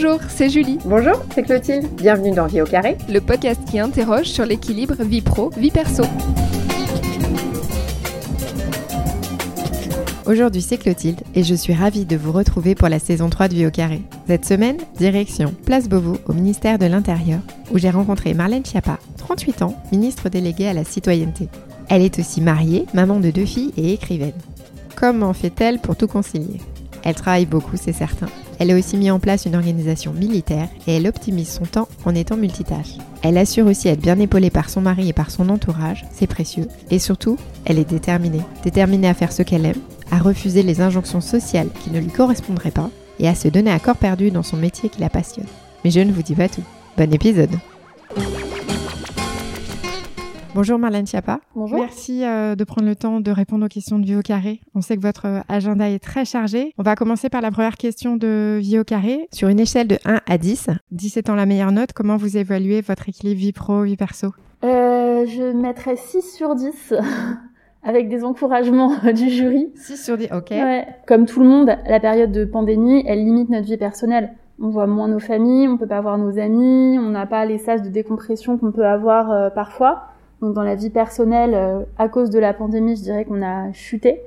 Bonjour, 0.00 0.20
c'est 0.28 0.48
Julie. 0.48 0.78
Bonjour, 0.84 1.20
c'est 1.34 1.42
Clotilde. 1.42 1.88
Bienvenue 1.96 2.30
dans 2.30 2.46
Vie 2.46 2.62
au 2.62 2.64
carré, 2.64 2.96
le 3.08 3.20
podcast 3.20 3.60
qui 3.68 3.80
interroge 3.80 4.26
sur 4.26 4.46
l'équilibre 4.46 4.94
vie 5.02 5.22
pro, 5.22 5.50
vie 5.50 5.72
perso. 5.72 6.04
Aujourd'hui, 10.24 10.62
c'est 10.62 10.76
Clotilde 10.78 11.22
et 11.34 11.42
je 11.42 11.52
suis 11.52 11.72
ravie 11.72 12.04
de 12.04 12.16
vous 12.16 12.30
retrouver 12.30 12.76
pour 12.76 12.88
la 12.88 13.00
saison 13.00 13.28
3 13.28 13.48
de 13.48 13.54
Vie 13.54 13.66
au 13.66 13.72
carré. 13.72 14.02
Cette 14.28 14.44
semaine, 14.44 14.76
direction 14.98 15.52
Place 15.64 15.88
Beauvau 15.88 16.18
au 16.26 16.32
ministère 16.32 16.78
de 16.78 16.86
l'Intérieur, 16.86 17.40
où 17.72 17.78
j'ai 17.78 17.90
rencontré 17.90 18.34
Marlène 18.34 18.64
Schiappa, 18.64 19.00
38 19.16 19.62
ans, 19.62 19.82
ministre 19.90 20.28
déléguée 20.28 20.68
à 20.68 20.74
la 20.74 20.84
citoyenneté. 20.84 21.48
Elle 21.88 22.02
est 22.02 22.20
aussi 22.20 22.40
mariée, 22.40 22.86
maman 22.94 23.18
de 23.18 23.32
deux 23.32 23.46
filles 23.46 23.72
et 23.76 23.94
écrivaine. 23.94 24.30
Comment 24.94 25.32
fait-elle 25.32 25.80
pour 25.80 25.96
tout 25.96 26.06
concilier? 26.06 26.60
Elle 27.02 27.16
travaille 27.16 27.46
beaucoup, 27.46 27.76
c'est 27.76 27.92
certain. 27.92 28.28
Elle 28.58 28.72
a 28.72 28.76
aussi 28.76 28.96
mis 28.96 29.10
en 29.10 29.20
place 29.20 29.46
une 29.46 29.54
organisation 29.54 30.12
militaire 30.12 30.68
et 30.86 30.96
elle 30.96 31.06
optimise 31.06 31.48
son 31.48 31.64
temps 31.64 31.88
en 32.04 32.14
étant 32.14 32.36
multitâche. 32.36 32.96
Elle 33.22 33.38
assure 33.38 33.66
aussi 33.66 33.88
être 33.88 34.00
bien 34.00 34.18
épaulée 34.18 34.50
par 34.50 34.68
son 34.68 34.80
mari 34.80 35.08
et 35.08 35.12
par 35.12 35.30
son 35.30 35.48
entourage, 35.48 36.04
c'est 36.12 36.26
précieux. 36.26 36.66
Et 36.90 36.98
surtout, 36.98 37.36
elle 37.64 37.78
est 37.78 37.88
déterminée. 37.88 38.42
Déterminée 38.64 39.08
à 39.08 39.14
faire 39.14 39.32
ce 39.32 39.42
qu'elle 39.42 39.66
aime, 39.66 39.80
à 40.10 40.18
refuser 40.18 40.62
les 40.62 40.80
injonctions 40.80 41.20
sociales 41.20 41.70
qui 41.82 41.90
ne 41.90 42.00
lui 42.00 42.10
correspondraient 42.10 42.70
pas 42.70 42.90
et 43.20 43.28
à 43.28 43.34
se 43.34 43.48
donner 43.48 43.70
à 43.70 43.78
corps 43.78 43.96
perdu 43.96 44.30
dans 44.30 44.42
son 44.42 44.56
métier 44.56 44.88
qui 44.88 45.00
la 45.00 45.10
passionne. 45.10 45.46
Mais 45.84 45.90
je 45.90 46.00
ne 46.00 46.12
vous 46.12 46.22
dis 46.22 46.34
pas 46.34 46.48
tout. 46.48 46.64
Bon 46.96 47.12
épisode 47.12 47.50
Bonjour 50.58 50.76
Marlène 50.76 51.06
Chiappa. 51.06 51.38
Bonjour. 51.54 51.78
Merci 51.78 52.24
euh, 52.24 52.56
de 52.56 52.64
prendre 52.64 52.88
le 52.88 52.96
temps 52.96 53.20
de 53.20 53.30
répondre 53.30 53.64
aux 53.64 53.68
questions 53.68 54.00
de 54.00 54.04
Vie 54.04 54.16
au 54.16 54.22
carré. 54.22 54.60
On 54.74 54.80
sait 54.80 54.96
que 54.96 55.02
votre 55.02 55.26
euh, 55.26 55.40
agenda 55.48 55.88
est 55.88 56.00
très 56.00 56.24
chargé. 56.24 56.74
On 56.78 56.82
va 56.82 56.96
commencer 56.96 57.28
par 57.28 57.42
la 57.42 57.52
première 57.52 57.76
question 57.76 58.16
de 58.16 58.58
Vie 58.60 58.80
au 58.80 58.82
carré. 58.82 59.28
Sur 59.32 59.50
une 59.50 59.60
échelle 59.60 59.86
de 59.86 59.98
1 60.04 60.20
à 60.26 60.36
10, 60.36 60.70
10 60.90 61.16
étant 61.16 61.36
la 61.36 61.46
meilleure 61.46 61.70
note, 61.70 61.92
comment 61.92 62.16
vous 62.16 62.36
évaluez 62.36 62.80
votre 62.80 63.08
équilibre 63.08 63.38
vie 63.38 63.52
pro, 63.52 63.84
vie 63.84 63.96
perso? 63.96 64.34
Euh, 64.64 65.26
Je 65.26 65.52
mettrais 65.52 65.94
6 65.94 66.22
sur 66.22 66.56
10. 66.56 66.92
avec 67.84 68.08
des 68.08 68.24
encouragements 68.24 68.96
du 69.14 69.30
jury. 69.30 69.70
6 69.76 70.04
sur 70.04 70.16
10, 70.16 70.30
ok. 70.32 70.50
Ouais. 70.50 70.88
Comme 71.06 71.26
tout 71.26 71.38
le 71.38 71.48
monde, 71.48 71.70
la 71.86 72.00
période 72.00 72.32
de 72.32 72.44
pandémie, 72.44 73.04
elle 73.06 73.24
limite 73.24 73.48
notre 73.48 73.66
vie 73.66 73.76
personnelle. 73.76 74.34
On 74.60 74.70
voit 74.70 74.88
moins 74.88 75.06
nos 75.06 75.20
familles, 75.20 75.68
on 75.68 75.76
peut 75.76 75.86
pas 75.86 76.00
voir 76.00 76.18
nos 76.18 76.36
amis, 76.36 76.98
on 76.98 77.10
n'a 77.10 77.26
pas 77.26 77.44
les 77.44 77.58
sas 77.58 77.80
de 77.80 77.90
décompression 77.90 78.58
qu'on 78.58 78.72
peut 78.72 78.86
avoir 78.86 79.30
euh, 79.30 79.50
parfois. 79.50 80.08
Donc 80.40 80.54
dans 80.54 80.62
la 80.62 80.74
vie 80.74 80.90
personnelle, 80.90 81.54
euh, 81.54 81.80
à 81.98 82.08
cause 82.08 82.30
de 82.30 82.38
la 82.38 82.52
pandémie, 82.52 82.96
je 82.96 83.02
dirais 83.02 83.24
qu'on 83.24 83.42
a 83.42 83.72
chuté. 83.72 84.22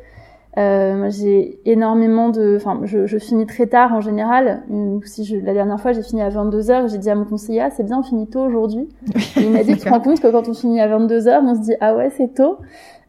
Euh, 0.58 1.10
j'ai 1.10 1.60
énormément 1.66 2.28
de, 2.28 2.58
enfin, 2.58 2.82
je, 2.84 3.06
je, 3.06 3.18
finis 3.18 3.46
très 3.46 3.68
tard 3.68 3.94
en 3.94 4.02
général. 4.02 4.64
Si 5.06 5.24
je, 5.24 5.38
la 5.38 5.54
dernière 5.54 5.80
fois, 5.80 5.94
j'ai 5.94 6.04
fini 6.04 6.22
à 6.22 6.30
22 6.30 6.62
h 6.62 6.92
J'ai 6.92 6.98
dit 6.98 7.10
à 7.10 7.16
mon 7.16 7.24
conseiller, 7.24 7.62
ah, 7.62 7.70
c'est 7.70 7.84
bien, 7.84 8.00
on 8.00 8.04
finit 8.04 8.28
tôt 8.28 8.42
aujourd'hui. 8.42 8.90
il 9.38 9.52
m'a 9.52 9.64
dit, 9.64 9.78
tu 9.78 9.86
te 9.86 9.90
rends 9.90 10.02
compte 10.02 10.20
que 10.20 10.28
quand 10.28 10.50
on 10.50 10.54
finit 10.54 10.82
à 10.82 10.88
22 10.90 11.20
h 11.22 11.40
on 11.42 11.56
se 11.56 11.62
dit, 11.62 11.76
ah 11.80 11.96
ouais, 11.96 12.10
c'est 12.10 12.34
tôt. 12.34 12.58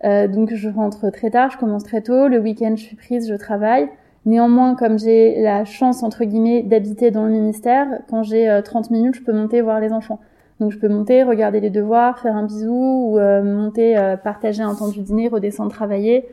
Euh, 0.05 0.29
donc 0.29 0.55
je 0.55 0.69
rentre 0.69 1.11
très 1.11 1.31
tard, 1.31 1.51
je 1.51 1.59
commence 1.59 1.83
très 1.83 2.03
tôt. 2.03 2.29
Le 2.29 2.39
week-end, 2.39 2.75
je 2.77 2.83
suis 2.83 2.97
prise, 2.97 3.29
je 3.29 3.35
travaille. 3.35 3.89
Néanmoins, 4.25 4.77
comme 4.77 5.01
j'ai 5.01 5.43
la 5.43 5.65
chance 5.65 6.05
entre 6.05 6.23
guillemets 6.25 6.63
d'habiter 6.63 7.11
dans 7.11 7.25
le 7.25 7.33
ministère, 7.33 7.89
quand 8.09 8.23
j'ai 8.23 8.61
30 8.65 8.93
minutes, 8.93 9.17
je 9.17 9.23
peux 9.23 9.33
monter 9.33 9.63
voir 9.63 9.81
les 9.81 9.93
enfants. 9.93 10.21
Donc 10.63 10.71
je 10.71 10.79
peux 10.79 10.89
monter, 10.89 11.25
regarder 11.25 11.59
les 11.59 11.71
devoirs, 11.71 12.21
faire 12.21 12.37
un 12.37 12.47
bisou, 12.47 12.71
ou 12.71 13.19
euh, 13.19 13.43
monter, 13.43 13.99
euh, 13.99 14.17
partager 14.17 14.63
un 14.63 14.77
temps 14.77 14.87
du 14.87 15.01
dîner, 15.01 15.27
redescendre 15.27 15.73
travailler. 15.73 16.25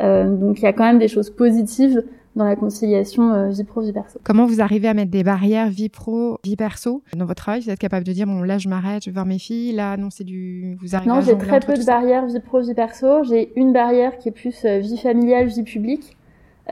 Euh, 0.00 0.36
donc 0.36 0.58
il 0.58 0.64
y 0.64 0.66
a 0.66 0.74
quand 0.74 0.84
même 0.84 0.98
des 0.98 1.08
choses 1.08 1.30
positives 1.30 2.04
dans 2.36 2.44
la 2.44 2.56
conciliation 2.56 3.48
vie 3.48 3.64
pro 3.64 3.80
vie 3.80 3.94
perso. 3.94 4.20
Comment 4.22 4.44
vous 4.44 4.60
arrivez 4.60 4.86
à 4.86 4.92
mettre 4.92 5.10
des 5.10 5.24
barrières 5.24 5.70
vie 5.70 5.88
pro 5.88 6.38
vie 6.44 6.56
perso 6.56 7.02
dans 7.16 7.24
votre 7.24 7.42
travail? 7.42 7.62
Vous 7.62 7.70
êtes 7.70 7.78
capable 7.78 8.04
de 8.04 8.12
dire 8.12 8.26
bon 8.26 8.42
là 8.42 8.58
je 8.58 8.68
m'arrête, 8.68 9.02
je 9.02 9.08
vais 9.08 9.14
voir 9.14 9.24
mes 9.24 9.38
filles, 9.38 9.72
là 9.72 9.96
non 9.96 10.10
c'est 10.10 10.24
du 10.24 10.76
vous 10.82 10.94
arrivez 10.94 11.10
Non, 11.10 11.22
j'ai 11.22 11.38
très 11.38 11.60
peu 11.60 11.72
de 11.72 11.84
barrières 11.84 12.26
vie 12.26 12.38
pro 12.38 12.60
vie 12.60 12.74
perso. 12.74 13.24
J'ai 13.24 13.58
une 13.58 13.72
barrière 13.72 14.18
qui 14.18 14.28
est 14.28 14.32
plus 14.32 14.62
vie 14.62 14.98
familiale 14.98 15.46
vie 15.46 15.62
publique. 15.62 16.18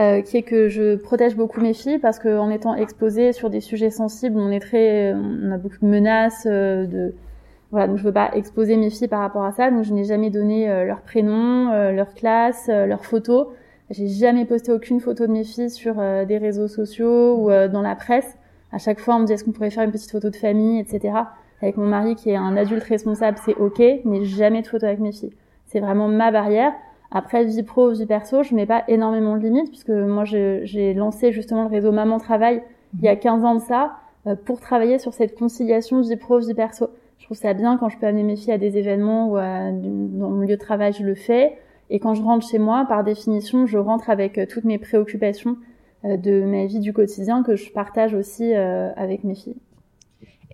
Euh, 0.00 0.22
qui 0.22 0.36
est 0.36 0.42
que 0.42 0.68
je 0.68 0.94
protège 0.94 1.34
beaucoup 1.34 1.60
mes 1.60 1.74
filles 1.74 1.98
parce 1.98 2.20
qu'en 2.20 2.50
étant 2.50 2.76
exposée 2.76 3.32
sur 3.32 3.50
des 3.50 3.60
sujets 3.60 3.90
sensibles, 3.90 4.38
on 4.38 4.52
est 4.52 4.60
très, 4.60 5.12
on 5.12 5.50
a 5.50 5.58
beaucoup 5.58 5.78
de 5.82 5.86
menaces, 5.86 6.46
euh, 6.46 6.86
de 6.86 7.14
voilà, 7.72 7.88
donc 7.88 7.96
je 7.96 8.04
veux 8.04 8.12
pas 8.12 8.30
exposer 8.34 8.76
mes 8.76 8.90
filles 8.90 9.08
par 9.08 9.18
rapport 9.18 9.42
à 9.42 9.50
ça, 9.50 9.72
donc 9.72 9.82
je 9.82 9.92
n'ai 9.92 10.04
jamais 10.04 10.30
donné 10.30 10.70
euh, 10.70 10.84
leur 10.84 11.00
prénom, 11.00 11.72
leur 11.92 12.14
classe, 12.14 12.68
leurs 12.68 13.04
photos. 13.04 13.48
J'ai 13.90 14.06
jamais 14.06 14.44
posté 14.44 14.70
aucune 14.70 15.00
photo 15.00 15.26
de 15.26 15.32
mes 15.32 15.44
filles 15.44 15.70
sur 15.70 15.96
des 15.96 16.38
réseaux 16.38 16.68
sociaux 16.68 17.36
ou 17.36 17.48
dans 17.68 17.82
la 17.82 17.96
presse. 17.96 18.38
À 18.70 18.78
chaque 18.78 19.00
fois, 19.00 19.16
on 19.16 19.20
me 19.20 19.24
dit 19.26 19.32
est-ce 19.32 19.44
qu'on 19.44 19.52
pourrait 19.52 19.70
faire 19.70 19.84
une 19.84 19.90
petite 19.90 20.10
photo 20.10 20.30
de 20.30 20.36
famille, 20.36 20.78
etc. 20.78 21.14
Avec 21.60 21.76
mon 21.76 21.86
mari 21.86 22.14
qui 22.14 22.30
est 22.30 22.36
un 22.36 22.56
adulte 22.56 22.84
responsable, 22.84 23.38
c'est 23.44 23.54
ok, 23.56 23.82
mais 24.04 24.24
jamais 24.24 24.62
de 24.62 24.66
photo 24.66 24.86
avec 24.86 25.00
mes 25.00 25.12
filles. 25.12 25.32
C'est 25.66 25.80
vraiment 25.80 26.08
ma 26.08 26.30
barrière. 26.30 26.72
Après, 27.10 27.44
vie 27.44 27.62
pro, 27.62 27.90
vie 27.90 28.06
perso, 28.06 28.42
je 28.42 28.54
mets 28.54 28.66
pas 28.66 28.84
énormément 28.88 29.36
de 29.36 29.42
limites 29.42 29.70
puisque 29.70 29.90
moi, 29.90 30.24
j'ai 30.24 30.94
lancé 30.94 31.32
justement 31.32 31.62
le 31.62 31.70
réseau 31.70 31.92
Maman 31.92 32.18
Travail 32.18 32.62
il 32.98 33.04
y 33.04 33.08
a 33.08 33.16
15 33.16 33.44
ans 33.44 33.54
de 33.54 33.60
ça 33.60 33.96
euh, 34.26 34.34
pour 34.34 34.60
travailler 34.60 34.98
sur 34.98 35.14
cette 35.14 35.38
conciliation 35.38 36.00
vie 36.00 36.16
pro, 36.16 36.38
vie 36.38 36.54
perso. 36.54 36.90
Je 37.18 37.24
trouve 37.24 37.36
ça 37.36 37.54
bien 37.54 37.76
quand 37.78 37.88
je 37.88 37.98
peux 37.98 38.06
amener 38.06 38.22
mes 38.22 38.36
filles 38.36 38.52
à 38.52 38.58
des 38.58 38.78
événements 38.78 39.30
ou 39.30 39.36
dans 39.36 40.30
mon 40.30 40.40
lieu 40.40 40.48
de 40.48 40.56
travail, 40.56 40.92
je 40.92 41.04
le 41.04 41.14
fais. 41.14 41.58
Et 41.90 41.98
quand 41.98 42.14
je 42.14 42.22
rentre 42.22 42.46
chez 42.46 42.58
moi, 42.58 42.84
par 42.86 43.02
définition, 43.02 43.66
je 43.66 43.78
rentre 43.78 44.10
avec 44.10 44.38
euh, 44.38 44.46
toutes 44.48 44.64
mes 44.64 44.78
préoccupations 44.78 45.56
euh, 46.04 46.16
de 46.16 46.44
ma 46.44 46.66
vie 46.66 46.80
du 46.80 46.92
quotidien 46.92 47.42
que 47.42 47.56
je 47.56 47.72
partage 47.72 48.14
aussi 48.14 48.52
avec 48.54 49.24
mes 49.24 49.34
filles. 49.34 49.56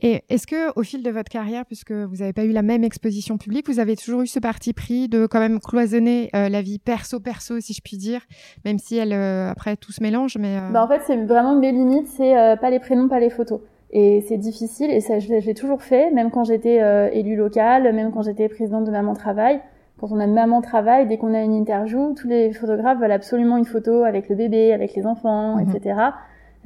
Et 0.02 0.22
est-ce 0.28 0.46
que 0.46 0.78
au 0.78 0.82
fil 0.82 1.02
de 1.02 1.10
votre 1.10 1.30
carrière, 1.30 1.64
puisque 1.66 1.92
vous 1.92 2.16
n'avez 2.16 2.32
pas 2.32 2.44
eu 2.44 2.52
la 2.52 2.62
même 2.62 2.84
exposition 2.84 3.38
publique, 3.38 3.68
vous 3.68 3.78
avez 3.78 3.96
toujours 3.96 4.22
eu 4.22 4.26
ce 4.26 4.38
parti 4.38 4.72
pris 4.72 5.08
de 5.08 5.26
quand 5.26 5.40
même 5.40 5.60
cloisonner 5.60 6.30
euh, 6.34 6.48
la 6.48 6.62
vie 6.62 6.78
perso-perso, 6.78 7.60
si 7.60 7.72
je 7.72 7.80
puis 7.82 7.96
dire, 7.96 8.20
même 8.64 8.78
si 8.78 8.96
elle, 8.96 9.12
euh, 9.12 9.50
après, 9.50 9.76
tout 9.76 9.92
se 9.92 10.02
mélange, 10.02 10.36
mais... 10.38 10.58
Euh 10.58 10.70
bah 10.72 10.84
en 10.84 10.88
fait, 10.88 11.00
c'est 11.06 11.16
vraiment 11.16 11.54
mes 11.54 11.72
limites, 11.72 12.08
c'est 12.08 12.34
pas 12.60 12.70
les 12.70 12.80
prénoms, 12.80 13.08
pas 13.08 13.20
les 13.20 13.30
photos. 13.30 13.60
Et 13.90 14.24
c'est 14.28 14.38
difficile, 14.38 14.90
et 14.90 15.00
ça, 15.00 15.20
je 15.20 15.28
l'ai 15.28 15.54
toujours 15.54 15.82
fait, 15.82 16.10
même 16.10 16.30
quand 16.30 16.44
j'étais 16.44 16.80
élue 17.12 17.36
locale, 17.36 17.94
même 17.94 18.10
quand 18.12 18.22
j'étais 18.22 18.48
présidente 18.48 18.84
de 18.84 18.90
Maman 18.90 19.14
Travail. 19.14 19.60
Quand 20.00 20.10
on 20.10 20.18
a 20.18 20.26
Maman 20.26 20.60
Travail, 20.60 21.06
dès 21.06 21.18
qu'on 21.18 21.32
a 21.34 21.40
une 21.40 21.54
interview, 21.54 22.14
tous 22.14 22.26
les 22.26 22.52
photographes 22.52 22.98
veulent 22.98 23.12
absolument 23.12 23.56
une 23.56 23.64
photo 23.64 24.02
avec 24.02 24.28
le 24.28 24.34
bébé, 24.34 24.72
avec 24.72 24.94
les 24.94 25.06
enfants, 25.06 25.56
mhm. 25.56 25.70
etc. 25.70 25.94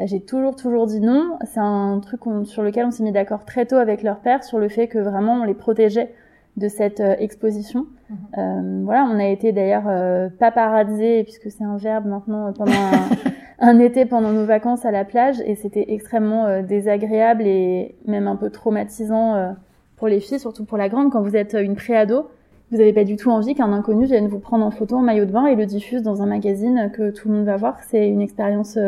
J'ai 0.00 0.20
toujours, 0.20 0.54
toujours 0.54 0.86
dit 0.86 1.00
non. 1.00 1.38
C'est 1.44 1.60
un 1.60 2.00
truc 2.00 2.20
sur 2.44 2.62
lequel 2.62 2.86
on 2.86 2.90
s'est 2.90 3.02
mis 3.02 3.12
d'accord 3.12 3.44
très 3.44 3.66
tôt 3.66 3.76
avec 3.76 4.02
leur 4.02 4.20
père 4.20 4.44
sur 4.44 4.58
le 4.58 4.68
fait 4.68 4.86
que 4.86 4.98
vraiment 4.98 5.34
on 5.34 5.44
les 5.44 5.54
protégeait 5.54 6.12
de 6.56 6.68
cette 6.68 7.00
euh, 7.00 7.14
exposition. 7.18 7.86
Mhm. 8.10 8.16
Euh, 8.38 8.80
voilà, 8.84 9.08
on 9.10 9.18
a 9.18 9.26
été 9.26 9.52
d'ailleurs 9.52 9.84
euh, 9.86 10.28
paparazzi, 10.38 11.22
puisque 11.24 11.50
c'est 11.50 11.64
un 11.64 11.76
verbe 11.76 12.06
maintenant, 12.06 12.52
pendant 12.52 12.72
un, 13.60 13.78
été 13.78 14.06
pendant 14.06 14.32
nos 14.32 14.44
vacances 14.44 14.84
à 14.84 14.90
la 14.90 15.04
plage, 15.04 15.40
et 15.44 15.54
c'était 15.54 15.86
extrêmement 15.88 16.46
euh, 16.46 16.62
désagréable 16.62 17.44
et 17.46 17.94
même 18.06 18.26
un 18.26 18.36
peu 18.36 18.50
traumatisant 18.50 19.54
pour 19.96 20.08
les 20.08 20.20
filles, 20.20 20.40
surtout 20.40 20.64
pour 20.64 20.78
la 20.78 20.88
grande. 20.88 21.10
Quand 21.10 21.22
vous 21.22 21.36
êtes 21.36 21.54
une 21.54 21.74
préado, 21.74 22.28
vous 22.70 22.78
n'avez 22.78 22.92
pas 22.92 23.04
du 23.04 23.16
tout 23.16 23.30
envie 23.30 23.54
qu'un 23.54 23.72
inconnu 23.72 24.06
vienne 24.06 24.28
vous 24.28 24.38
prendre 24.38 24.64
en 24.64 24.70
photo 24.70 24.96
en 24.96 25.02
maillot 25.02 25.24
de 25.24 25.32
bain 25.32 25.46
et 25.46 25.56
le 25.56 25.66
diffuse 25.66 26.02
dans 26.02 26.22
un 26.22 26.26
magazine 26.26 26.90
que 26.92 27.10
tout 27.10 27.28
le 27.28 27.34
monde 27.34 27.46
va 27.46 27.56
voir. 27.56 27.78
C'est 27.88 28.08
une 28.08 28.20
expérience 28.20 28.78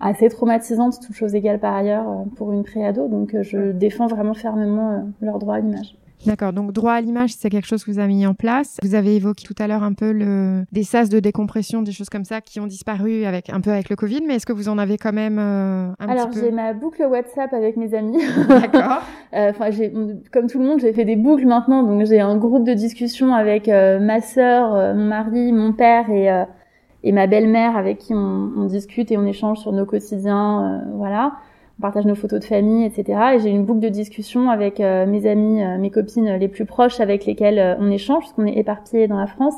assez 0.00 0.28
traumatisante, 0.28 0.98
toutes 1.04 1.16
choses 1.16 1.34
égales 1.34 1.58
par 1.58 1.74
ailleurs, 1.74 2.08
euh, 2.08 2.24
pour 2.36 2.52
une 2.52 2.64
préado. 2.64 3.08
Donc 3.08 3.34
euh, 3.34 3.42
je 3.42 3.72
défends 3.72 4.06
vraiment 4.06 4.34
fermement 4.34 4.90
euh, 4.90 5.00
leur 5.20 5.38
droit 5.38 5.56
à 5.56 5.60
l'image. 5.60 5.96
D'accord, 6.24 6.52
donc 6.54 6.72
droit 6.72 6.92
à 6.92 7.00
l'image, 7.00 7.34
c'est 7.34 7.50
quelque 7.50 7.66
chose 7.66 7.84
que 7.84 7.90
vous 7.90 7.98
avez 7.98 8.14
mis 8.14 8.26
en 8.26 8.32
place. 8.34 8.78
Vous 8.82 8.94
avez 8.94 9.16
évoqué 9.16 9.44
tout 9.46 9.54
à 9.58 9.68
l'heure 9.68 9.82
un 9.82 9.92
peu 9.92 10.12
le... 10.12 10.64
des 10.72 10.82
sas 10.82 11.10
de 11.10 11.20
décompression, 11.20 11.82
des 11.82 11.92
choses 11.92 12.08
comme 12.08 12.24
ça 12.24 12.40
qui 12.40 12.58
ont 12.58 12.66
disparu 12.66 13.24
avec 13.26 13.50
un 13.50 13.60
peu 13.60 13.70
avec 13.70 13.90
le 13.90 13.96
Covid, 13.96 14.22
mais 14.26 14.36
est-ce 14.36 14.46
que 14.46 14.54
vous 14.54 14.68
en 14.68 14.78
avez 14.78 14.96
quand 14.96 15.12
même 15.12 15.38
un 15.38 15.94
Alors, 16.00 16.30
petit 16.30 16.40
peu 16.40 16.46
j'ai 16.46 16.52
ma 16.52 16.72
boucle 16.72 17.04
WhatsApp 17.04 17.52
avec 17.52 17.76
mes 17.76 17.94
amis. 17.94 18.18
D'accord. 18.48 19.02
Enfin, 19.32 19.70
j'ai 19.70 19.92
comme 20.32 20.48
tout 20.48 20.58
le 20.58 20.64
monde, 20.64 20.80
j'ai 20.80 20.94
fait 20.94 21.04
des 21.04 21.16
boucles 21.16 21.46
maintenant, 21.46 21.82
donc 21.82 22.06
j'ai 22.06 22.20
un 22.20 22.38
groupe 22.38 22.64
de 22.64 22.72
discussion 22.72 23.34
avec 23.34 23.68
ma 23.68 24.22
sœur, 24.22 24.94
mon 24.96 25.04
mari, 25.04 25.52
mon 25.52 25.74
père 25.74 26.08
et 26.08 26.46
et 27.06 27.12
ma 27.12 27.28
belle-mère 27.28 27.76
avec 27.76 27.98
qui 27.98 28.14
on, 28.14 28.50
on, 28.56 28.64
discute 28.64 29.12
et 29.12 29.16
on 29.16 29.24
échange 29.26 29.60
sur 29.60 29.72
nos 29.72 29.86
quotidiens, 29.86 30.82
euh, 30.82 30.90
voilà. 30.96 31.36
On 31.78 31.82
partage 31.82 32.04
nos 32.04 32.16
photos 32.16 32.40
de 32.40 32.44
famille, 32.44 32.84
etc. 32.84 33.20
Et 33.34 33.38
j'ai 33.38 33.50
une 33.50 33.64
boucle 33.64 33.78
de 33.78 33.88
discussion 33.88 34.50
avec 34.50 34.80
euh, 34.80 35.06
mes 35.06 35.24
amis, 35.28 35.62
euh, 35.62 35.78
mes 35.78 35.90
copines 35.90 36.36
les 36.36 36.48
plus 36.48 36.64
proches 36.64 36.98
avec 36.98 37.24
lesquelles 37.24 37.76
on 37.78 37.92
échange, 37.92 38.24
parce 38.24 38.32
qu'on 38.32 38.46
est 38.46 38.58
éparpillés 38.58 39.06
dans 39.06 39.18
la 39.18 39.28
France. 39.28 39.54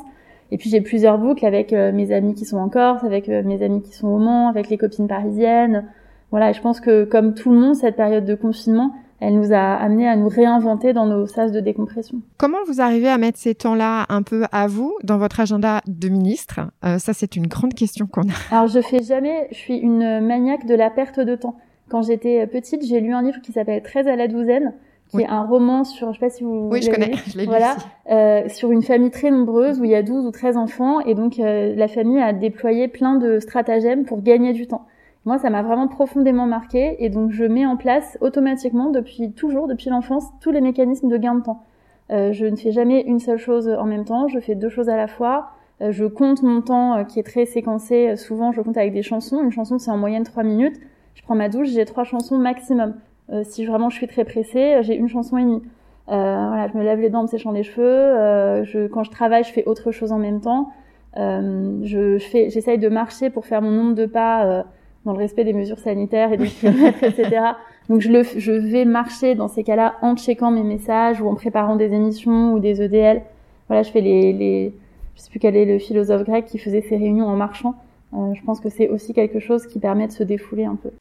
Et 0.51 0.57
puis 0.57 0.69
j'ai 0.69 0.81
plusieurs 0.81 1.17
boucles 1.17 1.43
avec 1.43 1.71
mes 1.71 2.11
amis 2.11 2.35
qui 2.35 2.45
sont 2.45 2.57
en 2.57 2.69
Corse, 2.69 3.03
avec 3.03 3.27
mes 3.27 3.63
amis 3.63 3.81
qui 3.81 3.93
sont 3.93 4.07
au 4.07 4.17
Mans, 4.17 4.47
avec 4.47 4.69
les 4.69 4.77
copines 4.77 5.07
parisiennes. 5.07 5.85
Voilà, 6.31 6.49
et 6.49 6.53
je 6.53 6.61
pense 6.61 6.79
que 6.79 7.03
comme 7.03 7.35
tout 7.35 7.51
le 7.51 7.59
monde, 7.59 7.75
cette 7.75 7.95
période 7.95 8.25
de 8.25 8.33
confinement, 8.33 8.91
elle 9.21 9.35
nous 9.35 9.53
a 9.53 9.75
amené 9.75 10.07
à 10.07 10.15
nous 10.15 10.29
réinventer 10.29 10.93
dans 10.93 11.05
nos 11.05 11.25
sas 11.27 11.51
de 11.51 11.59
décompression. 11.59 12.19
Comment 12.37 12.57
vous 12.67 12.81
arrivez 12.81 13.09
à 13.09 13.17
mettre 13.17 13.37
ces 13.37 13.55
temps-là 13.55 14.05
un 14.09 14.23
peu 14.23 14.43
à 14.51 14.67
vous 14.67 14.95
dans 15.03 15.17
votre 15.17 15.39
agenda 15.39 15.81
de 15.87 16.09
ministre? 16.09 16.61
Euh, 16.85 16.99
Ça, 16.99 17.13
c'est 17.13 17.35
une 17.35 17.47
grande 17.47 17.73
question 17.73 18.07
qu'on 18.07 18.23
a. 18.23 18.33
Alors, 18.51 18.67
je 18.67 18.81
fais 18.81 19.03
jamais. 19.03 19.47
Je 19.51 19.57
suis 19.57 19.77
une 19.77 20.21
maniaque 20.21 20.65
de 20.65 20.75
la 20.75 20.89
perte 20.89 21.19
de 21.19 21.35
temps. 21.35 21.55
Quand 21.89 22.03
j'étais 22.03 22.45
petite, 22.47 22.85
j'ai 22.85 22.99
lu 22.99 23.13
un 23.13 23.21
livre 23.21 23.41
qui 23.41 23.51
s'appelle 23.51 23.81
13 23.81 24.07
à 24.07 24.15
la 24.15 24.27
douzaine, 24.27 24.73
qui 25.09 25.21
est 25.21 25.27
un 25.27 25.43
roman 25.43 25.83
sur, 25.83 26.13
je 26.13 26.19
sais 26.19 26.25
pas 26.25 26.29
si 26.29 26.43
vous 26.43 26.69
Oui, 26.71 26.83
je 26.83 26.91
connais, 26.91 27.13
je 27.27 27.37
l'ai 27.37 27.45
voilà, 27.45 27.75
euh, 28.11 28.47
sur 28.47 28.71
une 28.71 28.83
famille 28.83 29.09
très 29.09 29.31
nombreuse 29.31 29.79
où 29.79 29.83
il 29.85 29.89
y 29.89 29.95
a 29.95 30.03
12 30.03 30.27
ou 30.27 30.31
13 30.31 30.55
enfants 30.55 30.99
et 30.99 31.15
donc 31.15 31.39
euh, 31.39 31.73
la 31.75 31.87
famille 31.87 32.21
a 32.21 32.31
déployé 32.31 32.87
plein 32.87 33.15
de 33.15 33.39
stratagèmes 33.39 34.05
pour 34.05 34.21
gagner 34.21 34.53
du 34.53 34.67
temps. 34.67 34.85
Moi, 35.25 35.37
ça 35.37 35.49
m'a 35.49 35.61
vraiment 35.61 35.87
profondément 35.87 36.45
marqué 36.45 36.95
et 37.03 37.09
donc 37.09 37.31
je 37.31 37.43
mets 37.43 37.65
en 37.65 37.77
place 37.77 38.17
automatiquement 38.21 38.89
depuis 38.89 39.31
toujours, 39.31 39.67
depuis 39.67 39.89
l'enfance, 39.89 40.25
tous 40.41 40.51
les 40.51 40.61
mécanismes 40.61 41.09
de 41.09 41.17
gain 41.17 41.35
de 41.35 41.43
temps. 41.43 41.63
Euh, 42.11 42.31
je 42.31 42.45
ne 42.45 42.55
fais 42.55 42.71
jamais 42.71 43.01
une 43.01 43.19
seule 43.19 43.37
chose 43.37 43.69
en 43.69 43.85
même 43.85 44.05
temps, 44.05 44.27
je 44.27 44.39
fais 44.39 44.55
deux 44.55 44.69
choses 44.69 44.89
à 44.89 44.97
la 44.97 45.07
fois. 45.07 45.49
Euh, 45.81 45.91
je 45.91 46.05
compte 46.05 46.41
mon 46.41 46.61
temps 46.61 46.95
euh, 46.95 47.03
qui 47.03 47.19
est 47.19 47.23
très 47.23 47.45
séquencé. 47.45 48.15
Souvent, 48.15 48.51
je 48.51 48.61
compte 48.61 48.77
avec 48.77 48.91
des 48.93 49.03
chansons. 49.03 49.41
Une 49.43 49.51
chanson, 49.51 49.77
c'est 49.77 49.91
en 49.91 49.97
moyenne 49.97 50.23
trois 50.23 50.43
minutes. 50.43 50.79
Je 51.15 51.21
prends 51.23 51.35
ma 51.35 51.49
douche, 51.49 51.67
j'ai 51.67 51.85
trois 51.85 52.05
chansons 52.05 52.37
maximum. 52.37 52.95
Euh, 53.31 53.43
si 53.43 53.65
vraiment 53.65 53.89
je 53.89 53.95
suis 53.95 54.07
très 54.07 54.23
pressée, 54.23 54.79
j'ai 54.81 54.95
une 54.95 55.07
chanson 55.07 55.37
et 55.37 55.43
demie. 55.43 55.61
Euh, 56.09 56.47
voilà, 56.47 56.67
je 56.71 56.77
me 56.77 56.83
lave 56.83 56.99
les 56.99 57.09
dents 57.09 57.19
en 57.19 57.23
me 57.23 57.27
séchant 57.27 57.51
les 57.51 57.63
cheveux. 57.63 57.85
Euh, 57.85 58.63
je, 58.63 58.87
quand 58.87 59.03
je 59.03 59.11
travaille, 59.11 59.43
je 59.43 59.51
fais 59.51 59.65
autre 59.65 59.91
chose 59.91 60.11
en 60.11 60.17
même 60.17 60.41
temps. 60.41 60.71
je 61.15 62.17
fais, 62.19 62.49
j'essaye 62.49 62.77
de 62.77 62.89
marcher 62.89 63.29
pour 63.29 63.45
faire 63.45 63.61
mon 63.61 63.71
nombre 63.71 63.95
de 63.95 64.05
pas 64.05 64.65
dans 65.09 65.13
le 65.13 65.23
respect 65.23 65.43
des 65.43 65.53
mesures 65.53 65.79
sanitaires 65.79 66.31
et 66.31 66.37
des 66.37 66.47
kilomètres, 66.47 67.03
etc. 67.03 67.41
Donc 67.89 68.01
je, 68.01 68.11
le, 68.11 68.21
je 68.21 68.51
vais 68.51 68.85
marcher 68.85 69.33
dans 69.33 69.47
ces 69.47 69.63
cas-là 69.63 69.95
en 70.03 70.15
checkant 70.15 70.51
mes 70.51 70.61
messages 70.61 71.19
ou 71.19 71.27
en 71.27 71.33
préparant 71.33 71.75
des 71.75 71.91
émissions 71.91 72.53
ou 72.53 72.59
des 72.59 72.79
EDL. 72.79 73.23
Voilà, 73.67 73.81
je 73.81 73.89
fais 73.89 74.01
les, 74.01 74.33
les 74.33 74.71
je 75.15 75.21
sais 75.21 75.31
plus 75.31 75.39
quel 75.39 75.55
est 75.55 75.65
le 75.65 75.79
philosophe 75.79 76.23
grec 76.25 76.45
qui 76.45 76.59
faisait 76.59 76.81
ses 76.81 76.95
réunions 76.95 77.25
en 77.25 77.35
marchant. 77.35 77.73
Euh, 78.13 78.33
je 78.35 78.43
pense 78.43 78.59
que 78.59 78.69
c'est 78.69 78.87
aussi 78.87 79.13
quelque 79.13 79.39
chose 79.39 79.65
qui 79.65 79.79
permet 79.79 80.05
de 80.05 80.11
se 80.11 80.23
défouler 80.23 80.65
un 80.65 80.75
peu. 80.75 80.91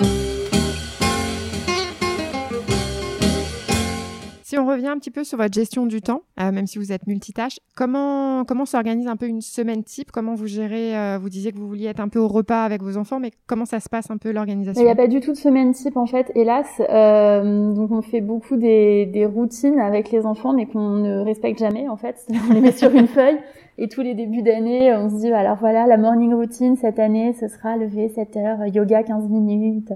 Si 4.48 4.56
on 4.56 4.64
revient 4.64 4.86
un 4.86 4.96
petit 4.96 5.10
peu 5.10 5.24
sur 5.24 5.36
votre 5.36 5.52
gestion 5.52 5.84
du 5.84 6.00
temps, 6.00 6.22
euh, 6.40 6.52
même 6.52 6.66
si 6.66 6.78
vous 6.78 6.90
êtes 6.90 7.06
multitâche, 7.06 7.60
comment 7.76 8.46
comment 8.46 8.64
s'organise 8.64 9.06
un 9.06 9.16
peu 9.16 9.26
une 9.26 9.42
semaine 9.42 9.84
type? 9.84 10.10
Comment 10.10 10.34
vous 10.34 10.46
gérez 10.46 10.96
euh, 10.96 11.18
Vous 11.20 11.28
disiez 11.28 11.52
que 11.52 11.58
vous 11.58 11.68
vouliez 11.68 11.84
être 11.88 12.00
un 12.00 12.08
peu 12.08 12.18
au 12.18 12.28
repas 12.28 12.64
avec 12.64 12.82
vos 12.82 12.96
enfants, 12.96 13.20
mais 13.20 13.30
comment 13.46 13.66
ça 13.66 13.78
se 13.78 13.90
passe 13.90 14.10
un 14.10 14.16
peu 14.16 14.32
l'organisation? 14.32 14.80
Il 14.80 14.86
n'y 14.86 14.90
a 14.90 14.96
pas 14.96 15.06
du 15.06 15.20
tout 15.20 15.32
de 15.32 15.36
semaine 15.36 15.72
type 15.72 15.98
en 15.98 16.06
fait, 16.06 16.32
hélas. 16.34 16.66
Euh, 16.88 17.74
donc 17.74 17.90
on 17.92 18.00
fait 18.00 18.22
beaucoup 18.22 18.56
des, 18.56 19.04
des 19.04 19.26
routines 19.26 19.78
avec 19.80 20.10
les 20.10 20.24
enfants, 20.24 20.54
mais 20.54 20.64
qu'on 20.64 20.92
ne 20.92 21.18
respecte 21.18 21.58
jamais 21.58 21.86
en 21.86 21.98
fait. 21.98 22.16
On 22.48 22.54
les 22.54 22.62
met 22.62 22.72
sur 22.72 22.90
une 22.94 23.06
feuille 23.06 23.36
et 23.76 23.88
tous 23.88 24.00
les 24.00 24.14
débuts 24.14 24.40
d'année, 24.40 24.94
on 24.94 25.10
se 25.10 25.16
dit 25.16 25.30
alors 25.30 25.58
voilà 25.58 25.86
la 25.86 25.98
morning 25.98 26.32
routine 26.32 26.74
cette 26.76 26.98
année, 26.98 27.34
ce 27.38 27.48
sera 27.48 27.76
lever 27.76 28.08
7 28.08 28.34
heures, 28.38 28.66
yoga 28.74 29.02
15 29.02 29.28
minutes. 29.28 29.92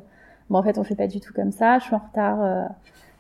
Bon 0.50 0.58
en 0.58 0.62
fait 0.62 0.76
on 0.76 0.84
fait 0.84 0.94
pas 0.94 1.06
du 1.06 1.20
tout 1.20 1.32
comme 1.32 1.52
ça. 1.52 1.78
Je 1.78 1.84
suis 1.84 1.94
en 1.94 2.02
retard. 2.06 2.68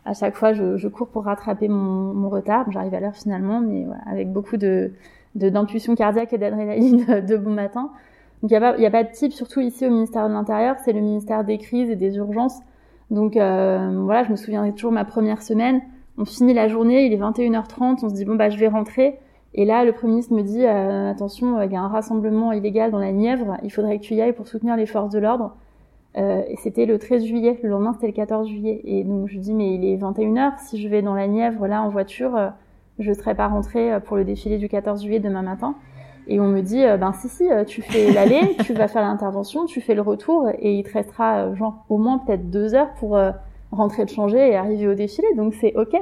Euh, 0.06 0.10
à 0.10 0.14
chaque 0.14 0.36
fois, 0.36 0.52
je, 0.52 0.76
je 0.76 0.88
cours 0.88 1.08
pour 1.08 1.24
rattraper 1.24 1.68
mon, 1.68 2.14
mon 2.14 2.28
retard. 2.28 2.70
J'arrive 2.70 2.94
à 2.94 3.00
l'heure 3.00 3.16
finalement, 3.16 3.60
mais 3.60 3.86
avec 4.06 4.32
beaucoup 4.32 4.56
de 4.56 4.92
d'intuition 5.34 5.94
cardiaque 5.94 6.34
et 6.34 6.38
d'adrénaline 6.38 7.06
de 7.26 7.36
bon 7.36 7.52
matin. 7.52 7.90
Donc 8.42 8.50
il 8.50 8.58
n'y 8.58 8.64
a, 8.64 8.88
a 8.88 8.90
pas 8.90 9.04
de 9.04 9.10
type, 9.12 9.32
surtout 9.32 9.60
ici 9.60 9.86
au 9.86 9.90
ministère 9.90 10.28
de 10.28 10.32
l'Intérieur, 10.32 10.76
c'est 10.84 10.92
le 10.92 11.00
ministère 11.00 11.44
des 11.44 11.58
crises 11.58 11.90
et 11.90 11.96
des 11.96 12.16
urgences. 12.16 12.60
Donc 13.10 13.36
euh, 13.36 14.00
voilà, 14.04 14.24
je 14.24 14.30
me 14.30 14.36
souviendrai 14.36 14.72
toujours 14.72 14.92
ma 14.92 15.04
première 15.04 15.42
semaine. 15.42 15.80
On 16.18 16.24
finit 16.24 16.52
la 16.52 16.68
journée, 16.68 17.06
il 17.06 17.12
est 17.12 17.18
21h30, 17.18 18.04
on 18.04 18.08
se 18.08 18.14
dit 18.14 18.24
bon 18.24 18.34
bah 18.34 18.50
je 18.50 18.58
vais 18.58 18.68
rentrer. 18.68 19.18
Et 19.54 19.64
là, 19.64 19.84
le 19.84 19.92
Premier 19.92 20.12
ministre 20.12 20.34
me 20.34 20.42
dit 20.42 20.64
euh, 20.64 21.10
attention, 21.10 21.62
il 21.62 21.70
y 21.70 21.76
a 21.76 21.80
un 21.80 21.88
rassemblement 21.88 22.52
illégal 22.52 22.90
dans 22.90 22.98
la 22.98 23.12
Nièvre, 23.12 23.58
il 23.62 23.70
faudrait 23.70 23.98
que 23.98 24.02
tu 24.02 24.14
y 24.14 24.20
ailles 24.20 24.32
pour 24.32 24.48
soutenir 24.48 24.76
les 24.76 24.86
forces 24.86 25.10
de 25.10 25.18
l'ordre. 25.18 25.54
Euh, 26.18 26.42
et 26.46 26.56
c'était 26.56 26.84
le 26.84 26.98
13 26.98 27.24
juillet, 27.24 27.58
le 27.62 27.70
lendemain 27.70 27.94
c'était 27.94 28.08
le 28.08 28.12
14 28.12 28.48
juillet. 28.48 28.80
Et 28.84 29.04
donc 29.04 29.28
je 29.28 29.38
dis 29.38 29.54
mais 29.54 29.74
il 29.74 29.84
est 29.84 29.96
21h, 29.96 30.58
si 30.58 30.80
je 30.80 30.88
vais 30.88 31.02
dans 31.02 31.14
la 31.14 31.26
Nièvre 31.26 31.66
là 31.66 31.82
en 31.82 31.88
voiture, 31.88 32.36
euh, 32.36 32.48
je 32.98 33.12
serai 33.12 33.34
pas 33.34 33.48
rentrée 33.48 33.94
euh, 33.94 34.00
pour 34.00 34.16
le 34.16 34.24
défilé 34.24 34.58
du 34.58 34.68
14 34.68 35.02
juillet 35.02 35.20
demain 35.20 35.42
matin. 35.42 35.74
Et 36.28 36.38
on 36.38 36.46
me 36.46 36.60
dit 36.60 36.84
ben 37.00 37.12
si 37.14 37.28
si, 37.28 37.48
tu 37.66 37.82
fais 37.82 38.12
l'aller, 38.14 38.56
tu 38.64 38.74
vas 38.74 38.86
faire 38.86 39.02
l'intervention, 39.02 39.64
tu 39.66 39.80
fais 39.80 39.94
le 39.94 40.02
retour 40.02 40.48
et 40.56 40.74
il 40.74 40.84
te 40.84 40.92
restera 40.92 41.52
genre 41.54 41.84
au 41.88 41.98
moins 41.98 42.18
peut-être 42.18 42.48
deux 42.48 42.74
heures 42.74 42.92
pour 43.00 43.18
rentrer 43.72 44.04
de 44.04 44.10
changer 44.10 44.50
et 44.50 44.54
arriver 44.54 44.86
au 44.86 44.94
défilé. 44.94 45.26
Donc 45.36 45.54
c'est 45.54 45.74
ok. 45.74 45.96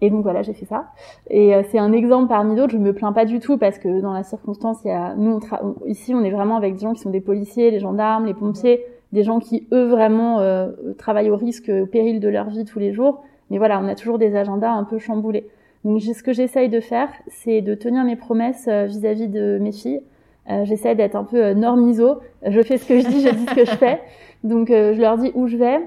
Et 0.00 0.10
donc 0.10 0.22
voilà, 0.22 0.42
j'ai 0.42 0.52
fait 0.52 0.64
ça. 0.64 0.92
Et 1.28 1.52
c'est 1.70 1.78
un 1.80 1.92
exemple 1.92 2.28
parmi 2.28 2.54
d'autres. 2.54 2.72
Je 2.72 2.78
me 2.78 2.92
plains 2.92 3.12
pas 3.12 3.24
du 3.24 3.40
tout 3.40 3.58
parce 3.58 3.80
que 3.80 4.00
dans 4.00 4.12
la 4.12 4.22
circonstance, 4.22 4.78
il 4.84 4.88
y 4.88 4.92
a 4.92 5.16
nous 5.16 5.40
ici 5.86 6.14
on 6.14 6.22
est 6.22 6.30
vraiment 6.30 6.56
avec 6.56 6.74
des 6.74 6.80
gens 6.80 6.94
qui 6.94 7.00
sont 7.00 7.10
des 7.10 7.20
policiers, 7.20 7.72
les 7.72 7.80
gendarmes, 7.80 8.24
les 8.24 8.34
pompiers 8.34 8.80
des 9.12 9.22
gens 9.22 9.38
qui 9.38 9.66
eux 9.72 9.86
vraiment 9.86 10.40
euh, 10.40 10.68
travaillent 10.98 11.30
au 11.30 11.36
risque, 11.36 11.70
au 11.70 11.86
péril 11.86 12.20
de 12.20 12.28
leur 12.28 12.48
vie 12.50 12.64
tous 12.64 12.78
les 12.78 12.92
jours. 12.92 13.22
Mais 13.50 13.58
voilà, 13.58 13.80
on 13.80 13.88
a 13.88 13.94
toujours 13.94 14.18
des 14.18 14.36
agendas 14.36 14.70
un 14.70 14.84
peu 14.84 14.98
chamboulés. 14.98 15.48
Donc 15.84 16.02
ce 16.02 16.22
que 16.22 16.32
j'essaye 16.32 16.68
de 16.68 16.80
faire, 16.80 17.08
c'est 17.28 17.62
de 17.62 17.74
tenir 17.74 18.04
mes 18.04 18.16
promesses 18.16 18.66
euh, 18.68 18.84
vis-à-vis 18.84 19.28
de 19.28 19.58
mes 19.60 19.72
filles. 19.72 20.02
Euh, 20.50 20.64
j'essaie 20.64 20.94
d'être 20.94 21.14
un 21.14 21.24
peu 21.24 21.52
normiso. 21.52 22.20
Je 22.46 22.60
fais 22.62 22.78
ce 22.78 22.86
que 22.86 23.00
je 23.00 23.06
dis, 23.06 23.22
je 23.22 23.30
dis 23.30 23.46
ce 23.46 23.54
que 23.54 23.64
je 23.64 23.76
fais. 23.76 24.00
Donc 24.44 24.68
je 24.68 25.00
leur 25.00 25.18
dis 25.18 25.32
où 25.34 25.48
je 25.48 25.56
vais, 25.56 25.80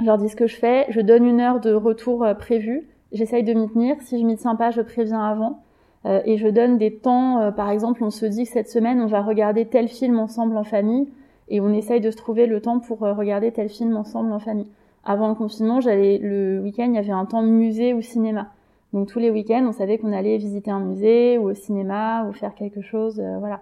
je 0.00 0.04
leur 0.04 0.18
dis 0.18 0.28
ce 0.28 0.36
que 0.36 0.46
je 0.46 0.56
fais, 0.56 0.84
je 0.90 1.00
donne 1.00 1.24
une 1.24 1.40
heure 1.40 1.58
de 1.58 1.72
retour 1.72 2.26
prévue. 2.38 2.86
J'essaye 3.12 3.44
de 3.44 3.54
m'y 3.54 3.66
tenir. 3.68 3.96
Si 4.02 4.20
je 4.20 4.26
m'y 4.26 4.36
tiens 4.36 4.56
pas, 4.56 4.70
je 4.70 4.82
préviens 4.82 5.22
avant. 5.22 5.62
et 6.04 6.36
je 6.36 6.48
donne 6.48 6.76
des 6.76 6.92
temps. 6.92 7.50
par 7.56 7.70
exemple, 7.70 8.04
on 8.04 8.10
se 8.10 8.26
dit 8.26 8.44
que 8.44 8.50
cette 8.50 8.68
semaine, 8.68 9.00
on 9.00 9.06
va 9.06 9.22
regarder 9.22 9.64
tel 9.64 9.88
film 9.88 10.18
ensemble 10.18 10.58
en 10.58 10.64
famille 10.64 11.08
et 11.48 11.60
on 11.60 11.72
essaye 11.72 12.00
de 12.00 12.10
se 12.10 12.16
trouver 12.16 12.46
le 12.46 12.60
temps 12.60 12.78
pour 12.78 13.02
euh, 13.02 13.14
regarder 13.14 13.52
tel 13.52 13.68
film 13.68 13.96
ensemble 13.96 14.32
en 14.32 14.38
famille. 14.38 14.70
Avant 15.04 15.28
le 15.28 15.34
confinement, 15.34 15.80
j'allais 15.80 16.18
le 16.18 16.60
week-end, 16.60 16.86
il 16.88 16.94
y 16.94 16.98
avait 16.98 17.10
un 17.10 17.24
temps 17.24 17.42
musée 17.42 17.94
ou 17.94 18.02
cinéma. 18.02 18.48
Donc 18.92 19.08
tous 19.08 19.18
les 19.18 19.30
week-ends, 19.30 19.64
on 19.66 19.72
savait 19.72 19.98
qu'on 19.98 20.12
allait 20.12 20.36
visiter 20.38 20.70
un 20.70 20.80
musée 20.80 21.38
ou 21.38 21.50
au 21.50 21.54
cinéma 21.54 22.24
ou 22.24 22.32
faire 22.32 22.54
quelque 22.54 22.82
chose, 22.82 23.20
euh, 23.20 23.38
voilà. 23.38 23.60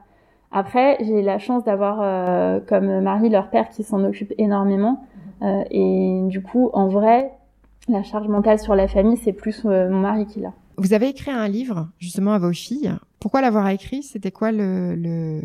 Après, 0.52 0.96
j'ai 1.00 1.22
la 1.22 1.38
chance 1.38 1.64
d'avoir 1.64 1.98
euh, 2.00 2.60
comme 2.66 3.00
mari 3.00 3.28
leur 3.28 3.50
père 3.50 3.68
qui 3.68 3.82
s'en 3.82 4.02
occupe 4.04 4.32
énormément. 4.38 5.04
et 5.42 6.20
du 6.28 6.40
coup, 6.40 6.70
en 6.72 6.86
vrai, 6.86 7.32
la 7.88 8.02
charge 8.02 8.28
mentale 8.28 8.58
sur 8.58 8.74
la 8.74 8.88
famille, 8.88 9.16
c'est 9.16 9.32
plus 9.32 9.64
mon 9.64 10.00
mari 10.00 10.24
qui 10.26 10.40
l'a. 10.40 10.52
Vous 10.78 10.94
avez 10.94 11.08
écrit 11.08 11.30
un 11.30 11.48
livre 11.48 11.88
justement 11.98 12.32
à 12.32 12.38
vos 12.38 12.52
filles. 12.52 12.92
Pourquoi 13.18 13.40
l'avoir 13.40 13.68
écrit? 13.68 14.02
C'était 14.02 14.30
quoi 14.30 14.52
le, 14.52 14.94
le, 14.94 15.40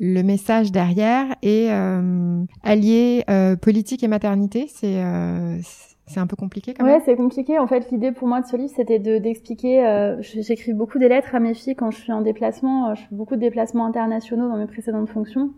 le 0.00 0.22
message 0.22 0.70
derrière 0.70 1.26
et 1.42 1.68
euh, 1.70 2.42
allier 2.62 3.24
euh, 3.28 3.56
politique 3.56 4.04
et 4.04 4.08
maternité, 4.08 4.66
c'est 4.68 5.02
euh, 5.02 5.58
c'est 6.06 6.20
un 6.20 6.26
peu 6.26 6.36
compliqué 6.36 6.72
quand 6.72 6.84
même. 6.84 6.94
Ouais, 6.94 7.02
c'est 7.04 7.16
compliqué. 7.16 7.58
En 7.58 7.66
fait, 7.66 7.90
l'idée 7.90 8.12
pour 8.12 8.28
moi 8.28 8.40
de 8.40 8.46
ce 8.46 8.56
livre, 8.56 8.72
c'était 8.74 8.98
de 8.98 9.18
d'expliquer. 9.18 9.84
Euh, 9.84 10.16
J'écris 10.22 10.72
beaucoup 10.72 10.98
des 10.98 11.08
lettres 11.08 11.34
à 11.34 11.40
mes 11.40 11.52
filles 11.52 11.74
quand 11.74 11.90
je 11.90 11.98
suis 11.98 12.12
en 12.12 12.22
déplacement. 12.22 12.94
Je 12.94 13.02
fais 13.02 13.14
beaucoup 13.14 13.34
de 13.34 13.40
déplacements 13.40 13.86
internationaux 13.86 14.48
dans 14.48 14.56
mes 14.56 14.66
précédentes 14.66 15.08
fonctions. 15.08 15.50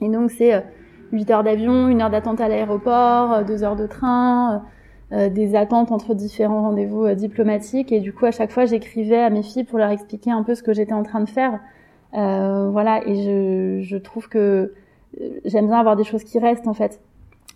Et 0.00 0.08
donc, 0.08 0.30
c'est 0.30 0.62
8 1.10 1.30
heures 1.30 1.42
d'avion, 1.42 1.88
une 1.88 2.02
heure 2.02 2.10
d'attente 2.10 2.40
à 2.40 2.48
l'aéroport, 2.48 3.44
deux 3.44 3.64
heures 3.64 3.74
de 3.74 3.88
train, 3.88 4.62
des 5.10 5.56
attentes 5.56 5.90
entre 5.90 6.14
différents 6.14 6.62
rendez-vous 6.62 7.12
diplomatiques. 7.14 7.90
Et 7.90 7.98
du 7.98 8.12
coup, 8.12 8.26
à 8.26 8.30
chaque 8.30 8.52
fois, 8.52 8.66
j'écrivais 8.66 9.18
à 9.18 9.30
mes 9.30 9.42
filles 9.42 9.64
pour 9.64 9.78
leur 9.78 9.90
expliquer 9.90 10.30
un 10.30 10.44
peu 10.44 10.54
ce 10.54 10.62
que 10.62 10.72
j'étais 10.72 10.92
en 10.92 11.02
train 11.02 11.20
de 11.20 11.28
faire 11.28 11.58
euh, 12.14 12.70
voilà, 12.70 13.06
et 13.06 13.22
je, 13.22 13.80
je 13.82 13.96
trouve 13.96 14.28
que 14.28 14.72
euh, 15.20 15.40
j'aime 15.44 15.66
bien 15.66 15.78
avoir 15.78 15.96
des 15.96 16.04
choses 16.04 16.24
qui 16.24 16.38
restent 16.38 16.68
en 16.68 16.74
fait. 16.74 17.00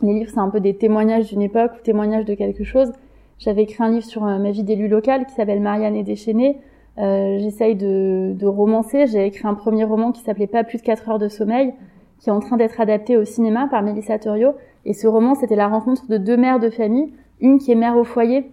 Les 0.03 0.15
livres, 0.15 0.31
c'est 0.33 0.41
un 0.41 0.51
peu 0.51 0.61
des 0.61 0.75
témoignages 0.75 1.29
d'une 1.29 1.43
époque 1.43 1.73
ou 1.79 1.83
témoignages 1.83 2.25
de 2.25 2.35
quelque 2.35 2.65
chose. 2.65 2.93
J'avais 3.39 3.63
écrit 3.63 3.83
un 3.83 3.91
livre 3.91 4.05
sur 4.05 4.25
euh, 4.27 4.39
ma 4.39 4.51
vie 4.51 4.63
d'élu 4.63 4.89
local 4.89 5.27
qui 5.27 5.35
s'appelle 5.35 5.61
Marianne 5.61 5.95
et 5.95 6.03
déchaînée. 6.03 6.59
Euh, 6.99 7.39
J'essaye 7.39 7.77
de, 7.77 8.35
de, 8.39 8.47
romancer. 8.47 9.07
J'ai 9.07 9.27
écrit 9.27 9.47
un 9.47 9.55
premier 9.55 9.85
roman 9.85 10.13
qui 10.13 10.23
s'appelait 10.23 10.47
Pas 10.47 10.65
plus 10.65 10.79
de 10.79 10.83
4 10.83 11.09
heures 11.09 11.19
de 11.19 11.29
sommeil, 11.29 11.73
qui 12.19 12.29
est 12.29 12.33
en 12.33 12.41
train 12.41 12.57
d'être 12.57 12.81
adapté 12.81 13.17
au 13.17 13.25
cinéma 13.25 13.69
par 13.71 13.83
Mélissa 13.83 14.19
Torio. 14.19 14.55
Et 14.85 14.93
ce 14.93 15.07
roman, 15.07 15.35
c'était 15.35 15.57
la 15.57 15.69
rencontre 15.69 16.09
de 16.09 16.19
deux 16.19 16.37
mères 16.37 16.61
de 16.61 16.71
famille, 16.71 17.13
une 17.41 17.59
qui 17.59 17.73
est 17.73 17.77
mère 17.77 17.97
au 17.97 18.05
foyer, 18.05 18.51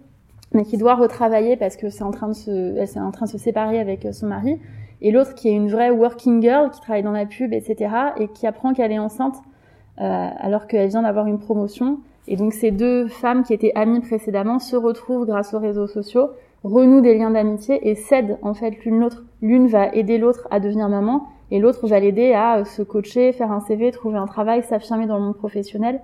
mais 0.52 0.64
qui 0.64 0.76
doit 0.76 0.94
retravailler 0.94 1.56
parce 1.56 1.76
que 1.76 1.90
c'est 1.90 2.04
en 2.04 2.10
train 2.10 2.28
de 2.28 2.32
se, 2.32 2.50
elle 2.50 2.78
est 2.78 2.98
en 2.98 3.10
train 3.10 3.26
de 3.26 3.30
se 3.30 3.38
séparer 3.38 3.78
avec 3.78 4.06
son 4.12 4.26
mari, 4.26 4.58
et 5.02 5.10
l'autre 5.10 5.34
qui 5.34 5.48
est 5.48 5.52
une 5.52 5.70
vraie 5.70 5.90
working 5.90 6.42
girl 6.42 6.70
qui 6.70 6.80
travaille 6.80 7.02
dans 7.02 7.12
la 7.12 7.26
pub, 7.26 7.52
etc. 7.52 7.90
et 8.18 8.28
qui 8.28 8.46
apprend 8.46 8.72
qu'elle 8.72 8.92
est 8.92 8.98
enceinte 8.98 9.36
euh, 10.00 10.28
alors 10.38 10.66
qu'elle 10.66 10.88
vient 10.88 11.02
d'avoir 11.02 11.26
une 11.26 11.38
promotion. 11.38 11.98
Et 12.28 12.36
donc 12.36 12.52
ces 12.52 12.70
deux 12.70 13.08
femmes 13.08 13.42
qui 13.42 13.54
étaient 13.54 13.72
amies 13.74 14.00
précédemment 14.00 14.58
se 14.58 14.76
retrouvent 14.76 15.26
grâce 15.26 15.54
aux 15.54 15.58
réseaux 15.58 15.86
sociaux, 15.86 16.30
renouent 16.64 17.00
des 17.00 17.16
liens 17.16 17.30
d'amitié 17.30 17.88
et 17.88 17.94
cèdent 17.94 18.38
en 18.42 18.54
fait 18.54 18.84
l'une 18.84 19.00
l'autre. 19.00 19.24
L'une 19.42 19.66
va 19.66 19.88
aider 19.94 20.18
l'autre 20.18 20.46
à 20.50 20.60
devenir 20.60 20.88
maman 20.88 21.26
et 21.50 21.58
l'autre 21.58 21.86
va 21.88 21.98
l'aider 21.98 22.32
à 22.32 22.58
euh, 22.58 22.64
se 22.64 22.82
coacher, 22.82 23.32
faire 23.32 23.52
un 23.52 23.60
CV, 23.60 23.90
trouver 23.90 24.18
un 24.18 24.26
travail, 24.26 24.62
s'affirmer 24.62 25.06
dans 25.06 25.16
le 25.16 25.24
monde 25.24 25.36
professionnel. 25.36 26.00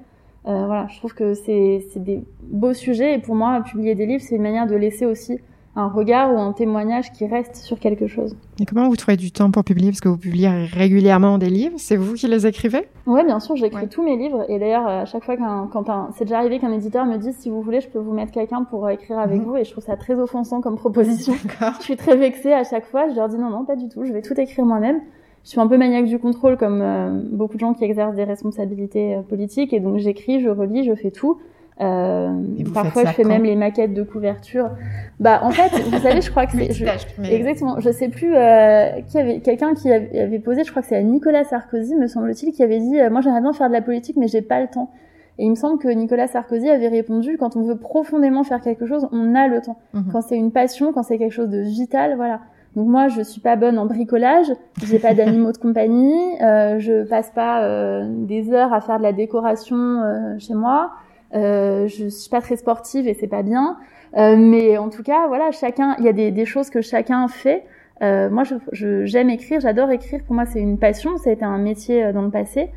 Euh, 0.47 0.67
voilà, 0.67 0.87
je 0.88 0.99
trouve 0.99 1.15
que 1.15 1.35
c'est 1.35 1.83
des 1.97 2.23
beaux 2.43 2.73
sujets 2.73 3.15
et 3.15 3.19
pour 3.19 3.35
moi, 3.35 3.61
publier 3.62 3.95
des 3.95 4.07
livres, 4.07 4.23
c'est 4.23 4.37
une 4.37 4.43
manière 4.43 4.67
de 4.67 4.76
laisser 4.76 5.05
aussi 5.05 5.41
un 5.76 5.88
regard 5.88 6.33
ou 6.33 6.38
un 6.38 6.52
témoignage 6.52 7.12
qui 7.12 7.26
reste 7.26 7.56
sur 7.56 7.78
quelque 7.78 8.06
chose. 8.06 8.35
Et 8.59 8.64
comment 8.64 8.88
vous 8.88 8.97
trouvez 8.97 9.18
du 9.18 9.30
temps 9.30 9.50
pour 9.50 9.62
publier? 9.62 9.90
Parce 9.90 10.00
que 10.00 10.09
vous 10.09 10.16
publiez 10.16 10.49
régulièrement 10.49 11.37
des 11.37 11.50
livres, 11.50 11.76
c'est 11.76 11.97
vous 11.97 12.14
qui 12.14 12.26
les 12.26 12.47
écrivez? 12.47 12.88
Oui, 13.06 13.23
bien 13.25 13.38
sûr, 13.40 13.56
j'écris 13.56 13.87
tous 13.88 14.02
mes 14.02 14.16
livres. 14.16 14.47
Et 14.49 14.59
d'ailleurs, 14.59 14.87
à 14.87 15.04
chaque 15.04 15.23
fois 15.23 15.37
qu'un, 15.37 15.68
quand 15.71 15.90
un, 15.90 16.09
c'est 16.16 16.25
déjà 16.25 16.38
arrivé 16.38 16.59
qu'un 16.59 16.73
éditeur 16.73 17.04
me 17.04 17.18
dise 17.18 17.37
si 17.37 17.50
vous 17.50 17.61
voulez, 17.61 17.83
je 17.83 17.88
peux 17.88 17.99
vous 17.99 18.12
mettre 18.12 18.33
quelqu'un 18.33 18.64
pour 18.64 18.87
euh, 18.87 18.90
écrire 18.90 19.18
avec 19.18 19.38
mhm. 19.38 19.45
vous. 19.45 19.56
Et 19.56 19.64
je 19.64 19.71
trouve 19.71 19.85
ça 19.85 19.97
très 19.97 20.18
offensant 20.18 20.62
comme 20.62 20.76
proposition. 20.76 21.35
je 21.78 21.83
suis 21.83 21.97
très 21.97 22.16
vexée 22.16 22.54
à 22.54 22.64
chaque 22.64 22.87
fois. 22.87 23.09
Je 23.11 23.14
leur 23.14 23.28
dis 23.28 23.37
non, 23.37 23.50
non, 23.50 23.66
pas 23.66 23.76
du 23.76 23.88
tout. 23.88 24.06
Je 24.06 24.12
vais 24.12 24.23
tout 24.23 24.38
écrire 24.40 24.64
moi-même. 24.64 25.00
Je 25.45 25.50
suis 25.50 25.61
un 25.61 25.68
peu 25.68 25.76
maniaque 25.76 26.06
du 26.06 26.18
contrôle 26.18 26.56
comme 26.56 26.80
euh, 26.80 27.21
beaucoup 27.30 27.54
de 27.54 27.61
gens 27.61 27.75
qui 27.75 27.85
exercent 27.85 28.16
des 28.16 28.25
responsabilités 28.25 29.16
euh, 29.16 29.23
politiques. 29.23 29.75
Et 29.75 29.80
donc 29.80 29.99
j'écris, 29.99 30.40
je 30.40 30.49
relis, 30.49 30.85
je 30.85 30.95
fais 30.95 31.11
tout. 31.11 31.38
Euh, 31.80 32.33
parfois, 32.73 33.04
je 33.04 33.12
fais 33.12 33.25
même 33.25 33.45
les 33.45 33.54
maquettes 33.56 33.92
de 33.92 34.02
couverture. 34.02 34.71
Bah, 35.21 35.40
en 35.42 35.50
fait, 35.50 35.78
vous 35.78 35.99
savez, 35.99 36.21
je 36.23 36.30
crois 36.30 36.47
que 36.47 36.52
c'est 36.56 36.73
je... 36.73 36.85
exactement. 37.30 37.78
Je 37.80 37.90
sais 37.90 38.09
plus 38.09 38.35
euh, 38.35 39.00
qui 39.09 39.18
avait 39.18 39.40
quelqu'un 39.40 39.75
qui 39.75 39.90
avait 39.92 40.38
posé. 40.38 40.64
Je 40.64 40.71
crois 40.71 40.83
que 40.83 40.88
c'est 40.88 41.02
Nicolas 41.02 41.45
Sarkozy, 41.45 41.95
me 41.95 42.06
semble-t-il, 42.06 42.52
qui 42.52 42.62
avait 42.62 42.80
dit 42.80 42.99
euh, 43.00 43.11
"Moi, 43.11 43.21
j'aimerais 43.21 43.42
bien 43.42 43.52
faire 43.52 43.68
de 43.68 43.75
la 43.75 43.83
politique, 43.83 44.16
mais 44.16 44.28
j'ai 44.28 44.42
pas 44.42 44.61
le 44.61 44.68
temps." 44.68 44.90
Et 45.38 45.45
il 45.45 45.50
me 45.50 45.54
semble 45.54 45.78
que 45.78 45.88
Nicolas 45.88 46.28
Sarkozy 46.28 46.71
avait 46.71 46.88
répondu 46.88 47.37
"Quand 47.38 47.56
on 47.56 47.62
veut 47.62 47.76
profondément 47.76 48.42
faire 48.42 48.62
quelque 48.62 48.87
chose, 48.87 49.06
on 49.12 49.35
a 49.35 49.47
le 49.49 49.61
temps. 49.61 49.78
Mhm. 49.92 50.04
Quand 50.12 50.23
c'est 50.23 50.37
une 50.37 50.52
passion, 50.52 50.92
quand 50.95 51.02
c'est 51.02 51.18
quelque 51.18 51.35
chose 51.35 51.50
de 51.50 51.61
vital, 51.61 52.16
voilà." 52.16 52.40
Donc 52.75 52.88
moi, 52.88 53.09
je 53.09 53.23
suis 53.23 53.40
pas 53.40 53.56
bonne 53.56 53.78
en 53.78 53.87
bricolage, 53.87 54.52
j'ai 54.85 54.99
pas 54.99 55.14
d'animaux 55.14 55.50
de 55.50 55.56
compagnie, 55.56 56.21
euh, 56.42 56.78
je 56.78 57.04
passe 57.04 57.30
pas 57.30 57.62
euh, 57.62 58.04
des 58.06 58.52
heures 58.52 58.75
à 58.75 58.83
faire 58.83 58.99
de 58.99 59.02
la 59.02 59.14
décoration 59.14 59.76
euh, 59.76 60.38
chez 60.38 60.52
moi. 60.52 60.90
Euh, 61.35 61.88
je 61.88 62.09
suis 62.09 62.30
pas 62.30 62.40
très 62.40 62.56
sportive 62.56 63.09
et 63.09 63.14
c'est 63.14 63.26
pas 63.26 63.42
bien. 63.42 63.78
Euh, 64.16 64.37
mais 64.37 64.78
en 64.78 64.88
tout 64.88 65.02
cas, 65.02 65.26
voilà, 65.26 65.50
chacun, 65.50 65.97
il 65.99 66.04
y 66.04 66.09
a 66.09 66.12
des, 66.12 66.30
des 66.30 66.45
choses 66.47 66.71
que 66.71 66.80
chacun 66.80 67.28
fait. 67.28 67.64
Euh, 68.02 68.28
moi, 68.30 68.45
j'aime 68.45 68.61
je, 68.73 69.04
j'aime 69.06 69.30
écrire, 69.30 69.61
j'adore 69.61 69.90
écrire. 69.90 70.23
Pour 70.25 70.35
moi, 70.35 70.47
c'est 70.47 70.61
une 70.61 70.78
passion. 70.78 71.16
Ça 71.18 71.30
a 71.30 71.33
été 71.33 71.45
un 71.45 71.59
métier 71.59 72.04
euh, 72.04 72.12
dans 72.12 72.23
le 72.23 72.30
passé. 72.30 72.71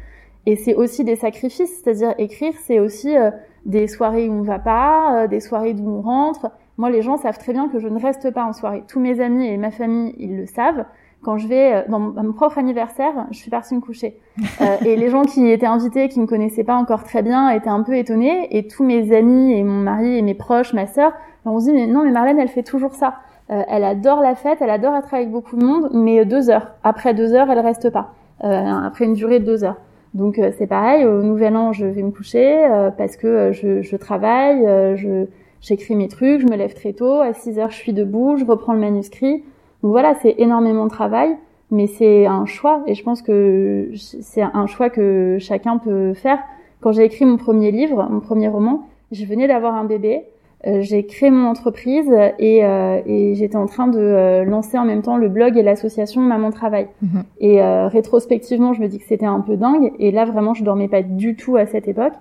Et 0.46 0.56
c'est 0.56 0.76
aussi 0.76 1.04
des 1.04 1.16
sacrifices. 1.16 1.82
C'est-à-dire, 1.82 2.14
écrire, 2.18 2.54
c'est 2.66 2.80
aussi 2.80 3.16
euh, 3.18 3.32
des 3.66 3.88
soirées 3.88 4.30
où 4.30 4.34
on 4.34 4.42
va 4.42 4.60
pas, 4.60 5.28
des 5.28 5.40
soirées 5.40 5.74
d'où 5.74 5.90
on 5.90 6.02
rentre. 6.02 6.52
Moi, 6.78 6.90
les 6.90 7.02
gens 7.02 7.18
savent 7.18 7.38
très 7.38 7.52
bien 7.52 7.68
que 7.68 7.80
je 7.80 7.88
ne 7.88 8.00
reste 8.00 8.32
pas 8.32 8.46
en 8.46 8.54
soirée. 8.54 8.84
Tous 8.88 9.00
mes 9.00 9.20
amis 9.20 9.48
et 9.48 9.58
ma 9.58 9.72
famille, 9.72 10.16
ils 10.18 10.38
le 10.38 10.46
savent 10.46 10.86
quand 11.22 11.38
je 11.38 11.48
vais 11.48 11.74
euh, 11.74 11.82
dans 11.90 12.00
mon 12.00 12.34
propre 12.34 12.58
anniversaire, 12.58 13.28
je 13.32 13.38
suis 13.38 13.52
partie 13.52 13.76
me 13.76 13.82
coucher. 13.82 14.18
Euh, 14.62 14.78
et 14.86 14.96
les 14.96 15.10
gens 15.10 15.24
qui 15.24 15.50
étaient 15.50 15.66
invités, 15.66 16.08
qui 16.08 16.20
me 16.20 16.26
connaissaient 16.26 16.64
pas 16.64 16.76
encore 16.76 17.04
très 17.04 17.22
bien, 17.22 17.50
étaient 17.50 17.70
un 17.70 17.84
peu 17.84 17.98
étonnés. 17.98 18.48
Et 18.58 18.68
tous 18.68 18.84
mes 18.84 19.16
amis 19.16 19.54
et 19.54 19.64
mon 19.64 19.82
mari 19.82 20.18
et 20.18 20.22
mes 20.22 20.34
proches, 20.34 20.74
ma 20.74 20.88
sœur, 20.88 21.12
on 21.46 21.60
se 21.60 21.66
dit 21.66 21.74
mais 21.74 21.88
non 21.88 22.04
mais 22.04 22.12
Marlène, 22.12 22.40
elle 22.40 22.48
fait 22.48 22.64
toujours 22.64 22.94
ça. 22.94 23.16
Euh, 23.50 23.64
elle 23.68 23.84
adore 23.84 24.22
la 24.22 24.36
fête, 24.36 24.60
elle 24.62 24.70
adore 24.70 24.96
être 24.96 25.14
avec 25.14 25.32
beaucoup 25.32 25.58
de 25.58 25.66
monde, 25.66 25.90
mais 25.94 26.24
deux 26.26 26.50
heures. 26.50 26.76
Après 26.84 27.14
deux 27.14 27.34
heures, 27.34 27.50
elle 27.50 27.60
reste 27.60 27.90
pas. 27.90 28.14
Euh, 28.44 28.48
après 28.48 29.06
une 29.06 29.14
durée 29.14 29.40
de 29.40 29.46
deux 29.46 29.64
heures. 29.64 29.78
Donc 30.14 30.42
c'est 30.58 30.68
pareil. 30.68 31.06
Au 31.06 31.22
Nouvel 31.22 31.56
An, 31.56 31.72
je 31.72 31.86
vais 31.86 32.02
me 32.02 32.10
coucher 32.10 32.68
parce 32.98 33.16
que 33.16 33.52
je, 33.52 33.84
je 33.84 33.96
travaille, 33.96 34.66
je 34.96 35.28
j'écris 35.62 35.96
mes 35.96 36.08
trucs, 36.08 36.42
je 36.42 36.48
me 36.48 36.56
lève 36.56 36.74
très 36.74 36.94
tôt. 36.94 37.20
À 37.20 37.34
6 37.34 37.60
heures, 37.60 37.70
je 37.70 37.76
suis 37.76 37.94
debout, 37.94 38.36
je 38.38 38.46
reprends 38.46 38.74
le 38.74 38.80
manuscrit. 38.80 39.44
Donc 39.84 39.92
voilà, 39.92 40.16
c'est 40.22 40.36
énormément 40.38 40.86
de 40.86 40.90
travail, 40.90 41.38
mais 41.72 41.88
c'est 41.88 42.26
un 42.26 42.46
choix 42.46 42.84
et 42.88 42.96
je 42.96 43.04
pense 43.04 43.22
que 43.22 43.92
c'est 43.96 44.42
un 44.42 44.68
choix 44.68 44.90
que 44.90 45.38
chacun 45.40 45.78
peut 45.78 46.14
faire. 46.14 46.40
Quand 46.82 46.92
j'ai 46.92 47.04
écrit 47.04 47.26
mon 47.26 47.38
premier 47.38 47.72
livre, 47.72 48.08
mon 48.10 48.20
premier 48.20 48.48
roman, 48.48 48.88
je 49.12 49.26
venais 49.26 49.48
d'avoir 49.48 49.76
un 49.76 49.86
bébé, 49.86 50.24
euh, 50.68 50.82
j'ai 50.82 51.06
créé 51.06 51.32
mon 51.32 51.48
entreprise 51.48 52.12
et, 52.38 52.66
euh, 52.66 53.00
et 53.06 53.34
j'étais 53.36 53.56
en 53.56 53.66
train 53.66 53.88
de 53.88 53.98
euh, 53.98 54.44
lancer 54.44 54.78
en 54.78 54.84
même 54.84 55.02
temps 55.02 55.16
le 55.16 55.30
blog 55.30 55.58
et 55.58 55.64
l'association 55.64 56.22
Maman 56.22 56.52
Travail. 56.52 56.88
Mhm. 57.02 57.24
Et 57.40 57.62
rétrospectivement, 57.62 58.74
je 58.74 58.82
me 58.82 58.88
dis 58.88 59.00
que 59.00 59.06
c'était 59.06 59.26
un 59.26 59.40
peu 59.40 59.56
dingue 59.56 59.94
et 60.00 60.12
là 60.12 60.26
vraiment, 60.26 60.54
je 60.54 60.64
dormais 60.64 60.88
pas 60.88 61.02
du 61.02 61.36
tout 61.36 61.56
à 61.56 61.66
cette 61.66 61.88
époque. 61.88 62.14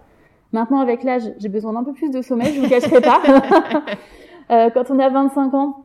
Maintenant, 0.53 0.81
avec 0.81 1.03
l'âge, 1.03 1.25
j'ai 1.39 1.49
besoin 1.49 1.73
d'un 1.75 1.85
peu 1.85 1.93
plus 1.93 2.11
de 2.11 2.23
sommeil, 2.23 2.55
je 2.55 2.61
vous 2.61 2.69
cacherai 2.69 3.01
pas. 3.01 3.21
quand 4.71 4.91
on 4.91 4.99
a 4.99 5.09
25 5.11 5.55
ans, 5.55 5.77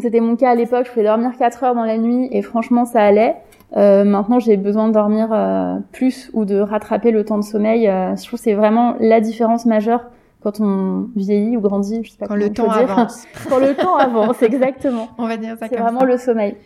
c'était 0.00 0.20
mon 0.20 0.36
cas 0.36 0.50
à 0.50 0.54
l'époque, 0.54 0.86
je 0.86 0.90
pouvais 0.90 1.04
dormir 1.04 1.32
4 1.38 1.64
heures 1.64 1.74
dans 1.74 1.84
la 1.84 1.98
nuit 1.98 2.28
et 2.32 2.42
franchement 2.42 2.84
ça 2.84 3.02
allait. 3.02 3.36
Euh, 3.76 4.04
maintenant 4.04 4.38
j'ai 4.38 4.56
besoin 4.56 4.88
de 4.88 4.92
dormir 4.92 5.28
euh, 5.32 5.76
plus 5.92 6.30
ou 6.32 6.44
de 6.44 6.58
rattraper 6.58 7.10
le 7.10 7.24
temps 7.24 7.38
de 7.38 7.44
sommeil. 7.44 7.88
Euh, 7.88 8.14
je 8.16 8.26
trouve 8.26 8.38
que 8.38 8.44
c'est 8.44 8.54
vraiment 8.54 8.96
la 9.00 9.20
différence 9.20 9.66
majeure 9.66 10.04
quand 10.42 10.60
on 10.60 11.08
vieillit 11.16 11.56
ou 11.56 11.60
grandit. 11.60 12.00
Je 12.04 12.10
sais 12.10 12.18
pas 12.18 12.26
quand 12.26 12.36
le 12.36 12.50
temps 12.50 12.70
avance. 12.70 13.24
quand 13.48 13.58
le 13.58 13.74
temps 13.74 13.96
avance, 13.96 14.42
exactement. 14.42 15.08
On 15.18 15.26
va 15.26 15.36
dire 15.36 15.56
ça 15.58 15.66
C'est 15.68 15.78
vraiment 15.78 16.04
le 16.04 16.18
sommeil. 16.18 16.56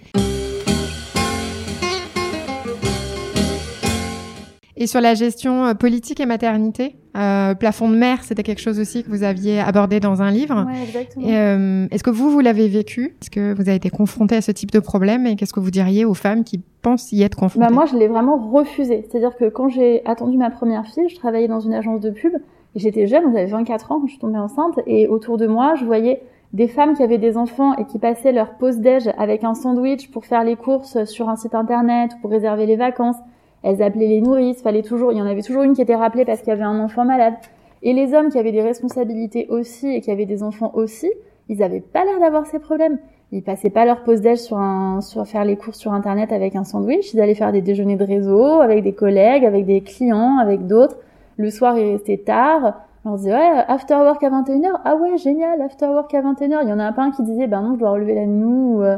Et 4.81 4.87
sur 4.87 5.01
la 5.01 5.15
gestion 5.15 5.65
euh, 5.67 5.75
politique 5.75 6.21
et 6.21 6.25
maternité, 6.25 6.95
euh, 7.17 7.57
plafond 7.57 7.91
de 7.91 7.97
mer, 7.97 8.23
c'était 8.23 8.45
quelque 8.45 8.61
chose 8.61 8.79
aussi 8.79 9.03
que 9.03 9.09
vous 9.09 9.25
aviez 9.25 9.59
abordé 9.59 9.99
dans 9.99 10.23
un 10.23 10.31
livre. 10.31 10.65
Ouais, 10.65 10.85
exactement. 10.85 11.27
Euh, 11.29 11.89
est-ce 11.91 12.05
que 12.05 12.11
vous, 12.11 12.31
vous 12.31 12.39
l'avez 12.39 12.69
vécu? 12.69 13.17
Est-ce 13.21 13.29
que 13.29 13.55
vous 13.55 13.63
avez 13.63 13.75
été 13.75 13.91
confronté 13.91 14.37
à 14.37 14.41
ce 14.41 14.53
type 14.53 14.71
de 14.71 14.79
problème 14.79 15.27
Et 15.27 15.35
qu'est-ce 15.35 15.53
que 15.53 15.59
vous 15.59 15.73
diriez 15.73 16.05
aux 16.05 16.15
femmes 16.15 16.45
qui 16.45 16.63
pensent 16.81 17.11
y 17.11 17.25
être 17.25 17.37
confrontées? 17.37 17.67
bah 17.67 17.75
Moi, 17.75 17.87
je 17.87 17.97
l'ai 17.97 18.07
vraiment 18.07 18.37
refusé. 18.37 19.05
C'est-à-dire 19.11 19.37
que 19.37 19.49
quand 19.49 19.69
j'ai 19.69 20.07
attendu 20.07 20.37
ma 20.37 20.51
première 20.51 20.87
fille, 20.87 21.09
je 21.09 21.17
travaillais 21.17 21.49
dans 21.49 21.61
une 21.61 21.75
agence 21.75 22.01
de 22.01 22.11
pub. 22.11 22.35
J'étais 22.77 23.09
jeune, 23.09 23.25
j'avais 23.33 23.47
24 23.47 23.91
ans 23.91 23.99
quand 23.99 24.07
je 24.07 24.13
suis 24.13 24.21
tombée 24.21 24.39
enceinte. 24.39 24.79
Et 24.87 25.09
autour 25.09 25.39
de 25.39 25.49
moi, 25.49 25.75
je 25.75 25.85
voyais 25.85 26.23
des 26.53 26.69
femmes 26.69 26.95
qui 26.95 27.03
avaient 27.03 27.19
des 27.19 27.37
enfants 27.37 27.75
et 27.79 27.85
qui 27.85 27.99
passaient 27.99 28.31
leur 28.31 28.55
pause 28.55 28.79
déj 28.79 29.09
avec 29.19 29.43
un 29.43 29.55
sandwich 29.55 30.09
pour 30.13 30.25
faire 30.25 30.45
les 30.45 30.55
courses 30.55 31.03
sur 31.07 31.29
un 31.29 31.35
site 31.35 31.57
internet 31.57 32.13
ou 32.17 32.21
pour 32.21 32.31
réserver 32.31 32.65
les 32.67 32.77
vacances 32.77 33.17
elles 33.63 33.83
appelaient 33.83 34.09
les 34.09 34.21
nourrices, 34.21 34.63
fallait 34.63 34.83
toujours, 34.83 35.13
il 35.13 35.19
y 35.19 35.23
en 35.23 35.27
avait 35.27 35.43
toujours 35.43 35.63
une 35.63 35.75
qui 35.75 35.83
était 35.83 35.97
rappelée 35.97 36.25
parce 36.25 36.41
qu'il 36.41 36.49
y 36.49 36.53
avait 36.53 36.63
un 36.63 36.81
enfant 36.81 37.05
malade. 37.05 37.35
Et 37.83 37.93
les 37.93 38.15
hommes 38.15 38.29
qui 38.31 38.39
avaient 38.39 38.53
des 38.53 38.63
responsabilités 38.63 39.47
aussi 39.49 39.89
et 39.89 40.01
qui 40.01 40.11
avaient 40.11 40.27
des 40.27 40.43
enfants 40.43 40.73
aussi, 40.75 41.11
ils 41.49 41.63
avaient 41.63 41.81
pas 41.81 42.05
l'air 42.05 42.21
d'avoir 42.21 42.47
ces 42.47 42.59
problèmes. 42.59 42.99
Ils 43.31 43.43
passaient 43.43 43.71
pas 43.71 43.85
leur 43.85 44.05
pause 44.05 44.21
déj 44.21 44.39
sur 44.39 44.59
sur 45.01 45.27
faire 45.27 45.45
les 45.45 45.57
courses 45.57 45.79
sur 45.79 45.93
internet 45.93 46.33
avec 46.33 46.57
un 46.57 46.65
sandwich. 46.65 47.13
Ils 47.13 47.21
allaient 47.21 47.35
faire 47.35 47.53
des 47.53 47.61
déjeuners 47.61 47.97
de 47.97 48.05
réseau 48.05 48.61
avec 48.61 48.83
des 48.83 48.95
collègues, 48.95 49.45
avec 49.45 49.67
des 49.67 49.83
clients, 49.83 50.39
avec 50.39 50.67
d'autres. 50.67 50.97
Le 51.37 51.51
soir, 51.51 51.79
ils 51.79 51.93
restaient 51.93 52.23
tard. 52.25 52.81
On 53.05 53.15
disait, 53.17 53.33
ouais, 53.33 53.65
after 53.69 53.95
work 53.95 54.23
à 54.23 54.31
21h. 54.31 54.81
Ah 54.85 54.97
ouais, 54.97 55.17
génial, 55.19 55.61
after 55.61 55.87
work 55.87 56.13
à 56.15 56.23
21h. 56.23 56.59
Il 56.63 56.69
y 56.69 56.73
en 56.73 56.79
a 56.79 56.93
pas 56.93 57.03
un 57.03 57.11
qui 57.11 57.23
disait, 57.23 57.47
ben 57.47 57.63
non, 57.63 57.75
je 57.75 57.81
dois 57.81 57.91
relever 57.91 58.15
la 58.15 58.27
nuit 58.27 58.45
ou 58.45 58.83
euh, 58.83 58.97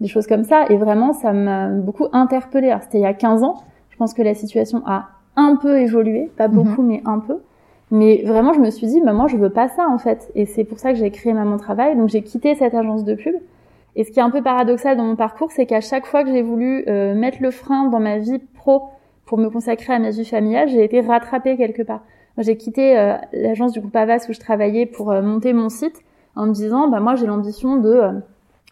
des 0.00 0.08
choses 0.08 0.26
comme 0.26 0.44
ça. 0.44 0.66
Et 0.70 0.76
vraiment, 0.76 1.12
ça 1.12 1.32
m'a 1.32 1.68
beaucoup 1.68 2.06
interpellée. 2.12 2.76
C'était 2.82 2.98
il 2.98 3.02
y 3.02 3.06
a 3.06 3.14
15 3.14 3.42
ans. 3.44 3.54
Je 3.98 4.04
pense 4.04 4.14
que 4.14 4.22
la 4.22 4.34
situation 4.34 4.80
a 4.86 5.08
un 5.34 5.56
peu 5.56 5.80
évolué, 5.80 6.30
pas 6.36 6.46
mhm. 6.46 6.54
beaucoup, 6.54 6.82
mais 6.82 7.02
un 7.04 7.18
peu. 7.18 7.38
Mais 7.90 8.22
vraiment, 8.24 8.52
je 8.52 8.60
me 8.60 8.70
suis 8.70 8.86
dit, 8.86 9.00
bah, 9.00 9.12
moi, 9.12 9.26
je 9.26 9.36
veux 9.36 9.50
pas 9.50 9.68
ça, 9.68 9.88
en 9.88 9.98
fait. 9.98 10.30
Et 10.36 10.46
c'est 10.46 10.62
pour 10.62 10.78
ça 10.78 10.92
que 10.92 10.98
j'ai 11.00 11.10
créé 11.10 11.32
Maman 11.32 11.56
Travail. 11.56 11.96
Donc, 11.96 12.08
j'ai 12.08 12.22
quitté 12.22 12.54
cette 12.54 12.74
agence 12.74 13.02
de 13.02 13.16
pub. 13.16 13.34
Et 13.96 14.04
ce 14.04 14.12
qui 14.12 14.20
est 14.20 14.22
un 14.22 14.30
peu 14.30 14.40
paradoxal 14.40 14.96
dans 14.96 15.02
mon 15.02 15.16
parcours, 15.16 15.50
c'est 15.50 15.66
qu'à 15.66 15.80
chaque 15.80 16.06
fois 16.06 16.22
que 16.22 16.30
j'ai 16.30 16.42
voulu 16.42 16.84
euh, 16.86 17.16
mettre 17.16 17.38
le 17.40 17.50
frein 17.50 17.88
dans 17.88 17.98
ma 17.98 18.18
vie 18.18 18.38
pro 18.38 18.84
pour 19.26 19.36
me 19.36 19.50
consacrer 19.50 19.94
à 19.94 19.98
ma 19.98 20.10
vie 20.10 20.24
familiale, 20.24 20.68
j'ai 20.68 20.84
été 20.84 21.00
rattrapée 21.00 21.56
quelque 21.56 21.82
part. 21.82 22.02
J'ai 22.36 22.56
quitté 22.56 22.96
euh, 22.96 23.16
l'agence 23.32 23.72
du 23.72 23.80
groupe 23.80 23.96
Avas 23.96 24.26
où 24.28 24.32
je 24.32 24.38
travaillais 24.38 24.86
pour 24.86 25.10
euh, 25.10 25.22
monter 25.22 25.52
mon 25.52 25.70
site 25.70 26.04
en 26.36 26.46
me 26.46 26.52
disant, 26.52 26.86
bah, 26.86 27.00
moi, 27.00 27.16
j'ai 27.16 27.26
l'ambition 27.26 27.78
de 27.78 28.00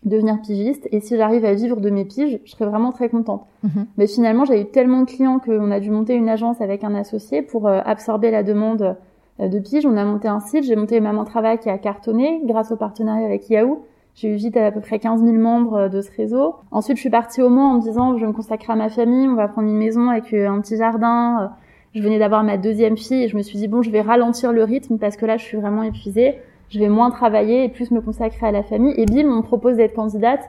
devenir 0.07 0.41
pigiste 0.41 0.89
et 0.93 1.01
si 1.01 1.17
j'arrive 1.17 1.45
à 1.45 1.53
vivre 1.53 1.81
de 1.81 1.91
mes 1.91 2.05
piges, 2.05 2.39
je 2.45 2.51
serais 2.51 2.65
vraiment 2.65 2.93
très 2.93 3.09
contente. 3.09 3.45
Mhm. 3.65 3.87
Mais 3.99 4.07
finalement, 4.07 4.45
j'ai 4.45 4.63
eu 4.63 4.67
tellement 4.67 5.01
de 5.01 5.07
clients 5.07 5.41
qu'on 5.41 5.71
a 5.71 5.81
dû 5.81 5.91
monter 5.91 6.15
une 6.15 6.29
agence 6.29 6.61
avec 6.61 6.85
un 6.85 6.95
associé 6.95 7.43
pour 7.43 7.67
euh, 7.67 7.81
absorber 7.85 8.31
la 8.31 8.43
demande 8.43 8.97
euh, 9.41 9.49
de 9.49 9.59
pige. 9.59 9.85
On 9.85 9.97
a 9.97 10.05
monté 10.05 10.29
un 10.29 10.41
site, 10.41 10.65
j'ai 10.65 10.77
monté 10.77 11.01
Maman 11.01 11.25
Travail 11.25 11.59
qui 11.59 11.69
a 11.69 11.77
cartonné 11.77 12.41
grâce 12.45 12.71
au 12.71 12.77
partenariat 12.77 13.27
avec 13.27 13.51
Yahoo. 13.51 13.85
J'ai 14.15 14.29
eu 14.29 14.37
vite 14.37 14.57
à 14.57 14.71
peu 14.71 14.81
près 14.81 14.99
15 14.99 15.23
000 15.23 15.37
membres 15.37 15.75
euh, 15.75 15.89
de 15.89 16.01
ce 16.01 16.11
réseau. 16.17 16.55
Ensuite, 16.71 16.97
je 16.97 17.03
suis 17.03 17.11
partie 17.11 17.43
au 17.43 17.51
Mans 17.51 17.73
en 17.73 17.75
me 17.75 17.83
disant, 17.83 18.17
je 18.17 18.21
vais 18.21 18.29
me 18.29 18.33
consacrer 18.33 18.73
à 18.73 18.77
ma 18.77 18.89
famille, 18.89 19.29
on 19.29 19.35
va 19.35 19.49
prendre 19.49 19.69
une 19.69 19.77
maison 19.77 20.09
avec 20.09 20.33
un 20.33 20.61
petit 20.61 20.77
jardin. 20.77 21.51
Je 21.95 22.03
venais 22.03 22.19
d'avoir 22.19 22.45
ma 22.45 22.59
deuxième 22.59 22.97
fille 22.97 23.25
et 23.25 23.29
je 23.29 23.37
me 23.37 23.43
suis 23.43 23.59
dit, 23.59 23.69
bon, 23.69 23.83
je 23.83 23.91
vais 23.91 24.03
ralentir 24.03 24.53
le 24.53 24.63
rythme 24.63 24.99
parce 24.99 25.17
que 25.17 25.27
là, 25.27 25.37
je 25.37 25.45
suis 25.45 25.57
vraiment 25.57 25.83
épuisée 25.83 26.37
je 26.69 26.79
vais 26.79 26.89
moins 26.89 27.11
travailler 27.11 27.65
et 27.65 27.69
plus 27.69 27.91
me 27.91 28.01
consacrer 28.01 28.47
à 28.47 28.53
la 28.53 28.63
famille. 28.63 28.95
Et 28.97 29.07
bim, 29.07 29.29
on 29.29 29.37
me 29.37 29.43
propose 29.43 29.77
d'être 29.77 29.95
candidate 29.95 30.43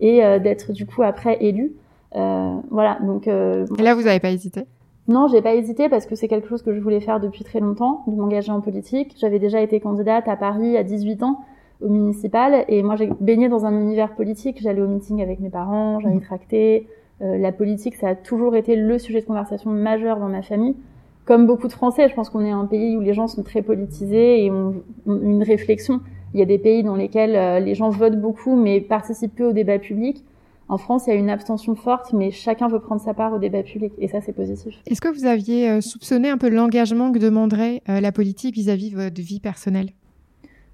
et 0.00 0.24
euh, 0.24 0.38
d'être 0.38 0.72
du 0.72 0.86
coup 0.86 1.02
après 1.02 1.38
élue. 1.40 1.72
Euh, 2.14 2.54
voilà, 2.70 2.98
donc. 3.02 3.26
Euh, 3.28 3.66
et 3.78 3.82
là, 3.82 3.94
vous 3.94 4.02
n'avez 4.02 4.20
pas 4.20 4.30
hésité? 4.30 4.62
Non, 5.08 5.28
j'ai 5.28 5.42
pas 5.42 5.54
hésité 5.54 5.88
parce 5.88 6.06
que 6.06 6.14
c'est 6.14 6.28
quelque 6.28 6.48
chose 6.48 6.62
que 6.62 6.74
je 6.74 6.80
voulais 6.80 7.00
faire 7.00 7.20
depuis 7.20 7.44
très 7.44 7.60
longtemps, 7.60 8.04
de 8.06 8.14
m'engager 8.14 8.52
en 8.52 8.60
politique. 8.60 9.14
J'avais 9.18 9.38
déjà 9.38 9.60
été 9.60 9.80
candidate 9.80 10.28
à 10.28 10.36
Paris 10.36 10.76
à 10.76 10.82
18 10.82 11.22
ans 11.22 11.40
au 11.82 11.88
municipal 11.88 12.64
et 12.68 12.82
moi 12.82 12.96
j'ai 12.96 13.10
baigné 13.20 13.50
dans 13.50 13.66
un 13.66 13.78
univers 13.78 14.14
politique. 14.14 14.62
J'allais 14.62 14.80
au 14.80 14.86
meeting 14.86 15.20
avec 15.20 15.40
mes 15.40 15.50
parents, 15.50 16.00
j'allais 16.00 16.14
mmh. 16.14 16.20
tracter. 16.22 16.88
la 17.20 17.52
politique, 17.52 17.96
ça 17.96 18.08
a 18.08 18.14
toujours 18.14 18.56
été 18.56 18.76
le 18.76 18.98
sujet 18.98 19.20
de 19.20 19.26
conversation 19.26 19.70
majeur 19.70 20.20
dans 20.20 20.30
ma 20.30 20.40
famille 20.40 20.74
comme 21.24 21.46
beaucoup 21.46 21.68
de 21.68 21.72
Français, 21.72 22.08
je 22.08 22.14
pense 22.14 22.30
qu'on 22.30 22.44
est 22.44 22.50
un 22.50 22.66
pays 22.66 22.96
où 22.96 23.00
les 23.00 23.14
gens 23.14 23.26
sont 23.26 23.42
très 23.42 23.62
politisés 23.62 24.44
et 24.44 24.50
ont, 24.50 24.82
une 25.06 25.42
réflexion. 25.42 26.00
Il 26.34 26.40
y 26.40 26.42
a 26.42 26.46
des 26.46 26.58
pays 26.58 26.82
dans 26.82 26.96
lesquels 26.96 27.64
les 27.64 27.74
gens 27.74 27.90
votent 27.90 28.20
beaucoup 28.20 28.56
mais 28.56 28.80
participent 28.80 29.36
peu 29.36 29.44
au 29.44 29.52
débat 29.52 29.78
public. 29.78 30.24
En 30.68 30.78
France, 30.78 31.04
il 31.06 31.10
y 31.10 31.12
a 31.12 31.16
une 31.16 31.28
abstention 31.28 31.74
forte, 31.74 32.12
mais 32.14 32.30
chacun 32.30 32.68
veut 32.68 32.80
prendre 32.80 33.00
sa 33.00 33.12
part 33.12 33.34
au 33.34 33.38
débat 33.38 33.62
public, 33.62 33.92
et 33.98 34.08
ça, 34.08 34.20
c'est 34.22 34.32
positif. 34.32 34.74
Est-ce 34.86 35.00
que 35.00 35.08
vous 35.08 35.26
aviez 35.26 35.68
euh, 35.68 35.80
soupçonné 35.82 36.30
un 36.30 36.38
peu 36.38 36.48
l'engagement 36.48 37.12
que 37.12 37.18
demanderait 37.18 37.82
euh, 37.88 38.00
la 38.00 38.12
politique 38.12 38.54
vis-à-vis 38.54 38.90
de 38.90 38.96
votre 38.96 39.20
vie 39.20 39.40
personnelle? 39.40 39.90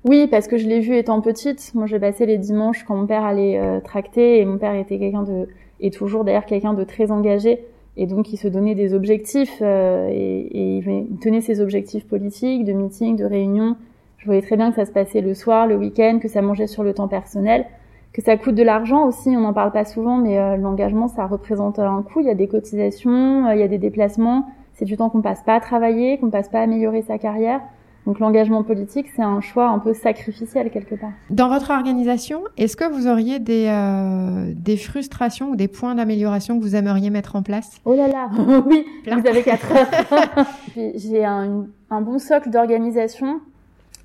Oui, 0.05 0.29
parce 0.31 0.47
que 0.47 0.59
je 0.59 0.69
l'ai 0.69 0.81
vu 0.81 0.97
étant 0.97 1.21
petite. 1.21 1.73
Moi, 1.75 1.87
j'ai 1.87 1.99
passé 1.99 2.25
les 2.25 2.39
dimanches 2.39 2.85
quand 2.85 2.97
mon 2.97 3.07
père 3.07 3.25
allait 3.25 3.59
euh, 3.59 3.81
tracter, 3.81 4.41
et 4.41 4.45
mon 4.45 4.59
père 4.59 4.75
était 4.75 4.99
quelqu'un 4.99 5.25
de, 5.25 5.49
et 5.81 5.91
toujours 5.91 6.25
d'ailleurs 6.25 6.47
quelqu'un 6.47 6.73
de 6.73 6.85
très 6.85 7.11
engagé, 7.11 7.65
et 8.01 8.07
donc 8.07 8.33
il 8.33 8.37
se 8.37 8.49
donnait 8.49 8.75
des 8.75 8.95
objectifs, 8.95 9.63
et, 9.63 10.49
il 10.53 11.19
tenait 11.21 11.41
ses 11.41 11.61
objectifs 11.61 12.07
politiques, 12.07 12.65
de 12.65 12.73
meetings, 12.73 13.17
de 13.17 13.25
réunions. 13.25 13.77
Je 14.19 14.27
voyais 14.27 14.43
très 14.43 14.57
bien 14.57 14.71
que 14.71 14.77
ça 14.77 14.85
se 14.85 14.93
passait 14.93 15.21
le 15.21 15.35
soir, 15.35 15.67
le 15.67 15.77
week-end, 15.77 16.19
que 16.21 16.29
ça 16.29 16.43
mangeait 16.43 16.67
sur 16.67 16.83
le 16.83 16.93
temps 16.93 17.09
personnel 17.09 17.67
que 18.13 18.23
ça 18.23 18.37
coûte 18.37 18.55
de 18.55 18.63
l'argent 18.63 19.07
aussi, 19.07 19.29
on 19.29 19.41
n'en 19.41 19.53
parle 19.53 19.71
pas 19.71 19.85
souvent, 19.85 20.17
mais 20.17 20.39
euh, 20.39 20.57
l'engagement, 20.57 21.09
ça 21.09 21.27
représente 21.27 21.79
un 21.79 22.03
coût. 22.03 22.21
Il 22.21 22.27
y 22.27 22.31
a 22.31 22.35
des 22.35 22.49
cotisations, 22.49 23.47
euh, 23.47 23.55
il 23.55 23.61
y 23.61 23.63
a 23.63 23.69
des 23.69 23.79
déplacements. 23.79 24.47
C'est 24.75 24.85
du 24.85 24.97
temps 24.97 25.11
qu'on 25.11 25.23
passe 25.23 25.43
pas 25.43 25.55
à 25.55 25.61
travailler, 25.61 26.19
qu'on 26.19 26.31
passe 26.31 26.49
pas 26.49 26.61
à 26.61 26.63
améliorer 26.63 27.03
sa 27.03 27.19
carrière. 27.19 27.61
Donc 28.07 28.19
l'engagement 28.19 28.63
politique, 28.63 29.07
c'est 29.15 29.23
un 29.23 29.41
choix 29.41 29.69
un 29.69 29.79
peu 29.79 29.93
sacrificiel 29.93 30.71
quelque 30.71 30.95
part. 30.95 31.13
Dans 31.29 31.49
votre 31.49 31.71
organisation, 31.71 32.43
est-ce 32.57 32.77
que 32.77 32.91
vous 32.91 33.07
auriez 33.07 33.39
des, 33.39 33.67
euh, 33.69 34.53
des 34.57 34.77
frustrations 34.77 35.51
ou 35.51 35.57
des 35.57 35.69
points 35.69 35.95
d'amélioration 35.95 36.59
que 36.59 36.63
vous 36.63 36.75
aimeriez 36.77 37.11
mettre 37.11 37.37
en 37.37 37.43
place? 37.43 37.79
Oh 37.85 37.95
là 37.95 38.09
là, 38.09 38.31
oui, 38.67 38.87
vous 39.07 39.27
avez 39.27 39.43
quatre 39.43 39.71
heures. 39.73 40.47
J'ai 40.95 41.25
un, 41.25 41.67
un 41.91 42.01
bon 42.01 42.19
socle 42.19 42.51
d'organisation 42.51 43.41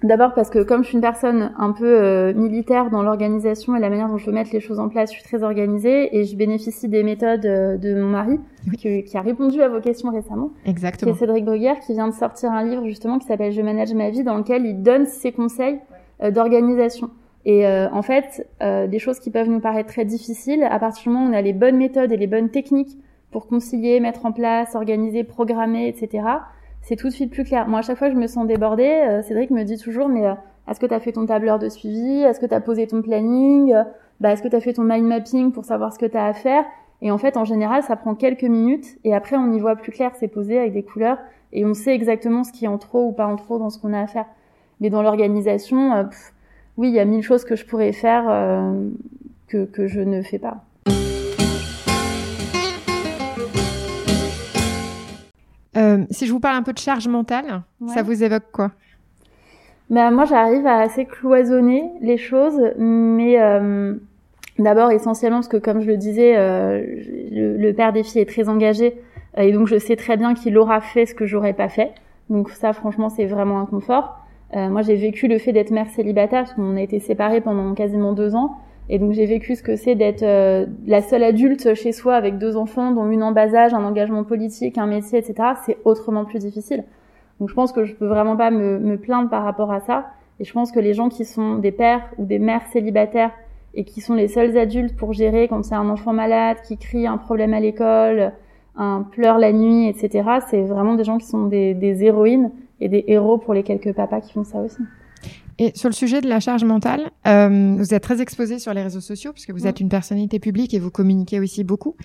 D'abord 0.04 0.34
parce 0.34 0.50
que 0.50 0.60
comme 0.60 0.84
je 0.84 0.90
suis 0.90 0.96
une 0.96 1.02
personne 1.02 1.54
un 1.58 1.72
peu 1.72 1.86
euh, 1.86 2.34
militaire 2.34 2.90
dans 2.90 3.02
l'organisation 3.02 3.76
et 3.76 3.80
la 3.80 3.90
manière 3.90 4.10
dont 4.10 4.18
je 4.18 4.26
veux 4.26 4.34
mettre 4.34 4.52
les 4.54 4.60
choses 4.60 4.80
en 4.80 4.90
place, 4.90 5.12
je 5.12 5.16
suis 5.16 5.24
très 5.24 5.44
organisée 5.44 6.18
et 6.18 6.26
je 6.26 6.36
bénéficie 6.36 6.90
des 6.90 7.04
méthodes 7.04 7.46
euh, 7.46 7.78
de 7.78 7.96
mon 7.96 8.10
mari 8.10 8.40
qui, 8.78 9.04
qui, 9.04 9.18
a 9.18 9.22
répondu 9.22 9.62
à 9.62 9.70
vos 9.70 9.80
questions 9.80 10.12
récemment. 10.12 10.52
Exactement. 10.66 11.14
C'est 11.14 11.20
Cédric 11.20 11.46
Bruguière 11.46 11.80
qui 11.80 11.94
vient 11.94 12.10
de 12.10 12.14
sortir 12.14 12.52
un 12.52 12.66
livre 12.66 12.86
justement 12.86 13.20
qui 13.20 13.28
s'appelle 13.28 13.52
Je 13.52 13.62
manage 13.62 13.94
ma 13.94 14.10
vie 14.10 14.24
dans 14.24 14.38
lequel 14.38 14.66
il 14.66 14.84
donne 14.84 15.06
ses 15.06 15.32
conseils 15.32 15.80
euh, 16.22 16.30
d'organisation. 16.30 17.10
Et 17.48 17.68
en 17.68 18.02
fait, 18.02 18.50
des 18.60 18.98
choses 18.98 19.20
qui 19.20 19.30
peuvent 19.30 19.50
nous 19.50 19.60
paraître 19.60 19.90
très 19.90 20.04
difficiles, 20.04 20.64
à 20.64 20.80
partir 20.80 21.04
du 21.04 21.10
moment 21.10 21.28
où 21.28 21.30
on 21.30 21.38
a 21.38 21.44
les 21.44 21.54
bonnes 21.54 21.78
méthodes 21.78 22.12
et 22.12 22.18
les 22.18 22.26
bonnes 22.26 22.50
techniques 22.50 22.98
pour 23.30 23.46
concilier, 23.46 24.00
mettre 24.00 24.26
en 24.26 24.32
place, 24.32 24.74
organiser, 24.74 25.24
programmer, 25.24 25.88
etc 25.88 26.24
c'est 26.86 26.96
tout 26.96 27.08
de 27.08 27.14
suite 27.14 27.32
plus 27.32 27.44
clair. 27.44 27.68
Moi, 27.68 27.80
à 27.80 27.82
chaque 27.82 27.98
fois 27.98 28.10
je 28.10 28.16
me 28.16 28.28
sens 28.28 28.46
débordée, 28.46 29.04
euh, 29.08 29.22
Cédric 29.24 29.50
me 29.50 29.64
dit 29.64 29.78
toujours, 29.78 30.08
mais 30.08 30.26
euh, 30.28 30.34
est-ce 30.70 30.80
que 30.80 30.86
tu 30.86 31.00
fait 31.00 31.12
ton 31.12 31.26
tableur 31.26 31.58
de 31.58 31.68
suivi? 31.68 32.22
Est-ce 32.22 32.40
que 32.40 32.46
tu 32.46 32.62
posé 32.62 32.88
ton 32.88 33.02
planning? 33.02 33.76
Bah, 34.22 34.32
Est-ce 34.32 34.44
que 34.44 34.48
tu 34.48 34.56
as 34.56 34.62
fait 34.62 34.74
ton 34.74 34.84
mind 34.84 35.06
mapping 35.06 35.52
pour 35.52 35.66
savoir 35.66 35.92
ce 35.92 36.00
que 36.00 36.06
tu 36.06 36.16
as 36.16 36.26
à 36.26 36.34
faire? 36.34 36.64
Et 37.02 37.12
en 37.12 37.18
fait, 37.18 37.38
en 37.38 37.44
général, 37.44 37.84
ça 37.84 37.96
prend 37.96 38.16
quelques 38.16 38.44
minutes 38.44 38.86
et 39.04 39.14
après, 39.14 39.36
on 39.36 39.52
y 39.52 39.60
voit 39.60 39.76
plus 39.76 39.92
clair, 39.92 40.12
c'est 40.16 40.28
posé 40.28 40.60
avec 40.60 40.74
des 40.74 40.84
couleurs 40.84 41.18
et 41.54 41.66
on 41.66 41.74
sait 41.74 41.94
exactement 41.94 42.44
ce 42.44 42.52
qui 42.52 42.66
est 42.66 42.70
en 42.70 42.78
trop 42.78 43.08
ou 43.08 43.12
pas 43.12 43.26
en 43.26 43.36
trop 43.36 43.58
dans 43.58 43.70
ce 43.70 43.80
qu'on 43.80 43.94
a 43.94 44.02
à 44.02 44.08
faire. 44.08 44.26
Mais 44.80 44.90
dans 44.90 45.02
l'organisation, 45.02 45.94
euh, 45.94 46.04
oui, 46.78 46.90
il 46.90 46.94
y 46.94 47.00
a 47.00 47.06
mille 47.06 47.24
choses 47.24 47.46
que 47.46 47.56
je 47.56 47.66
pourrais 47.66 47.94
faire 47.94 48.26
que, 49.48 49.66
que 49.66 49.88
je 49.88 50.02
ne 50.02 50.22
fais 50.22 50.40
pas. 50.40 50.66
Euh, 55.78 56.06
si 56.10 56.26
je 56.26 56.32
vous 56.32 56.40
parle 56.40 56.56
un 56.56 56.64
peu 56.64 56.74
de 56.74 56.80
charge 56.80 57.08
mentale, 57.08 57.64
ça 57.88 58.02
vous 58.02 58.24
évoque 58.24 58.46
quoi? 58.52 58.72
Bah, 59.90 60.10
Moi, 60.12 60.26
j'arrive 60.26 60.66
à 60.66 60.80
assez 60.80 61.06
cloisonner 61.06 61.84
les 62.02 62.18
choses, 62.18 62.60
mais 62.78 63.42
euh, 63.42 63.94
d'abord 64.58 64.92
essentiellement 64.92 65.38
parce 65.38 65.48
que, 65.48 65.58
comme 65.58 65.82
je 65.82 65.88
le 65.88 65.98
disais, 65.98 66.36
euh, 66.38 66.82
le, 67.32 67.72
père 67.74 67.94
des 67.94 68.04
filles 68.04 68.22
est 68.22 68.30
très 68.30 68.48
engagé, 68.50 68.96
et 69.38 69.52
donc 69.52 69.68
je 69.68 69.78
sais 69.78 69.96
très 69.96 70.18
bien 70.18 70.34
qu'il 70.34 70.58
aura 70.58 70.80
fait 70.80 71.06
ce 71.06 71.14
que 71.14 71.26
j'aurais 71.26 71.54
pas 71.54 71.70
fait. 71.70 71.92
Donc 72.30 72.50
ça, 72.50 72.74
franchement, 72.74 73.10
c'est 73.10 73.26
vraiment 73.26 73.60
un 73.60 73.66
confort. 73.66 74.18
moi, 74.54 74.82
j'ai 74.82 74.96
vécu 74.96 75.28
le 75.28 75.38
fait 75.38 75.52
d'être 75.52 75.72
mère 75.72 75.90
célibataire, 75.90 76.44
parce 76.44 76.54
qu'on 76.54 76.78
a 76.78 76.82
été 76.82 77.00
séparés 77.00 77.42
pendant 77.42 77.74
quasiment 77.74 78.14
deux 78.14 78.34
ans. 78.36 78.58
Et 78.90 79.00
donc 79.00 79.14
j'ai 79.14 79.26
vécu 79.26 79.56
ce 79.56 79.64
que 79.64 79.76
c'est 79.76 79.96
d'être 79.96 80.24
euh, 80.24 80.68
la 80.86 81.02
seule 81.02 81.24
adulte 81.24 81.74
chez 81.74 81.92
soi 81.92 82.16
avec 82.16 82.38
deux 82.38 82.56
enfants, 82.56 82.92
dont 82.92 83.10
une 83.10 83.24
en 83.24 83.32
bas 83.32 83.54
âge, 83.56 83.74
un 83.74 83.84
engagement 83.84 84.24
politique, 84.24 84.78
un 84.78 84.86
métier, 84.86 85.20
etc. 85.20 85.50
C'est 85.66 85.78
autrement 85.86 86.26
plus 86.26 86.40
difficile. 86.40 86.84
Donc 87.40 87.50
je 87.50 87.56
pense 87.56 87.72
que 87.72 87.84
je 87.84 87.96
peux 87.96 88.06
vraiment 88.06 88.38
pas 88.38 88.52
me, 88.52 88.80
me, 88.80 88.98
plaindre 88.98 89.30
par 89.30 89.44
rapport 89.44 89.72
à 89.72 89.80
ça. 89.80 90.06
Et 90.40 90.44
je 90.44 90.54
pense 90.54 90.72
que 90.72 90.80
les 90.80 90.94
gens 90.94 91.10
qui 91.10 91.26
sont 91.26 91.56
des 91.56 91.72
pères 91.72 92.08
ou 92.18 92.26
des 92.26 92.40
mères 92.40 92.66
célibataires 92.72 93.32
et 93.74 93.86
qui 93.86 94.02
sont 94.02 94.14
les 94.14 94.28
seuls 94.28 94.58
adultes 94.58 94.96
pour 94.96 95.14
gérer 95.14 95.48
quand 95.48 95.64
c'est 95.64 95.76
un 95.76 95.90
enfant 95.90 96.14
malade, 96.14 96.58
qui 96.66 96.78
crie 96.78 97.08
un 97.08 97.18
problème 97.18 97.54
à 97.54 97.60
l'école, 97.60 98.34
un 98.78 99.02
pleure 99.02 99.38
la 99.38 99.52
nuit, 99.52 99.88
etc. 99.88 100.30
C'est 100.50 100.62
vraiment 100.62 100.96
des 100.96 101.04
gens 101.04 101.18
qui 101.18 101.26
sont 101.26 101.48
des, 101.48 101.74
des 101.74 102.04
héroïnes 102.04 102.52
et 102.80 102.90
des 102.90 103.04
héros 103.08 103.38
pour 103.38 103.54
les 103.54 103.64
quelques 103.64 103.94
papas 103.94 104.22
qui 104.22 104.34
font 104.34 104.44
ça 104.44 104.60
aussi. 104.60 104.82
Et 105.58 105.72
sur 105.76 105.90
le 105.90 105.94
sujet 105.94 106.22
de 106.22 106.28
la 106.28 106.40
charge 106.40 106.64
mentale, 106.66 107.12
euh, 107.28 107.76
vous 107.78 107.94
êtes 107.94 108.04
très 108.04 108.22
exposé 108.22 108.60
sur 108.60 108.74
les 108.74 108.82
réseaux 108.82 109.02
sociaux 109.02 109.32
puisque 109.32 109.52
vous 109.52 109.68
êtes 109.68 109.80
une 109.80 109.90
personnalité 109.90 110.40
publique 110.40 110.74
et 110.74 110.80
vous 110.80 110.92
communiquez 110.92 111.40
aussi 111.40 111.64
beaucoup. 111.64 111.96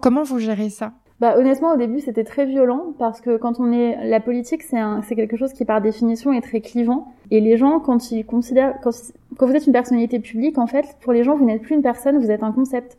Comment 0.00 0.22
vous 0.22 0.38
gérez 0.38 0.68
ça? 0.68 0.92
Bah, 1.20 1.36
honnêtement, 1.36 1.74
au 1.74 1.76
début, 1.76 2.00
c'était 2.00 2.24
très 2.24 2.46
violent 2.46 2.94
parce 2.98 3.20
que 3.20 3.36
quand 3.36 3.60
on 3.60 3.72
est 3.72 4.08
la 4.08 4.20
politique, 4.20 4.62
c'est 4.62 4.78
c'est 5.06 5.14
quelque 5.14 5.36
chose 5.36 5.52
qui 5.52 5.66
par 5.66 5.82
définition 5.82 6.32
est 6.32 6.40
très 6.40 6.60
clivant. 6.62 7.12
Et 7.30 7.40
les 7.40 7.58
gens, 7.58 7.78
quand 7.78 8.10
ils 8.10 8.24
considèrent, 8.24 8.74
quand, 8.82 8.90
quand 9.36 9.46
vous 9.46 9.54
êtes 9.54 9.66
une 9.66 9.72
personnalité 9.74 10.18
publique, 10.18 10.56
en 10.56 10.66
fait, 10.66 10.96
pour 11.02 11.12
les 11.12 11.22
gens, 11.22 11.36
vous 11.36 11.44
n'êtes 11.44 11.60
plus 11.60 11.74
une 11.74 11.82
personne, 11.82 12.18
vous 12.18 12.30
êtes 12.30 12.42
un 12.42 12.52
concept. 12.52 12.96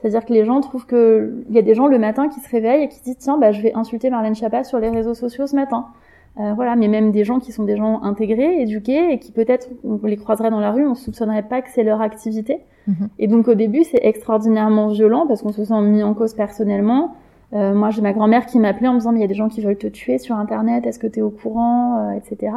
C'est-à-dire 0.00 0.24
que 0.24 0.32
les 0.32 0.44
gens 0.44 0.60
trouvent 0.60 0.86
que 0.86 1.44
il 1.50 1.54
y 1.54 1.58
a 1.58 1.62
des 1.62 1.74
gens 1.74 1.88
le 1.88 1.98
matin 1.98 2.28
qui 2.28 2.40
se 2.40 2.48
réveillent 2.48 2.84
et 2.84 2.88
qui 2.88 3.02
disent 3.02 3.18
tiens, 3.18 3.36
bah 3.36 3.52
je 3.52 3.60
vais 3.60 3.74
insulter 3.74 4.08
Marlène 4.10 4.34
Schiappa 4.34 4.64
sur 4.64 4.78
les 4.78 4.88
réseaux 4.88 5.14
sociaux 5.14 5.46
ce 5.46 5.56
matin. 5.56 5.88
Euh, 6.40 6.52
voilà, 6.54 6.76
mais 6.76 6.86
même 6.86 7.10
des 7.10 7.24
gens 7.24 7.40
qui 7.40 7.50
sont 7.50 7.64
des 7.64 7.76
gens 7.76 8.00
intégrés, 8.02 8.62
éduqués, 8.62 9.12
et 9.12 9.18
qui 9.18 9.32
peut-être, 9.32 9.68
on 9.82 9.98
les 10.06 10.16
croiserait 10.16 10.50
dans 10.50 10.60
la 10.60 10.70
rue, 10.70 10.86
on 10.86 10.94
soupçonnerait 10.94 11.42
pas 11.42 11.62
que 11.62 11.68
c'est 11.70 11.82
leur 11.82 12.00
activité. 12.00 12.60
Mhm. 12.86 13.08
Et 13.18 13.26
donc 13.26 13.48
au 13.48 13.54
début, 13.54 13.82
c'est 13.82 14.00
extraordinairement 14.02 14.88
violent 14.88 15.26
parce 15.26 15.42
qu'on 15.42 15.52
se 15.52 15.64
sent 15.64 15.80
mis 15.82 16.02
en 16.02 16.14
cause 16.14 16.34
personnellement. 16.34 17.16
Euh, 17.54 17.74
moi, 17.74 17.90
j'ai 17.90 18.02
ma 18.02 18.12
grand-mère 18.12 18.46
qui 18.46 18.58
m'appelait 18.60 18.88
en 18.88 18.94
me 18.94 18.98
disant, 18.98 19.10
mais 19.10 19.18
il 19.18 19.22
y 19.22 19.24
a 19.24 19.28
des 19.28 19.34
gens 19.34 19.48
qui 19.48 19.62
veulent 19.62 19.78
te 19.78 19.88
tuer 19.88 20.18
sur 20.18 20.36
Internet, 20.36 20.86
est-ce 20.86 21.00
que 21.00 21.06
tu 21.08 21.18
es 21.18 21.22
au 21.22 21.30
courant, 21.30 22.10
euh, 22.10 22.12
etc. 22.12 22.52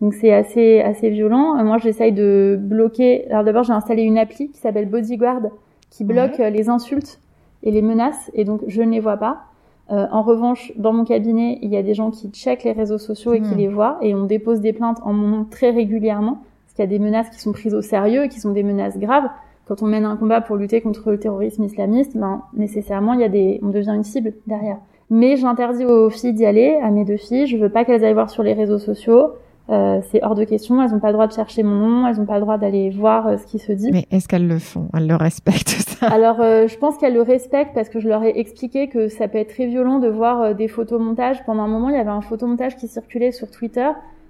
Donc 0.00 0.14
c'est 0.14 0.32
assez 0.32 0.80
assez 0.80 1.10
violent. 1.10 1.62
moi, 1.64 1.78
j'essaye 1.78 2.12
de 2.12 2.56
bloquer. 2.60 3.28
Alors 3.28 3.44
d'abord, 3.44 3.64
j'ai 3.64 3.72
installé 3.72 4.02
une 4.02 4.18
appli 4.18 4.50
qui 4.50 4.58
s'appelle 4.58 4.88
Bodyguard, 4.88 5.42
qui 5.90 6.04
bloque 6.04 6.38
les 6.38 6.68
insultes 6.70 7.20
et 7.64 7.70
les 7.70 7.82
menaces, 7.82 8.30
et 8.32 8.44
donc 8.44 8.62
je 8.66 8.80
ne 8.82 8.92
les 8.92 9.00
vois 9.00 9.18
pas. 9.18 9.49
Euh, 9.90 10.06
en 10.12 10.22
revanche, 10.22 10.72
dans 10.76 10.92
mon 10.92 11.04
cabinet, 11.04 11.58
il 11.62 11.70
y 11.70 11.76
a 11.76 11.82
des 11.82 11.94
gens 11.94 12.10
qui 12.10 12.28
checkent 12.30 12.64
les 12.64 12.72
réseaux 12.72 12.98
sociaux 12.98 13.32
et 13.32 13.40
qui 13.40 13.54
hmm. 13.54 13.58
les 13.58 13.68
voient, 13.68 13.98
et 14.02 14.14
on 14.14 14.24
dépose 14.24 14.60
des 14.60 14.72
plaintes 14.72 14.98
en 15.02 15.12
mon 15.12 15.28
nom 15.28 15.44
très 15.44 15.70
régulièrement, 15.70 16.42
parce 16.64 16.74
qu'il 16.74 16.84
y 16.84 16.88
a 16.88 16.98
des 16.98 16.98
menaces 16.98 17.30
qui 17.30 17.40
sont 17.40 17.52
prises 17.52 17.74
au 17.74 17.82
sérieux 17.82 18.24
et 18.24 18.28
qui 18.28 18.38
sont 18.38 18.52
des 18.52 18.62
menaces 18.62 18.98
graves. 18.98 19.28
Quand 19.66 19.82
on 19.82 19.86
mène 19.86 20.04
un 20.04 20.16
combat 20.16 20.40
pour 20.40 20.56
lutter 20.56 20.80
contre 20.80 21.10
le 21.10 21.18
terrorisme 21.18 21.64
islamiste, 21.64 22.16
ben, 22.16 22.42
nécessairement, 22.54 23.14
il 23.14 23.20
y 23.20 23.24
a 23.24 23.28
des, 23.28 23.60
on 23.62 23.68
devient 23.68 23.94
une 23.94 24.04
cible 24.04 24.34
derrière. 24.46 24.78
Mais 25.10 25.36
j'interdis 25.36 25.84
aux 25.84 26.08
filles 26.08 26.34
d'y 26.34 26.46
aller, 26.46 26.78
à 26.82 26.90
mes 26.90 27.04
deux 27.04 27.16
filles. 27.16 27.46
Je 27.46 27.56
veux 27.56 27.68
pas 27.68 27.84
qu'elles 27.84 28.04
aillent 28.04 28.14
voir 28.14 28.30
sur 28.30 28.44
les 28.44 28.52
réseaux 28.52 28.78
sociaux. 28.78 29.32
Euh, 29.70 30.00
c'est 30.10 30.22
hors 30.24 30.34
de 30.34 30.44
question. 30.44 30.82
Elles 30.82 30.90
n'ont 30.90 30.98
pas 30.98 31.08
le 31.08 31.12
droit 31.12 31.28
de 31.28 31.32
chercher 31.32 31.62
mon 31.62 31.76
nom. 31.76 32.06
Elles 32.06 32.16
n'ont 32.16 32.26
pas 32.26 32.36
le 32.36 32.40
droit 32.40 32.58
d'aller 32.58 32.90
voir 32.90 33.28
euh, 33.28 33.36
ce 33.36 33.46
qui 33.46 33.58
se 33.58 33.70
dit. 33.70 33.90
Mais 33.92 34.06
est-ce 34.10 34.26
qu'elles 34.26 34.48
le 34.48 34.58
font? 34.58 34.88
Elles 34.94 35.06
le 35.06 35.14
respectent 35.14 35.68
ça? 35.68 36.08
Alors, 36.08 36.40
euh, 36.40 36.66
je 36.66 36.76
pense 36.76 36.96
qu'elles 36.96 37.14
le 37.14 37.22
respectent 37.22 37.74
parce 37.74 37.88
que 37.88 38.00
je 38.00 38.08
leur 38.08 38.24
ai 38.24 38.38
expliqué 38.38 38.88
que 38.88 39.08
ça 39.08 39.28
peut 39.28 39.38
être 39.38 39.50
très 39.54 39.66
violent 39.66 40.00
de 40.00 40.08
voir 40.08 40.54
des 40.54 40.66
photomontages. 40.66 41.44
Pendant 41.44 41.62
un 41.62 41.68
moment, 41.68 41.88
il 41.88 41.94
y 41.94 41.98
avait 41.98 42.10
un 42.10 42.20
photomontage 42.20 42.76
qui 42.76 42.88
circulait 42.88 43.32
sur 43.32 43.50
Twitter 43.50 43.88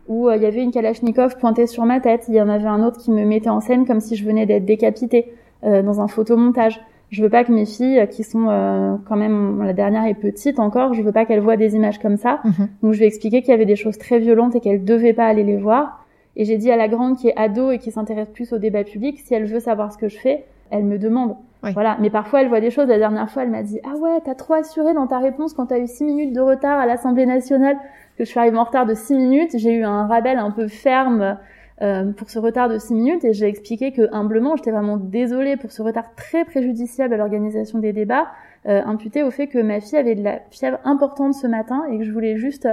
où 0.08 0.28
il 0.30 0.42
y 0.42 0.46
avait 0.46 0.62
une 0.62 0.72
Kalachnikov 0.72 1.38
pointée 1.38 1.66
sur 1.66 1.84
ma 1.84 2.00
tête. 2.00 2.24
Il 2.28 2.34
y 2.34 2.42
en 2.42 2.48
avait 2.48 2.66
un 2.66 2.82
autre 2.82 2.98
qui 2.98 3.10
me 3.12 3.24
mettait 3.24 3.48
en 3.48 3.60
scène 3.60 3.86
comme 3.86 4.00
si 4.00 4.16
je 4.16 4.24
venais 4.24 4.44
d'être 4.44 4.64
décapitée 4.64 5.32
dans 5.62 6.00
un 6.00 6.08
photomontage 6.08 6.80
je 7.10 7.22
veux 7.22 7.28
pas 7.28 7.44
que 7.44 7.52
mes 7.52 7.66
filles 7.66 8.06
qui 8.10 8.22
sont 8.22 8.46
euh, 8.48 8.96
quand 9.08 9.16
même 9.16 9.62
la 9.62 9.72
dernière 9.72 10.04
est 10.04 10.14
petite 10.14 10.60
encore, 10.60 10.94
je 10.94 11.02
veux 11.02 11.12
pas 11.12 11.24
qu'elles 11.24 11.40
voient 11.40 11.56
des 11.56 11.74
images 11.74 11.98
comme 11.98 12.16
ça. 12.16 12.40
Mhm. 12.44 12.68
Donc 12.82 12.92
je 12.92 13.00
vais 13.00 13.06
expliquer 13.06 13.40
qu'il 13.42 13.50
y 13.50 13.54
avait 13.54 13.66
des 13.66 13.76
choses 13.76 13.98
très 13.98 14.18
violentes 14.18 14.54
et 14.54 14.60
qu'elles 14.60 14.84
devaient 14.84 15.12
pas 15.12 15.26
aller 15.26 15.42
les 15.42 15.56
voir. 15.56 16.06
Et 16.36 16.44
j'ai 16.44 16.56
dit 16.56 16.70
à 16.70 16.76
la 16.76 16.86
grande 16.86 17.16
qui 17.16 17.28
est 17.28 17.36
ado 17.36 17.72
et 17.72 17.78
qui 17.78 17.90
s'intéresse 17.90 18.28
plus 18.32 18.52
au 18.52 18.58
débat 18.58 18.84
public, 18.84 19.18
si 19.18 19.34
elle 19.34 19.46
veut 19.46 19.58
savoir 19.58 19.92
ce 19.92 19.98
que 19.98 20.08
je 20.08 20.18
fais, 20.18 20.44
elle 20.70 20.84
me 20.84 20.98
demande. 20.98 21.34
Voilà. 21.62 21.98
Mais 22.00 22.08
parfois 22.08 22.40
elle 22.40 22.48
voit 22.48 22.60
des 22.60 22.70
choses. 22.70 22.88
La 22.88 22.96
dernière 22.96 23.28
fois, 23.28 23.42
elle 23.42 23.50
m'a 23.50 23.62
dit 23.62 23.80
ah 23.84 23.96
ouais, 23.96 24.20
t'as 24.24 24.34
trop 24.34 24.54
assuré 24.54 24.94
dans 24.94 25.06
ta 25.06 25.18
réponse 25.18 25.52
quand 25.52 25.66
t'as 25.66 25.78
eu 25.78 25.86
six 25.86 26.04
minutes 26.04 26.32
de 26.32 26.40
retard 26.40 26.78
à 26.78 26.86
l'Assemblée 26.86 27.26
nationale 27.26 27.76
que 28.16 28.24
je 28.24 28.30
suis 28.30 28.38
arrivée 28.38 28.56
en 28.56 28.64
retard 28.64 28.86
de 28.86 28.94
six 28.94 29.14
minutes. 29.14 29.50
J'ai 29.58 29.74
eu 29.74 29.82
un 29.82 30.06
rappel 30.06 30.38
un 30.38 30.52
peu 30.52 30.68
ferme 30.68 31.36
euh, 31.82 32.12
pour 32.12 32.28
ce 32.30 32.38
retard 32.38 32.68
de 32.68 32.78
6 32.78 32.92
minutes 32.94 33.24
et 33.24 33.32
j'ai 33.32 33.46
expliqué 33.46 33.92
que 33.92 34.02
humblement 34.12 34.54
j'étais 34.56 34.70
vraiment 34.70 34.98
désolée 34.98 35.56
pour 35.56 35.72
ce 35.72 35.80
retard 35.80 36.14
très 36.14 36.44
préjudiciable 36.44 37.14
à 37.14 37.16
l'organisation 37.16 37.78
des 37.78 37.92
débats 37.92 38.28
euh, 38.66 38.82
imputé 38.84 39.22
au 39.22 39.30
fait 39.30 39.46
que 39.46 39.58
ma 39.58 39.80
fille 39.80 39.98
avait 39.98 40.14
de 40.14 40.22
la 40.22 40.40
fièvre 40.50 40.78
importante 40.84 41.34
ce 41.34 41.46
matin 41.46 41.84
et 41.90 41.98
que 41.98 42.04
je 42.04 42.12
voulais 42.12 42.36
juste 42.36 42.68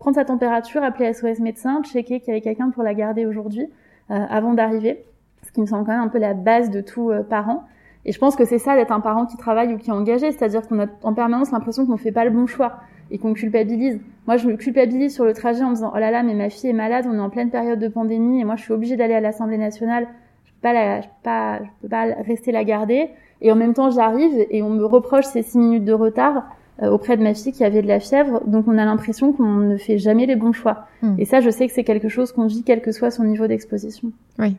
prendre 0.00 0.16
sa 0.16 0.24
température, 0.24 0.82
appeler 0.82 1.12
SOS 1.12 1.40
médecin, 1.40 1.82
checker 1.84 2.20
qu'il 2.20 2.28
y 2.28 2.30
avait 2.32 2.40
quelqu'un 2.40 2.70
pour 2.70 2.82
la 2.82 2.94
garder 2.94 3.26
aujourd'hui. 3.26 3.68
avant 4.08 4.54
d'arriver, 4.54 5.04
ce 5.42 5.52
qui 5.52 5.60
me 5.60 5.66
semble 5.66 5.84
quand 5.84 5.92
même 5.92 6.00
un 6.00 6.08
peu 6.08 6.18
la 6.18 6.34
base 6.34 6.70
de 6.70 6.80
tout 6.80 7.10
parent. 7.28 7.64
Et 8.04 8.12
je 8.12 8.18
pense 8.18 8.36
que 8.36 8.44
c'est 8.44 8.58
ça 8.58 8.76
d'être 8.76 8.92
un 8.92 9.00
parent 9.00 9.26
qui 9.26 9.36
travaille 9.36 9.74
ou 9.74 9.76
qui 9.76 9.90
est 9.90 9.92
engagé, 9.92 10.30
c'est-à-dire 10.30 10.66
qu'on 10.66 10.80
a 10.80 10.86
en 11.02 11.14
permanence 11.14 11.50
l'impression 11.50 11.84
qu'on 11.84 11.96
fait 11.96 12.12
pas 12.12 12.24
le 12.24 12.30
bon 12.30 12.46
choix 12.46 12.78
et 13.10 13.18
qu'on 13.18 13.32
culpabilise. 13.32 14.00
Moi, 14.26 14.36
je 14.36 14.46
me 14.46 14.56
culpabilise 14.56 15.14
sur 15.14 15.24
le 15.24 15.32
trajet 15.32 15.64
en 15.64 15.70
me 15.70 15.74
disant 15.74 15.92
oh 15.94 15.98
là 15.98 16.10
là, 16.10 16.22
mais 16.22 16.34
ma 16.34 16.50
fille 16.50 16.70
est 16.70 16.74
malade, 16.74 17.06
on 17.08 17.14
est 17.14 17.20
en 17.20 17.30
pleine 17.30 17.50
période 17.50 17.78
de 17.78 17.88
pandémie 17.88 18.40
et 18.40 18.44
moi 18.44 18.56
je 18.56 18.62
suis 18.62 18.72
obligée 18.72 18.96
d'aller 18.96 19.14
à 19.14 19.20
l'Assemblée 19.20 19.58
nationale, 19.58 20.06
je 20.44 20.52
peux 20.52 20.60
pas 20.62 20.72
la, 20.72 21.00
je 21.00 21.06
peux 21.06 21.12
pas, 21.22 21.58
je 21.58 21.68
peux 21.82 21.88
pas 21.88 22.04
rester 22.26 22.52
la 22.52 22.64
garder. 22.64 23.10
Et 23.40 23.52
en 23.52 23.56
même 23.56 23.74
temps, 23.74 23.90
j'arrive 23.90 24.46
et 24.50 24.62
on 24.62 24.70
me 24.70 24.84
reproche 24.84 25.24
ces 25.26 25.42
six 25.42 25.58
minutes 25.58 25.84
de 25.84 25.92
retard 25.92 26.44
euh, 26.82 26.90
auprès 26.90 27.16
de 27.16 27.22
ma 27.22 27.34
fille 27.34 27.52
qui 27.52 27.64
avait 27.64 27.82
de 27.82 27.88
la 27.88 28.00
fièvre. 28.00 28.42
Donc 28.46 28.66
on 28.68 28.76
a 28.78 28.84
l'impression 28.84 29.32
qu'on 29.32 29.44
ne 29.44 29.76
fait 29.76 29.98
jamais 29.98 30.26
les 30.26 30.36
bons 30.36 30.52
choix. 30.52 30.86
Hmm. 31.02 31.14
Et 31.18 31.24
ça, 31.24 31.40
je 31.40 31.50
sais 31.50 31.66
que 31.66 31.72
c'est 31.72 31.84
quelque 31.84 32.08
chose 32.08 32.32
qu'on 32.32 32.46
vit 32.46 32.62
quel 32.64 32.82
que 32.82 32.92
soit 32.92 33.10
son 33.10 33.24
niveau 33.24 33.46
d'exposition. 33.46 34.12
Oui. 34.38 34.56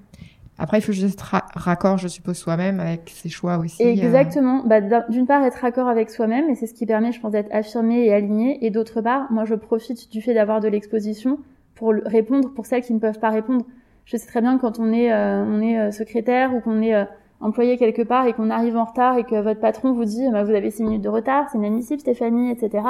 Après, 0.60 0.80
il 0.80 0.82
faut 0.82 0.92
juste 0.92 1.20
être 1.20 1.42
raccord, 1.56 1.98
je 1.98 2.08
suppose, 2.08 2.38
soi-même 2.38 2.80
avec 2.80 3.10
ses 3.10 3.30
choix 3.30 3.58
aussi. 3.58 3.82
Euh. 3.84 3.90
Exactement. 3.90 4.64
Bah, 4.66 4.82
d'une 5.10 5.26
part, 5.26 5.44
être 5.44 5.56
raccord 5.56 5.88
avec 5.88 6.10
soi-même, 6.10 6.50
et 6.50 6.56
c'est 6.56 6.68
ce 6.68 6.74
qui 6.74 6.86
permet, 6.86 7.12
je 7.12 7.20
pense, 7.20 7.32
d'être 7.32 7.50
affirmé 7.52 8.06
et 8.06 8.14
aligné. 8.14 8.66
Et 8.66 8.70
d'autre 8.70 9.02
part, 9.02 9.32
moi, 9.32 9.46
je 9.46 9.56
profite 9.56 10.12
du 10.12 10.22
fait 10.22 10.34
d'avoir 10.34 10.60
de 10.60 10.68
l'exposition 10.68 11.40
pour 11.76 11.94
répondre 12.06 12.54
pour 12.54 12.66
celles 12.66 12.84
qui 12.84 12.94
ne 12.94 13.00
peuvent 13.00 13.20
pas 13.20 13.30
répondre. 13.30 13.66
Je 14.06 14.18
sais 14.18 14.28
très 14.28 14.42
bien 14.42 14.58
quand 14.58 14.80
on 14.80 14.92
est, 14.92 15.14
euh, 15.14 15.44
on 15.46 15.62
est 15.62 15.80
euh, 15.80 15.92
secrétaire 15.92 16.54
ou 16.54 16.60
qu'on 16.60 16.82
est 16.82 16.94
employé 17.40 17.78
quelque 17.78 18.02
part 18.02 18.26
et 18.26 18.34
qu'on 18.34 18.50
arrive 18.50 18.76
en 18.76 18.84
retard 18.84 19.18
et 19.18 19.24
que 19.24 19.40
votre 19.40 19.62
patron 19.62 19.94
vous 19.94 20.04
dit, 20.04 20.30
bah, 20.30 20.44
vous 20.44 20.52
avez 20.52 20.72
six 20.72 20.84
minutes 20.84 21.04
de 21.04 21.10
retard, 21.10 21.48
c'est 21.52 21.58
inadmissible, 21.58 22.02
Stéphanie, 22.02 22.52
etc 22.52 22.82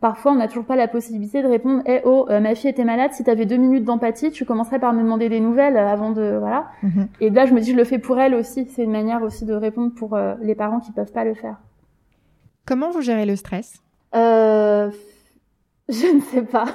Parfois, 0.00 0.30
on 0.32 0.36
n'a 0.36 0.46
toujours 0.46 0.64
pas 0.64 0.76
la 0.76 0.86
possibilité 0.86 1.42
de 1.42 1.48
répondre 1.48 1.82
"Eh 1.86 2.00
oh, 2.04 2.26
euh, 2.30 2.38
ma 2.38 2.54
fille 2.54 2.70
était 2.70 2.84
malade, 2.84 3.12
si 3.12 3.24
tu 3.24 3.30
avais 3.30 3.46
deux 3.46 3.56
minutes 3.56 3.84
d'empathie, 3.84 4.30
tu 4.30 4.44
commencerais 4.44 4.78
par 4.78 4.92
me 4.92 5.02
demander 5.02 5.28
des 5.28 5.40
nouvelles 5.40 5.76
euh, 5.76 5.88
avant 5.88 6.10
de 6.12 6.36
voilà." 6.38 6.66
Mhm. 6.84 7.08
Et 7.20 7.30
là, 7.30 7.46
je 7.46 7.52
me 7.52 7.60
dis 7.60 7.72
je 7.72 7.76
le 7.76 7.84
fais 7.84 7.98
pour 7.98 8.18
elle 8.20 8.34
aussi, 8.34 8.66
c'est 8.70 8.84
une 8.84 8.92
manière 8.92 9.22
aussi 9.22 9.44
de 9.44 9.54
répondre 9.54 9.92
pour 9.94 10.14
euh, 10.14 10.34
les 10.40 10.54
parents 10.54 10.78
qui 10.78 10.92
peuvent 10.92 11.10
pas 11.12 11.24
le 11.24 11.34
faire. 11.34 11.56
Comment 12.64 12.90
vous 12.90 13.00
gérez 13.00 13.26
le 13.26 13.34
stress? 13.34 13.82
Euh, 14.14 14.90
je 15.88 16.14
ne 16.14 16.20
sais 16.20 16.42
pas. 16.42 16.66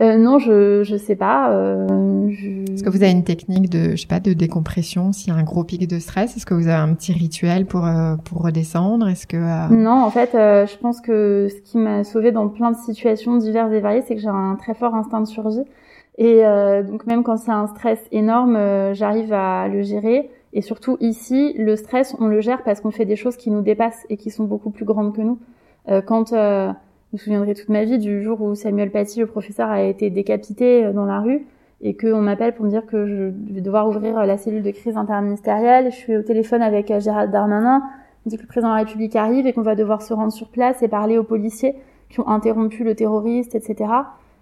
Euh, 0.00 0.16
non, 0.16 0.38
je 0.38 0.82
je 0.84 0.96
sais 0.96 1.16
pas. 1.16 1.50
Euh, 1.50 2.28
Est-ce 2.28 2.82
que 2.82 2.88
vous 2.88 3.02
avez 3.02 3.12
une 3.12 3.24
technique 3.24 3.68
de 3.68 3.90
je 3.90 3.96
sais 3.96 4.06
pas 4.06 4.20
de 4.20 4.32
décompression 4.32 5.12
s'il 5.12 5.32
y 5.32 5.36
a 5.36 5.38
un 5.38 5.42
gros 5.42 5.64
pic 5.64 5.86
de 5.86 5.98
stress? 5.98 6.36
Est-ce 6.36 6.46
que 6.46 6.54
vous 6.54 6.68
avez 6.68 6.80
un 6.80 6.94
petit 6.94 7.12
rituel 7.12 7.66
pour 7.66 7.84
euh, 7.86 8.16
pour 8.24 8.42
redescendre? 8.42 9.08
Est-ce 9.08 9.26
que 9.26 9.36
euh, 9.36 9.68
Non, 9.68 10.02
en 10.02 10.10
fait, 10.10 10.30
je 10.32 10.76
pense 10.78 11.00
que 11.00 11.48
ce 11.50 11.60
qui 11.60 11.78
m'a 11.78 12.04
sauvé 12.04 12.32
dans 12.32 12.48
plein 12.48 12.70
de 12.70 12.76
situations 12.76 13.36
diverses 13.36 13.72
et 13.72 13.80
variées, 13.80 14.02
c'est 14.06 14.14
que 14.14 14.20
j'ai 14.20 14.28
un 14.28 14.56
très 14.56 14.74
fort 14.74 14.94
instinct 14.94 15.20
de 15.20 15.26
survie. 15.26 15.64
Et 16.18 16.42
donc 16.86 17.06
même 17.06 17.22
quand 17.22 17.36
c'est 17.36 17.50
un 17.52 17.66
stress 17.66 17.98
énorme, 18.12 18.58
j'arrive 18.92 19.32
à 19.32 19.68
le 19.68 19.82
gérer. 19.82 20.30
Et 20.54 20.60
surtout 20.60 20.98
ici, 21.00 21.54
le 21.58 21.76
stress, 21.76 22.14
on 22.18 22.26
le 22.26 22.40
gère 22.42 22.62
parce 22.62 22.80
qu'on 22.80 22.90
fait 22.90 23.06
des 23.06 23.16
choses 23.16 23.36
qui 23.36 23.50
nous 23.50 23.62
dépassent 23.62 24.04
et 24.10 24.16
qui 24.18 24.30
sont 24.30 24.44
beaucoup 24.44 24.70
plus 24.70 24.84
grandes 24.84 25.14
que 25.14 25.22
nous. 25.22 25.38
quand 26.06 26.30
je 26.30 26.72
me 27.12 27.18
souviendrai 27.18 27.54
toute 27.54 27.68
ma 27.68 27.84
vie 27.84 27.98
du 27.98 28.22
jour 28.22 28.40
où 28.40 28.54
Samuel 28.54 28.90
Paty, 28.90 29.20
le 29.20 29.26
professeur, 29.26 29.68
a 29.68 29.82
été 29.82 30.10
décapité 30.10 30.84
euh, 30.84 30.92
dans 30.92 31.04
la 31.04 31.20
rue 31.20 31.46
et 31.82 31.96
qu'on 31.96 32.22
m'appelle 32.22 32.54
pour 32.54 32.64
me 32.64 32.70
dire 32.70 32.86
que 32.86 33.06
je 33.06 33.52
vais 33.52 33.60
devoir 33.60 33.88
ouvrir 33.88 34.18
euh, 34.18 34.24
la 34.24 34.38
cellule 34.38 34.62
de 34.62 34.70
crise 34.70 34.96
interministérielle. 34.96 35.90
Je 35.90 35.96
suis 35.96 36.16
au 36.16 36.22
téléphone 36.22 36.62
avec 36.62 36.90
euh, 36.90 37.00
Gérald 37.00 37.30
Darmanin. 37.30 37.82
On 38.24 38.30
dit 38.30 38.36
que 38.36 38.42
le 38.42 38.48
président 38.48 38.70
de 38.70 38.74
la 38.74 38.84
République 38.84 39.16
arrive 39.16 39.46
et 39.46 39.52
qu'on 39.52 39.62
va 39.62 39.74
devoir 39.74 40.00
se 40.00 40.14
rendre 40.14 40.32
sur 40.32 40.48
place 40.48 40.82
et 40.82 40.88
parler 40.88 41.18
aux 41.18 41.24
policiers 41.24 41.74
qui 42.08 42.20
ont 42.20 42.28
interrompu 42.28 42.84
le 42.84 42.94
terroriste, 42.94 43.54
etc. 43.54 43.90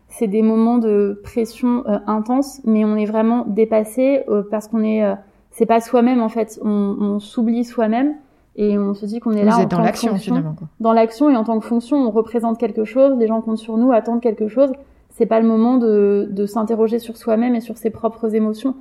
C'est 0.09 0.27
des 0.27 0.43
moments 0.43 0.79
de 0.79 1.21
pression 1.23 1.85
intense, 2.07 2.61
mais 2.65 2.85
on 2.85 2.97
est 2.97 3.07
vraiment 3.07 3.45
dépassé 3.47 4.25
parce 4.51 4.67
qu'on 4.67 4.83
est, 4.83 5.05
c'est 5.53 5.67
pas 5.67 5.81
soi-même 5.81 6.21
en 6.21 6.29
fait, 6.29 6.59
on, 6.63 6.69
on 6.69 7.21
s'oublie 7.21 7.65
soi-même 7.65 8.17
et 8.63 8.77
on 8.77 8.93
se 8.93 9.07
dit 9.07 9.21
qu'on 9.21 9.33
est 9.33 9.43
là 9.43 9.57
en 9.57 9.65
dans 9.65 9.81
l'action 9.81 10.17
finalement. 10.17 10.53
Quoi. 10.53 10.69
Dans 10.81 10.93
l'action 10.93 11.31
et 11.31 11.37
en 11.37 11.45
tant 11.45 11.59
que 11.59 11.67
fonction, 11.67 11.97
on 11.97 12.11
représente 12.11 12.59
quelque 12.59 12.85
chose. 12.85 13.17
Les 13.19 13.27
gens 13.27 13.41
comptent 13.41 13.57
sur 13.57 13.79
nous, 13.79 13.91
attendent 13.91 14.21
quelque 14.21 14.49
chose. 14.49 14.71
C'est 15.09 15.25
pas 15.25 15.41
le 15.41 15.49
moment 15.49 15.79
de, 15.79 16.29
de 16.31 16.45
s'interroger 16.45 16.99
sur 16.99 17.17
soi-même 17.17 17.55
et 17.55 17.61
sur 17.61 17.79
ses 17.79 17.89
propres 17.89 18.35
émotions. 18.35 18.75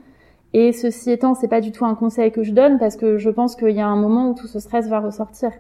Et 0.52 0.74
ceci 0.74 1.12
étant, 1.12 1.34
c'est 1.34 1.48
pas 1.48 1.62
du 1.62 1.72
tout 1.72 1.86
un 1.86 1.96
conseil 1.96 2.30
que 2.34 2.44
je 2.44 2.52
donne 2.52 2.78
parce 2.78 2.98
que 2.98 3.18
je 3.18 3.30
pense 3.30 3.56
qu'il 3.56 3.72
y 3.72 3.80
a 3.80 3.88
un 3.88 3.96
moment 3.96 4.30
où 4.30 4.34
tout 4.34 4.48
ce 4.48 4.60
stress 4.60 4.90
va 4.90 5.00
ressortir. 5.00 5.52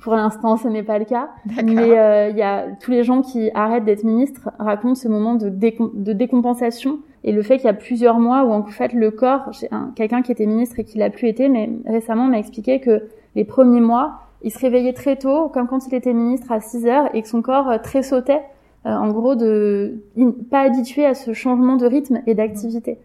Pour 0.00 0.14
l'instant, 0.14 0.56
ce 0.56 0.68
n'est 0.68 0.84
pas 0.84 1.00
le 1.00 1.04
cas. 1.04 1.30
Mais 1.64 1.98
euh, 1.98 2.28
il 2.28 2.36
y 2.36 2.42
a 2.42 2.66
tous 2.80 2.92
les 2.92 3.02
gens 3.02 3.22
qui 3.22 3.50
arrêtent 3.54 3.86
d'être 3.86 4.04
ministres 4.04 4.50
racontent 4.60 4.94
ce 4.94 5.08
moment 5.08 5.34
de, 5.34 5.48
de 5.48 6.12
décompensation 6.12 7.00
et 7.24 7.32
le 7.32 7.42
fait 7.42 7.56
qu'il 7.56 7.66
y 7.66 7.70
a 7.70 7.74
plusieurs 7.74 8.20
mois 8.20 8.44
où 8.44 8.52
en 8.52 8.62
fait 8.66 8.92
le 8.92 9.10
corps, 9.10 9.50
j'ai 9.50 9.68
quelqu'un 9.96 10.22
qui 10.22 10.30
était 10.30 10.46
ministre 10.46 10.78
et 10.78 10.84
qui 10.84 10.98
l'a 10.98 11.10
plus 11.10 11.26
été, 11.26 11.48
mais 11.48 11.70
récemment 11.86 12.26
m'a 12.26 12.38
expliqué 12.38 12.80
que 12.80 13.08
les 13.34 13.44
premiers 13.44 13.80
mois, 13.80 14.20
il 14.42 14.52
se 14.52 14.58
réveillait 14.58 14.92
très 14.92 15.16
tôt, 15.16 15.48
comme 15.48 15.66
quand 15.66 15.86
il 15.86 15.94
était 15.94 16.12
ministre 16.12 16.52
à 16.52 16.60
6 16.60 16.86
heures, 16.86 17.14
et 17.14 17.22
que 17.22 17.28
son 17.28 17.42
corps 17.42 17.68
euh, 17.68 17.78
très 17.78 18.02
sautait, 18.02 18.42
euh, 18.86 18.90
en 18.90 19.10
gros, 19.10 19.34
de 19.34 20.02
pas 20.50 20.60
habitué 20.60 21.06
à 21.06 21.14
ce 21.14 21.32
changement 21.32 21.76
de 21.76 21.86
rythme 21.86 22.20
et 22.26 22.34
d'activité. 22.34 22.98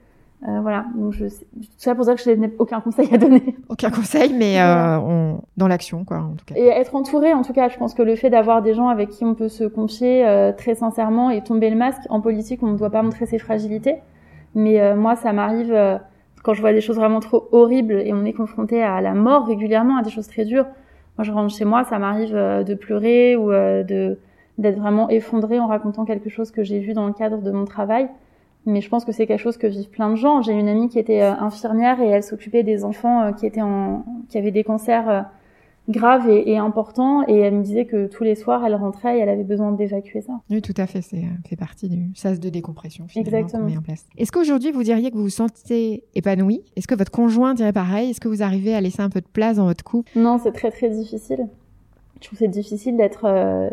Euh, 0.48 0.62
voilà, 0.62 0.86
donc 0.96 1.12
je, 1.12 1.26
tout 1.26 1.68
ça 1.76 1.96
pour 1.96 2.06
dire 2.06 2.16
que 2.16 2.22
je 2.22 2.30
n'ai 2.30 2.50
aucun 2.60 2.80
conseil 2.80 3.14
à 3.14 3.18
donner. 3.18 3.58
Aucun 3.70 3.92
conseil, 3.92 4.34
mais 4.34 4.62
euh, 4.62 4.98
on, 4.98 5.42
dans 5.58 5.68
l'action, 5.68 6.06
quoi, 6.06 6.20
en 6.20 6.36
tout 6.36 6.46
cas. 6.46 6.56
Et 6.56 6.68
être 6.68 6.96
entouré, 6.96 7.34
en 7.34 7.42
tout 7.42 7.52
cas, 7.52 7.68
je 7.68 7.78
pense 7.78 7.94
que 7.94 8.02
le 8.02 8.16
fait 8.16 8.30
d'avoir 8.30 8.62
des 8.62 8.74
gens 8.74 8.88
avec 8.88 9.10
qui 9.10 9.26
on 9.26 9.36
peut 9.36 9.50
se 9.50 9.66
confier 9.66 10.26
euh, 10.26 10.54
très 10.54 10.76
sincèrement 10.76 11.30
et 11.30 11.44
tomber 11.44 11.70
le 11.70 11.76
masque, 11.76 12.04
en 12.10 12.22
politique, 12.22 12.64
on 12.64 12.68
ne 12.68 12.78
doit 12.78 12.90
pas 12.90 13.04
montrer 13.04 13.26
ses 13.26 13.38
fragilités. 13.38 13.96
Mais 14.56 14.96
moi, 14.96 15.16
ça 15.16 15.32
m'arrive 15.32 15.72
quand 16.44 16.54
je 16.54 16.62
vois 16.62 16.74
des 16.74 16.82
choses 16.82 16.98
vraiment 16.98 17.20
trop 17.20 17.48
horribles 17.52 17.94
et 17.94 18.14
on 18.14 18.26
est 18.26 18.34
confronté 18.34 18.82
à 18.82 19.02
la 19.02 19.14
mort 19.14 19.48
régulièrement, 19.48 19.98
à 19.98 20.04
des 20.04 20.10
choses 20.10 20.28
très 20.28 20.46
dures. 20.46 20.66
Moi, 21.18 21.26
je 21.26 21.32
rentre 21.32 21.54
chez 21.54 21.66
moi, 21.66 21.84
ça 21.84 22.00
m'arrive 22.00 22.34
de 22.34 22.74
pleurer 22.76 23.36
ou 23.36 23.52
de 23.52 24.18
d'être 24.58 24.78
vraiment 24.78 25.10
effondré 25.10 25.58
en 25.58 25.68
racontant 25.68 26.04
quelque 26.04 26.30
chose 26.30 26.52
que 26.52 26.64
j'ai 26.64 26.80
vu 26.80 26.94
dans 26.94 27.08
le 27.08 27.14
cadre 27.14 27.42
de 27.42 27.50
mon 27.50 27.64
travail 27.64 28.10
mais 28.66 28.82
je 28.82 28.90
pense 28.90 29.06
que 29.06 29.12
c'est 29.12 29.26
quelque 29.26 29.40
chose 29.40 29.58
que 29.58 29.68
vivent 29.68 29.90
plein 29.90 30.10
de 30.10 30.16
gens. 30.16 30.42
J'ai 30.42 30.54
une 30.54 30.68
amie 30.68 30.90
qui 30.90 31.00
était 31.00 31.22
euh, 31.22 31.34
infirmière 31.34 32.02
et 32.02 32.08
elle 32.08 32.24
s'occupait 32.24 32.64
des 32.64 32.84
enfants 32.84 33.24
euh, 33.24 33.32
qui 33.32 33.46
étaient 33.46 33.62
en, 33.62 34.06
qui 34.30 34.38
avaient 34.38 34.52
des 34.52 34.64
cancers 34.64 35.26
euh, 35.90 35.94
graves 35.94 36.30
et, 36.30 36.58
importants 36.58 37.24
et 37.28 37.38
elle 37.38 37.56
me 37.56 37.64
disait 37.64 37.86
que 37.86 38.08
tous 38.08 38.24
les 38.24 38.36
soirs 38.36 38.64
elle 38.66 38.76
rentrait 38.76 39.18
et 39.18 39.22
elle 39.22 39.30
avait 39.30 39.44
besoin 39.44 39.72
d'évacuer 39.72 40.22
ça. 40.22 40.40
Oui, 40.50 40.62
tout 40.62 40.74
à 40.78 40.88
fait, 40.88 41.02
c'est 41.02 41.24
fait 41.48 41.56
partie 41.56 41.90
du 41.90 42.12
sas 42.16 42.40
de 42.40 42.50
décompression 42.50 43.08
Exactement. 43.16 43.68
en 43.68 43.82
place. 43.82 44.06
Est-ce 44.18 44.32
qu'aujourd'hui 44.32 44.72
vous 44.72 44.84
diriez 44.84 45.12
que 45.12 45.16
vous 45.16 45.24
vous 45.24 45.30
sentez 45.30 46.04
épanoui 46.16 46.64
Est-ce 46.76 46.88
que 46.88 46.96
votre 46.96 47.12
conjoint 47.12 47.54
dirait 47.54 47.74
pareil? 47.74 48.12
Est-ce 48.12 48.22
que 48.22 48.28
vous 48.28 48.44
arrivez 48.44 48.74
à 48.76 48.82
laisser 48.82 49.02
un 49.02 49.10
peu 49.10 49.22
de 49.22 49.28
place 49.28 49.58
dans 49.58 49.66
votre 49.66 49.84
couple? 49.84 50.12
Non, 50.16 50.38
c'est 50.38 50.52
très 50.52 50.72
très 50.72 50.90
difficile. 50.90 51.48
Je 52.22 52.28
trouve 52.28 52.40
c'est 52.40 52.48
difficile 52.48 52.98
d'être. 52.98 53.26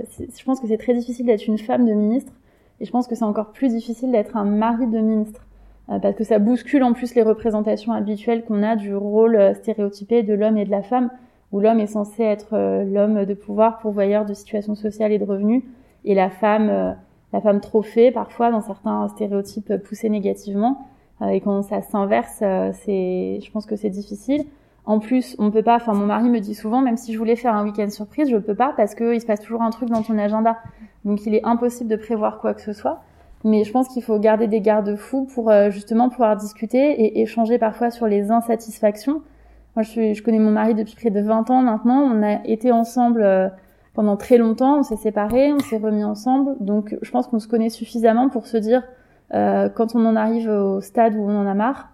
je 0.08 0.44
pense 0.44 0.60
que 0.60 0.68
c'est 0.68 0.78
très 0.78 0.94
difficile 0.94 1.26
d'être 1.26 1.46
une 1.46 1.58
femme 1.58 1.86
de 1.86 1.92
ministre 1.92 2.32
et 2.80 2.84
je 2.84 2.90
pense 2.90 3.06
que 3.06 3.14
c'est 3.14 3.24
encore 3.24 3.52
plus 3.52 3.68
difficile 3.68 4.12
d'être 4.12 4.36
un 4.36 4.44
mari 4.44 4.86
de 4.86 4.98
ministre, 4.98 5.46
euh, 5.88 5.98
parce 5.98 6.14
que 6.14 6.24
ça 6.24 6.38
bouscule 6.38 6.82
en 6.82 6.92
plus 6.92 7.14
les 7.14 7.22
représentations 7.22 7.92
habituelles 7.92 8.44
qu'on 8.44 8.62
a 8.62 8.76
du 8.76 8.94
rôle 8.94 9.36
euh, 9.36 9.54
stéréotypé 9.54 10.22
de 10.22 10.34
l'homme 10.34 10.58
et 10.58 10.64
de 10.64 10.70
la 10.70 10.82
femme, 10.82 11.10
où 11.52 11.60
l'homme 11.60 11.80
est 11.80 11.86
censé 11.86 12.22
être 12.22 12.54
euh, 12.54 12.84
l'homme 12.84 13.24
de 13.24 13.34
pouvoir, 13.34 13.78
pourvoyeur 13.78 14.24
de 14.24 14.34
situations 14.34 14.74
sociales 14.74 15.12
et 15.12 15.18
de 15.18 15.24
revenus, 15.24 15.62
et 16.04 16.14
la 16.14 16.30
femme, 16.30 16.96
la 17.32 17.40
femme 17.40 17.60
trophée 17.60 18.12
parfois 18.12 18.52
dans 18.52 18.60
certains 18.60 19.08
stéréotypes 19.08 19.76
poussés 19.78 20.08
négativement. 20.08 20.86
et 21.28 21.40
quand 21.40 21.62
ça 21.62 21.82
s'inverse, 21.82 22.36
c'est, 22.84 23.40
je 23.44 23.50
pense 23.50 23.66
que 23.66 23.74
c'est 23.74 23.90
difficile. 23.90 24.44
En 24.86 25.00
plus, 25.00 25.34
on 25.40 25.50
peut 25.50 25.64
pas. 25.64 25.76
Enfin, 25.76 25.94
mon 25.94 26.06
mari 26.06 26.28
me 26.30 26.38
dit 26.38 26.54
souvent, 26.54 26.80
même 26.80 26.96
si 26.96 27.12
je 27.12 27.18
voulais 27.18 27.34
faire 27.34 27.54
un 27.54 27.64
week-end 27.64 27.90
surprise, 27.90 28.30
je 28.30 28.36
peux 28.36 28.54
pas 28.54 28.72
parce 28.76 28.94
qu'il 28.94 29.20
se 29.20 29.26
passe 29.26 29.40
toujours 29.40 29.62
un 29.62 29.70
truc 29.70 29.88
dans 29.88 30.02
ton 30.02 30.16
agenda. 30.16 30.58
Donc 31.04 31.26
il 31.26 31.34
est 31.34 31.44
impossible 31.44 31.90
de 31.90 31.96
prévoir 31.96 32.38
quoi 32.40 32.54
que 32.54 32.62
ce 32.62 32.72
soit. 32.72 33.02
Mais 33.44 33.64
je 33.64 33.72
pense 33.72 33.88
qu'il 33.88 34.02
faut 34.02 34.18
garder 34.18 34.46
des 34.46 34.60
garde-fous 34.60 35.26
pour 35.34 35.50
euh, 35.50 35.70
justement 35.70 36.08
pouvoir 36.08 36.36
discuter 36.36 36.78
et 36.78 37.20
échanger 37.20 37.58
parfois 37.58 37.90
sur 37.90 38.06
les 38.06 38.30
insatisfactions. 38.30 39.22
Moi, 39.76 39.82
je, 39.82 40.14
je 40.14 40.22
connais 40.22 40.38
mon 40.38 40.50
mari 40.50 40.74
depuis 40.74 40.96
près 40.96 41.10
de 41.10 41.20
20 41.20 41.50
ans 41.50 41.60
maintenant. 41.60 42.00
On 42.00 42.22
a 42.22 42.42
été 42.46 42.72
ensemble 42.72 43.22
euh, 43.22 43.48
pendant 43.92 44.16
très 44.16 44.38
longtemps. 44.38 44.78
On 44.78 44.82
s'est 44.82 44.96
séparés, 44.96 45.52
on 45.52 45.58
s'est 45.58 45.76
remis 45.76 46.02
ensemble. 46.02 46.56
Donc 46.60 46.96
je 47.02 47.10
pense 47.10 47.26
qu'on 47.26 47.38
se 47.38 47.46
connaît 47.46 47.68
suffisamment 47.68 48.30
pour 48.30 48.46
se 48.46 48.56
dire 48.56 48.82
euh, 49.34 49.68
quand 49.68 49.94
on 49.94 50.06
en 50.06 50.16
arrive 50.16 50.48
au 50.48 50.80
stade 50.80 51.14
où 51.14 51.20
on 51.20 51.36
en 51.36 51.46
a 51.46 51.52
marre. 51.52 51.90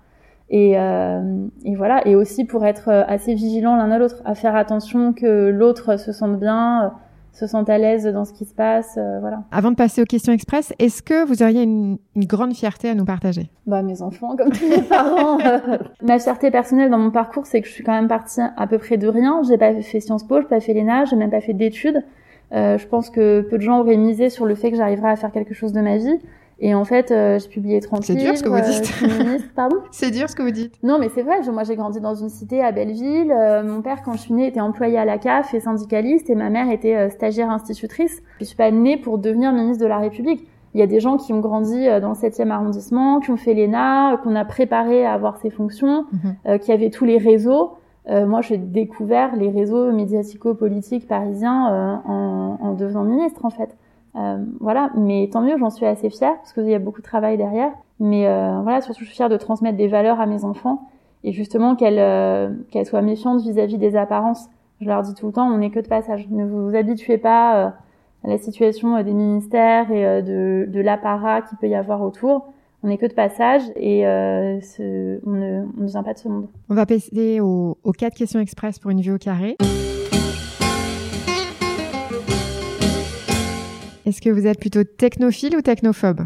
Et, 0.48 0.78
euh, 0.78 1.46
et 1.64 1.74
voilà. 1.74 2.06
Et 2.06 2.14
aussi 2.14 2.44
pour 2.44 2.64
être 2.64 2.88
assez 2.88 3.34
vigilant 3.34 3.74
l'un 3.74 3.90
à 3.90 3.98
l'autre, 3.98 4.22
à 4.24 4.36
faire 4.36 4.54
attention 4.54 5.12
que 5.12 5.48
l'autre 5.48 5.98
se 5.98 6.12
sente 6.12 6.38
bien 6.38 6.92
se 7.32 7.46
sentent 7.46 7.70
à 7.70 7.78
l'aise 7.78 8.06
dans 8.06 8.24
ce 8.24 8.32
qui 8.32 8.44
se 8.44 8.54
passe, 8.54 8.96
euh, 8.98 9.18
voilà. 9.20 9.44
Avant 9.50 9.70
de 9.70 9.76
passer 9.76 10.02
aux 10.02 10.04
questions 10.04 10.32
express, 10.32 10.72
est-ce 10.78 11.02
que 11.02 11.24
vous 11.24 11.42
auriez 11.42 11.62
une, 11.62 11.98
une, 12.14 12.26
grande 12.26 12.54
fierté 12.54 12.90
à 12.90 12.94
nous 12.94 13.06
partager? 13.06 13.50
Bah 13.66 13.82
mes 13.82 14.02
enfants, 14.02 14.36
comme 14.36 14.50
tous 14.50 14.68
mes 14.68 14.82
parents. 14.82 15.38
Ma 16.02 16.18
fierté 16.18 16.50
personnelle 16.50 16.90
dans 16.90 16.98
mon 16.98 17.10
parcours, 17.10 17.46
c'est 17.46 17.62
que 17.62 17.66
je 17.66 17.72
suis 17.72 17.84
quand 17.84 17.92
même 17.92 18.08
partie 18.08 18.40
à 18.56 18.66
peu 18.66 18.78
près 18.78 18.98
de 18.98 19.08
rien. 19.08 19.42
J'ai 19.48 19.56
pas 19.56 19.72
fait 19.80 20.00
Sciences 20.00 20.26
Po, 20.26 20.40
j'ai 20.42 20.48
pas 20.48 20.60
fait 20.60 20.74
l'ENA, 20.74 21.06
j'ai 21.06 21.16
même 21.16 21.30
pas 21.30 21.40
fait 21.40 21.54
d'études. 21.54 22.04
Euh, 22.52 22.76
je 22.76 22.86
pense 22.86 23.08
que 23.08 23.40
peu 23.40 23.56
de 23.56 23.62
gens 23.62 23.80
auraient 23.80 23.96
misé 23.96 24.28
sur 24.28 24.44
le 24.44 24.54
fait 24.54 24.70
que 24.70 24.76
j'arriverais 24.76 25.10
à 25.10 25.16
faire 25.16 25.32
quelque 25.32 25.54
chose 25.54 25.72
de 25.72 25.80
ma 25.80 25.96
vie. 25.96 26.18
Et 26.64 26.74
en 26.76 26.84
fait, 26.84 27.10
euh, 27.10 27.38
j'ai 27.40 27.48
publié 27.48 27.80
30 27.80 28.04
C'est 28.04 28.14
dur 28.14 28.36
ce 28.36 28.42
que 28.44 28.48
vous 28.48 28.54
livres, 28.54 28.68
dites. 28.70 28.94
euh. 29.02 29.38
Pardon 29.56 29.76
C'est 29.90 30.12
dur 30.12 30.30
ce 30.30 30.36
que 30.36 30.42
vous 30.42 30.52
dites. 30.52 30.74
Non, 30.84 30.98
mais 31.00 31.08
c'est 31.12 31.22
vrai. 31.22 31.40
Moi, 31.52 31.64
j'ai 31.64 31.74
grandi 31.74 32.00
dans 32.00 32.14
une 32.14 32.28
cité 32.28 32.62
à 32.62 32.70
Belleville. 32.70 33.32
Euh, 33.32 33.64
mon 33.64 33.82
père, 33.82 34.02
quand 34.04 34.12
je 34.12 34.18
suis 34.18 34.32
née, 34.32 34.46
était 34.46 34.60
employé 34.60 34.96
à 34.96 35.04
la 35.04 35.18
CAF 35.18 35.52
et 35.54 35.60
syndicaliste, 35.60 36.30
et 36.30 36.36
ma 36.36 36.50
mère 36.50 36.70
était 36.70 37.10
stagiaire 37.10 37.50
institutrice. 37.50 38.22
Je 38.38 38.44
suis 38.44 38.56
pas 38.56 38.70
née 38.70 38.96
pour 38.96 39.18
devenir 39.18 39.52
ministre 39.52 39.82
de 39.82 39.88
la 39.88 39.98
République. 39.98 40.46
Il 40.74 40.80
y 40.80 40.82
a 40.82 40.86
des 40.86 41.00
gens 41.00 41.16
qui 41.18 41.32
ont 41.34 41.40
grandi 41.40 41.84
dans 42.00 42.10
le 42.10 42.14
7e 42.14 42.50
arrondissement, 42.50 43.18
qui 43.20 43.30
ont 43.30 43.36
fait 43.36 43.52
l'ENA, 43.54 44.18
qu'on 44.22 44.34
a 44.36 44.44
préparé 44.44 45.04
à 45.04 45.12
avoir 45.12 45.36
ces 45.38 45.50
fonctions, 45.50 46.04
Mhm. 46.12 46.34
euh, 46.46 46.58
qui 46.58 46.70
avaient 46.72 46.88
tous 46.90 47.04
les 47.04 47.18
réseaux. 47.18 47.72
Euh, 48.08 48.24
moi, 48.26 48.40
j'ai 48.40 48.56
découvert 48.56 49.36
les 49.36 49.50
réseaux 49.50 49.92
médiatico-politiques 49.92 51.06
parisiens 51.08 51.72
euh, 51.72 51.96
en, 52.10 52.58
en 52.60 52.72
devenant 52.72 53.04
ministre, 53.04 53.44
en 53.44 53.50
fait. 53.50 53.76
Euh, 54.16 54.44
voilà, 54.60 54.90
mais 54.96 55.28
tant 55.32 55.40
mieux, 55.40 55.56
j'en 55.58 55.70
suis 55.70 55.86
assez 55.86 56.10
fière 56.10 56.34
parce 56.36 56.52
qu'il 56.52 56.68
y 56.68 56.74
a 56.74 56.78
beaucoup 56.78 57.00
de 57.00 57.06
travail 57.06 57.36
derrière. 57.36 57.72
Mais 58.00 58.26
euh, 58.26 58.60
voilà, 58.62 58.80
surtout 58.80 59.00
je 59.00 59.06
suis 59.06 59.16
fière 59.16 59.28
de 59.28 59.36
transmettre 59.36 59.76
des 59.76 59.88
valeurs 59.88 60.20
à 60.20 60.26
mes 60.26 60.44
enfants 60.44 60.88
et 61.24 61.32
justement 61.32 61.76
qu'elles 61.76 61.98
euh, 61.98 62.50
qu'elles 62.70 62.86
soient 62.86 63.02
méfiantes 63.02 63.40
vis-à-vis 63.42 63.78
des 63.78 63.96
apparences. 63.96 64.48
Je 64.80 64.86
leur 64.86 65.02
dis 65.02 65.14
tout 65.14 65.26
le 65.26 65.32
temps, 65.32 65.46
on 65.46 65.58
n'est 65.58 65.70
que 65.70 65.80
de 65.80 65.88
passage. 65.88 66.26
Ne 66.30 66.44
vous 66.44 66.74
habituez 66.74 67.16
pas 67.16 67.74
à 68.24 68.28
la 68.28 68.38
situation 68.38 69.00
des 69.02 69.12
ministères 69.12 69.90
et 69.92 70.22
de, 70.22 70.66
de 70.68 70.80
l'apparat 70.80 71.42
qu'il 71.42 71.56
peut 71.58 71.68
y 71.68 71.74
avoir 71.76 72.02
autour. 72.02 72.46
On 72.82 72.88
n'est 72.88 72.98
que 72.98 73.06
de 73.06 73.14
passage 73.14 73.62
et 73.76 74.06
euh, 74.08 74.58
on, 75.24 75.30
ne, 75.30 75.62
on 75.78 75.82
ne 75.82 75.86
vient 75.86 76.02
pas 76.02 76.14
de 76.14 76.18
ce 76.18 76.28
monde. 76.28 76.48
On 76.68 76.74
va 76.74 76.84
passer 76.84 77.38
aux, 77.38 77.78
aux 77.84 77.92
quatre 77.92 78.14
questions 78.16 78.40
express 78.40 78.80
pour 78.80 78.90
une 78.90 79.00
vue 79.00 79.12
au 79.12 79.18
carré. 79.18 79.56
Est-ce 84.06 84.20
que 84.20 84.30
vous 84.30 84.46
êtes 84.46 84.58
plutôt 84.58 84.84
technophile 84.84 85.56
ou 85.56 85.60
technophobe? 85.62 86.22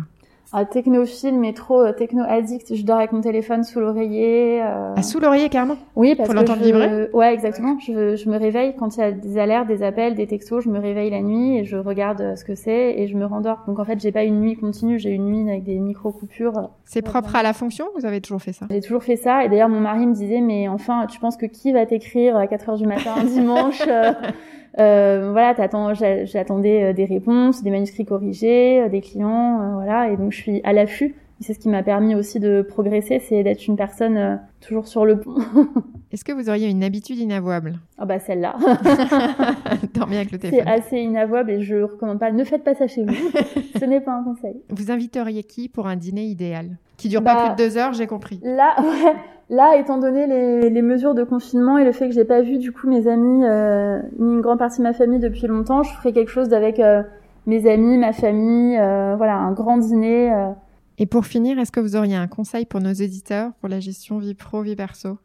Ah, 0.53 0.65
technophile, 0.65 1.35
mais 1.39 1.53
trop 1.53 1.83
euh, 1.83 1.93
techno-addict. 1.93 2.75
Je 2.75 2.83
dors 2.85 2.97
avec 2.99 3.13
mon 3.13 3.21
téléphone 3.21 3.65
sous 3.65 3.81
l'oreiller. 3.81 4.63
euh. 4.63 4.95
À 4.95 5.03
sous 5.03 5.19
l'oreiller 5.21 5.49
carrément? 5.51 5.77
Oui, 5.97 6.15
parce 6.15 6.29
Pour 6.29 6.35
que 6.35 6.41
l'entendre 6.41 6.61
je... 6.61 6.67
vibrer? 6.67 7.09
Ouais, 7.13 7.35
exactement. 7.35 7.77
Je, 7.81 8.15
je 8.17 8.31
me 8.31 8.39
réveille 8.39 8.75
quand 8.79 8.97
il 8.97 9.01
y 9.01 9.03
a 9.03 9.11
des 9.11 9.39
alertes, 9.39 9.67
des 9.67 9.83
appels, 9.83 10.15
des 10.15 10.27
textos. 10.29 10.65
Je 10.65 10.71
me 10.71 10.79
réveille 10.79 11.11
la 11.11 11.21
nuit 11.21 11.59
et 11.59 11.65
je 11.65 11.77
regarde 11.77 12.21
euh, 12.23 12.37
ce 12.37 12.45
que 12.45 12.55
c'est 12.55 12.95
et 12.97 13.09
je 13.09 13.17
me 13.17 13.27
rendors. 13.27 13.65
Donc 13.67 13.81
en 13.81 13.85
fait, 13.85 14.01
j'ai 14.01 14.13
pas 14.13 14.23
une 14.23 14.41
nuit 14.41 14.55
continue. 14.57 14.99
J'ai 15.01 15.11
une 15.11 15.27
nuit 15.27 15.51
avec 15.51 15.65
des 15.65 15.79
micro 15.79 16.13
coupures. 16.13 16.71
C'est 16.85 17.03
propre 17.03 17.35
à 17.37 17.43
la 17.43 17.53
fonction 17.53 17.85
ou 17.95 17.99
vous 18.01 18.07
avez 18.07 18.21
toujours 18.23 18.41
fait 18.41 18.53
ça? 18.53 18.67
J'ai 18.71 18.81
toujours 18.81 19.03
fait 19.03 19.17
ça. 19.17 19.45
Et 19.45 19.49
d'ailleurs, 19.51 19.69
mon 19.69 19.81
mari 19.81 20.07
me 20.07 20.15
disait, 20.15 20.41
mais 20.41 20.69
enfin, 20.69 21.07
tu 21.11 21.19
penses 21.19 21.37
que 21.37 21.47
qui 21.47 21.73
va 21.73 21.85
t'écrire 21.87 22.37
à 22.37 22.47
4 22.47 22.69
heures 22.71 22.77
du 22.79 22.87
matin 22.87 23.15
un 23.21 23.25
dimanche 23.25 23.83
euh, 24.79 25.31
Voilà, 25.33 25.55
J'attendais 26.25 26.83
euh, 26.85 26.93
des 26.93 27.05
réponses, 27.05 27.63
des 27.63 27.71
manuscrits 27.71 28.05
corrigés, 28.05 28.83
euh, 28.83 28.89
des 28.89 29.01
clients, 29.01 29.61
euh, 29.61 29.73
voilà. 29.75 30.11
Et 30.11 30.17
donc, 30.17 30.33
je 30.33 30.39
suis 30.39 30.61
à 30.65 30.73
l'affût. 30.73 31.15
C'est 31.41 31.53
ce 31.53 31.59
qui 31.59 31.69
m'a 31.69 31.83
permis 31.83 32.15
aussi 32.15 32.41
de 32.41 32.63
progresser, 32.63 33.19
c'est 33.19 33.43
d'être 33.43 33.67
une 33.67 33.77
personne 33.77 34.17
euh, 34.17 34.37
toujours 34.67 34.89
sur 34.89 35.05
le 35.05 35.21
pont. 35.21 35.35
Est-ce 36.13 36.25
que 36.25 36.33
vous 36.33 36.49
auriez 36.49 36.71
une 36.71 36.83
habitude 36.83 37.19
inavouable? 37.19 37.79
Ah 37.99 38.07
bah 38.07 38.19
celle-là. 38.19 38.57
Dormir 39.95 40.19
avec 40.21 40.33
le 40.33 40.39
C'est 40.41 40.51
téléphone. 40.51 40.69
assez 40.73 40.97
inavouable 40.99 41.51
et 41.51 41.63
je 41.63 41.77
recommande 41.83 42.19
pas. 42.19 42.31
Ne 42.33 42.45
faites 42.45 42.65
pas 42.65 42.75
ça 42.75 42.87
chez 42.87 43.05
vous. 43.05 43.13
Ce 43.79 43.85
n'est 43.85 44.01
pas 44.01 44.13
un 44.13 44.25
conseil. 44.25 44.63
Vous 44.71 44.91
inviteriez 44.91 45.43
qui 45.43 45.69
pour 45.69 45.87
un 45.89 45.97
dîner 45.97 46.25
idéal? 46.25 46.79
Qui 46.97 47.11
dure 47.11 47.21
Bah- 47.21 47.35
pas 47.35 47.51
plus 47.55 47.63
de 47.65 47.69
deux 47.69 47.77
heures, 47.77 47.93
j'ai 47.93 48.07
compris. 48.07 48.41
Là, 48.43 48.75
ouais, 48.81 49.13
là, 49.51 49.77
étant 49.77 49.99
donné 49.99 50.27
les, 50.27 50.71
les 50.71 50.83
mesures 50.83 51.15
de 51.15 51.25
confinement 51.25 51.79
et 51.79 51.85
le 51.85 51.93
fait 51.93 52.09
que 52.09 52.15
j'ai 52.15 52.25
pas 52.25 52.43
vu 52.43 52.59
du 52.59 52.73
coup 52.73 52.89
mes 52.89 53.07
amis 53.07 53.45
euh, 53.45 54.01
ni 54.19 54.35
une 54.35 54.41
grande 54.41 54.59
partie 54.59 54.79
de 54.79 54.83
ma 54.83 54.93
famille 54.93 55.21
depuis 55.21 55.47
longtemps, 55.47 55.83
je 55.83 55.93
ferai 55.95 56.13
quelque 56.13 56.31
chose 56.31 56.53
avec 56.53 56.81
euh, 56.81 57.03
mes 57.47 57.71
amis, 57.71 57.97
ma 57.99 58.13
famille, 58.13 58.77
euh, 58.77 59.15
voilà, 59.17 59.37
un 59.37 59.53
grand 59.53 59.79
dîner. 59.79 60.33
euh. 60.33 60.51
Et 60.99 61.07
pour 61.07 61.27
finir, 61.27 61.59
est-ce 61.59 61.71
que 61.73 61.81
vous 61.81 61.95
auriez 61.97 62.17
un 62.17 62.27
conseil 62.27 62.65
pour 62.65 62.81
nos 62.81 62.93
auditeurs 62.93 63.53
pour 63.61 63.69
la 63.69 63.81
gestion 63.81 64.19
vie 64.19 64.35
pro, 64.35 64.63
vie 64.63 64.77
perso? 64.77 65.19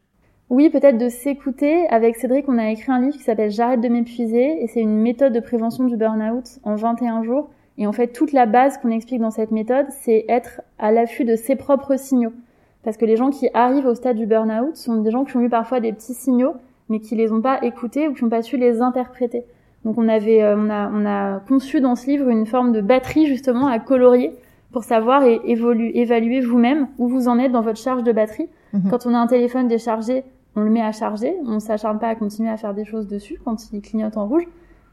Oui, 0.50 0.70
peut-être 0.70 0.98
de 0.98 1.08
s'écouter. 1.08 1.88
Avec 1.88 2.18
Cédric, 2.18 2.50
on 2.50 2.58
a 2.58 2.70
écrit 2.70 2.92
un 2.92 3.00
livre 3.00 3.16
qui 3.16 3.24
s'appelle 3.24 3.52
J'arrête 3.52 3.80
de 3.80 3.88
m'épuiser 3.88 4.62
et 4.62 4.68
c'est 4.68 4.82
une 4.82 5.02
méthode 5.02 5.32
de 5.32 5.40
prévention 5.40 5.86
du 5.86 5.96
burn-out 5.96 6.60
en 6.64 6.76
21 6.76 7.24
jours. 7.24 7.50
Et 7.78 7.88
en 7.88 7.94
fait, 7.94 8.08
toute 8.08 8.34
la 8.34 8.46
base 8.46 8.78
qu'on 8.78 8.92
explique 8.92 9.22
dans 9.22 9.32
cette 9.32 9.52
méthode, 9.52 9.86
c'est 9.90 10.26
être 10.28 10.62
à 10.78 10.92
l'affût 10.92 11.24
de 11.24 11.38
ses 11.38 11.56
propres 11.56 11.98
signaux. 11.98 12.34
Parce 12.84 12.98
que 12.98 13.06
les 13.06 13.16
gens 13.16 13.30
qui 13.30 13.48
arrivent 13.54 13.86
au 13.86 13.94
stade 13.96 14.18
du 14.18 14.26
burn-out 14.26 14.76
sont 14.76 15.02
des 15.02 15.12
gens 15.12 15.24
qui 15.24 15.38
ont 15.38 15.42
eu 15.42 15.50
parfois 15.50 15.80
des 15.80 15.94
petits 15.94 16.14
signaux, 16.14 16.54
mais 16.90 17.00
qui 17.00 17.16
les 17.16 17.32
ont 17.32 17.42
pas 17.42 17.64
écoutés 17.64 18.08
ou 18.08 18.14
qui 18.14 18.24
n'ont 18.24 18.30
pas 18.30 18.42
su 18.42 18.58
les 18.58 18.82
interpréter. 18.82 19.44
Donc 19.86 19.98
on 19.98 20.08
avait, 20.08 20.42
euh, 20.44 20.56
on 20.58 20.70
a, 20.70 20.90
on 20.94 21.06
a 21.06 21.40
conçu 21.48 21.80
dans 21.82 21.96
ce 21.96 22.08
livre 22.08 22.28
une 22.30 22.46
forme 22.46 22.72
de 22.72 22.82
batterie 22.82 23.26
justement 23.28 23.68
à 23.68 23.80
colorier 23.80 24.32
pour 24.72 24.84
savoir 24.84 25.24
et 25.24 25.40
évolu- 25.48 25.92
évaluer 25.96 26.40
vous-même 26.42 26.88
où 26.98 27.08
vous 27.08 27.28
en 27.28 27.38
êtes 27.40 27.52
dans 27.52 27.62
votre 27.62 27.80
charge 27.80 28.04
de 28.04 28.12
batterie. 28.12 28.50
Mhm. 28.74 28.90
Quand 28.90 29.06
on 29.06 29.14
a 29.14 29.18
un 29.18 29.28
téléphone 29.28 29.68
déchargé, 29.68 30.24
on 30.56 30.62
le 30.62 30.70
met 30.70 30.82
à 30.82 30.92
charger, 30.92 31.34
on 31.46 31.60
s'acharne 31.60 32.00
pas 32.00 32.08
à 32.08 32.16
continuer 32.16 32.50
à 32.50 32.58
faire 32.58 32.74
des 32.74 32.86
choses 32.86 33.08
dessus 33.08 33.40
quand 33.44 33.72
il 33.72 33.82
clignote 33.82 34.18
en 34.18 34.28
rouge. 34.28 34.48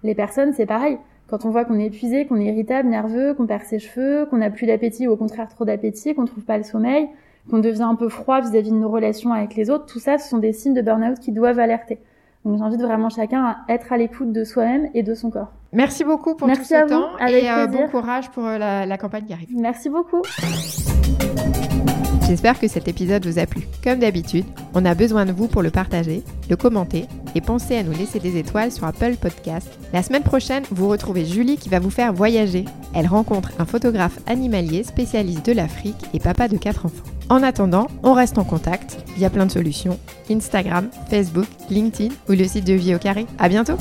Les 0.05 0.14
personnes, 0.14 0.53
c'est 0.53 0.66
pareil. 0.66 0.98
Quand 1.29 1.44
on 1.44 1.51
voit 1.51 1.64
qu'on 1.64 1.79
est 1.79 1.87
épuisé, 1.87 2.27
qu'on 2.27 2.37
est 2.37 2.46
irritable, 2.46 2.88
nerveux, 2.88 3.35
qu'on 3.35 3.46
perd 3.46 3.62
ses 3.64 3.79
cheveux, 3.79 4.24
qu'on 4.27 4.38
n'a 4.38 4.51
plus 4.51 4.66
d'appétit 4.66 5.07
ou 5.09 5.12
au 5.12 5.16
contraire 5.16 5.48
trop 5.48 5.64
d'appétit, 5.64 6.14
qu'on 6.14 6.24
trouve 6.24 6.44
pas 6.44 6.57
le 6.57 6.64
sommeil, 6.64 7.09
qu'on 7.49 7.59
devient 7.59 7.83
un 7.83 7.95
peu 7.95 8.09
froid 8.09 8.41
vis-à-vis 8.41 8.71
de 8.71 8.77
nos 8.77 8.89
relations 8.89 9.33
avec 9.33 9.55
les 9.55 9.71
autres, 9.71 9.87
tout 9.87 9.99
ça, 9.99 10.19
ce 10.19 10.29
sont 10.29 10.39
des 10.39 10.53
signes 10.53 10.75
de 10.75 10.83
burn-out 10.83 11.19
qui 11.19 11.33
doivent 11.33 11.59
alerter. 11.59 11.99
Donc 12.45 12.59
j'invite 12.59 12.81
vraiment 12.81 13.09
chacun 13.11 13.45
à 13.45 13.57
être 13.69 13.93
à 13.93 13.97
l'écoute 13.97 14.33
de 14.33 14.45
soi-même 14.45 14.89
et 14.95 15.03
de 15.03 15.15
son 15.15 15.31
corps. 15.31 15.53
Merci 15.73 16.05
beaucoup 16.05 16.35
pour 16.35 16.47
Merci 16.47 16.63
tout 16.63 16.69
ce 16.69 16.75
à 16.75 16.83
vous, 16.85 16.89
temps 16.89 17.17
avec 17.19 17.45
et 17.45 17.51
euh, 17.51 17.67
bon 17.67 17.89
courage 17.89 18.31
pour 18.31 18.47
euh, 18.47 18.57
la, 18.59 18.87
la 18.87 18.97
campagne 18.97 19.25
qui 19.25 19.33
arrive. 19.33 19.49
Merci 19.55 19.91
beaucoup. 19.91 20.23
J'espère 22.27 22.61
que 22.61 22.69
cet 22.69 22.89
épisode 22.89 23.25
vous 23.27 23.39
a 23.39 23.47
plu. 23.47 23.63
Comme 23.83 24.01
d'habitude, 24.01 24.45
on 24.75 24.85
a 24.85 24.95
besoin 24.95 25.25
de 25.25 25.33
vous 25.33 25.49
pour 25.49 25.63
le 25.63 25.71
partager, 25.71 26.23
le 26.51 26.57
commenter 26.57 27.07
et 27.35 27.41
pensez 27.41 27.77
à 27.77 27.83
nous 27.83 27.93
laisser 27.93 28.19
des 28.19 28.37
étoiles 28.39 28.71
sur 28.71 28.85
Apple 28.85 29.17
Podcast. 29.21 29.69
La 29.93 30.03
semaine 30.03 30.23
prochaine, 30.23 30.63
vous 30.71 30.89
retrouvez 30.89 31.25
Julie 31.25 31.57
qui 31.57 31.71
va 31.71 31.81
vous 31.81 31.91
faire 31.91 32.13
voyager. 32.13 32.67
Elle 32.95 33.07
rencontre 33.07 33.51
un 33.59 33.65
photographe 33.65 34.19
animalier 34.27 34.85
spécialiste 34.85 35.47
de 35.47 35.53
l'Afrique 35.53 35.97
et 36.13 36.19
papa 36.19 36.49
de 36.49 36.59
quatre 36.59 36.85
enfants. 36.87 37.18
En 37.31 37.43
attendant, 37.43 37.88
on 38.03 38.14
reste 38.14 38.38
en 38.38 38.45
contact. 38.45 38.99
Il 39.17 39.23
y 39.23 39.27
a 39.27 39.31
plein 39.31 39.47
de 39.47 39.51
solutions. 39.51 39.99
Instagram, 40.31 40.88
Facebook, 41.11 41.47
LinkedIn 41.71 42.14
ou 42.29 42.33
le 42.33 42.45
site 42.45 42.64
de 42.64 42.75
Vie 42.75 42.95
au 42.95 42.99
Carré. 42.99 43.27
À 43.38 43.49
bientôt! 43.49 43.77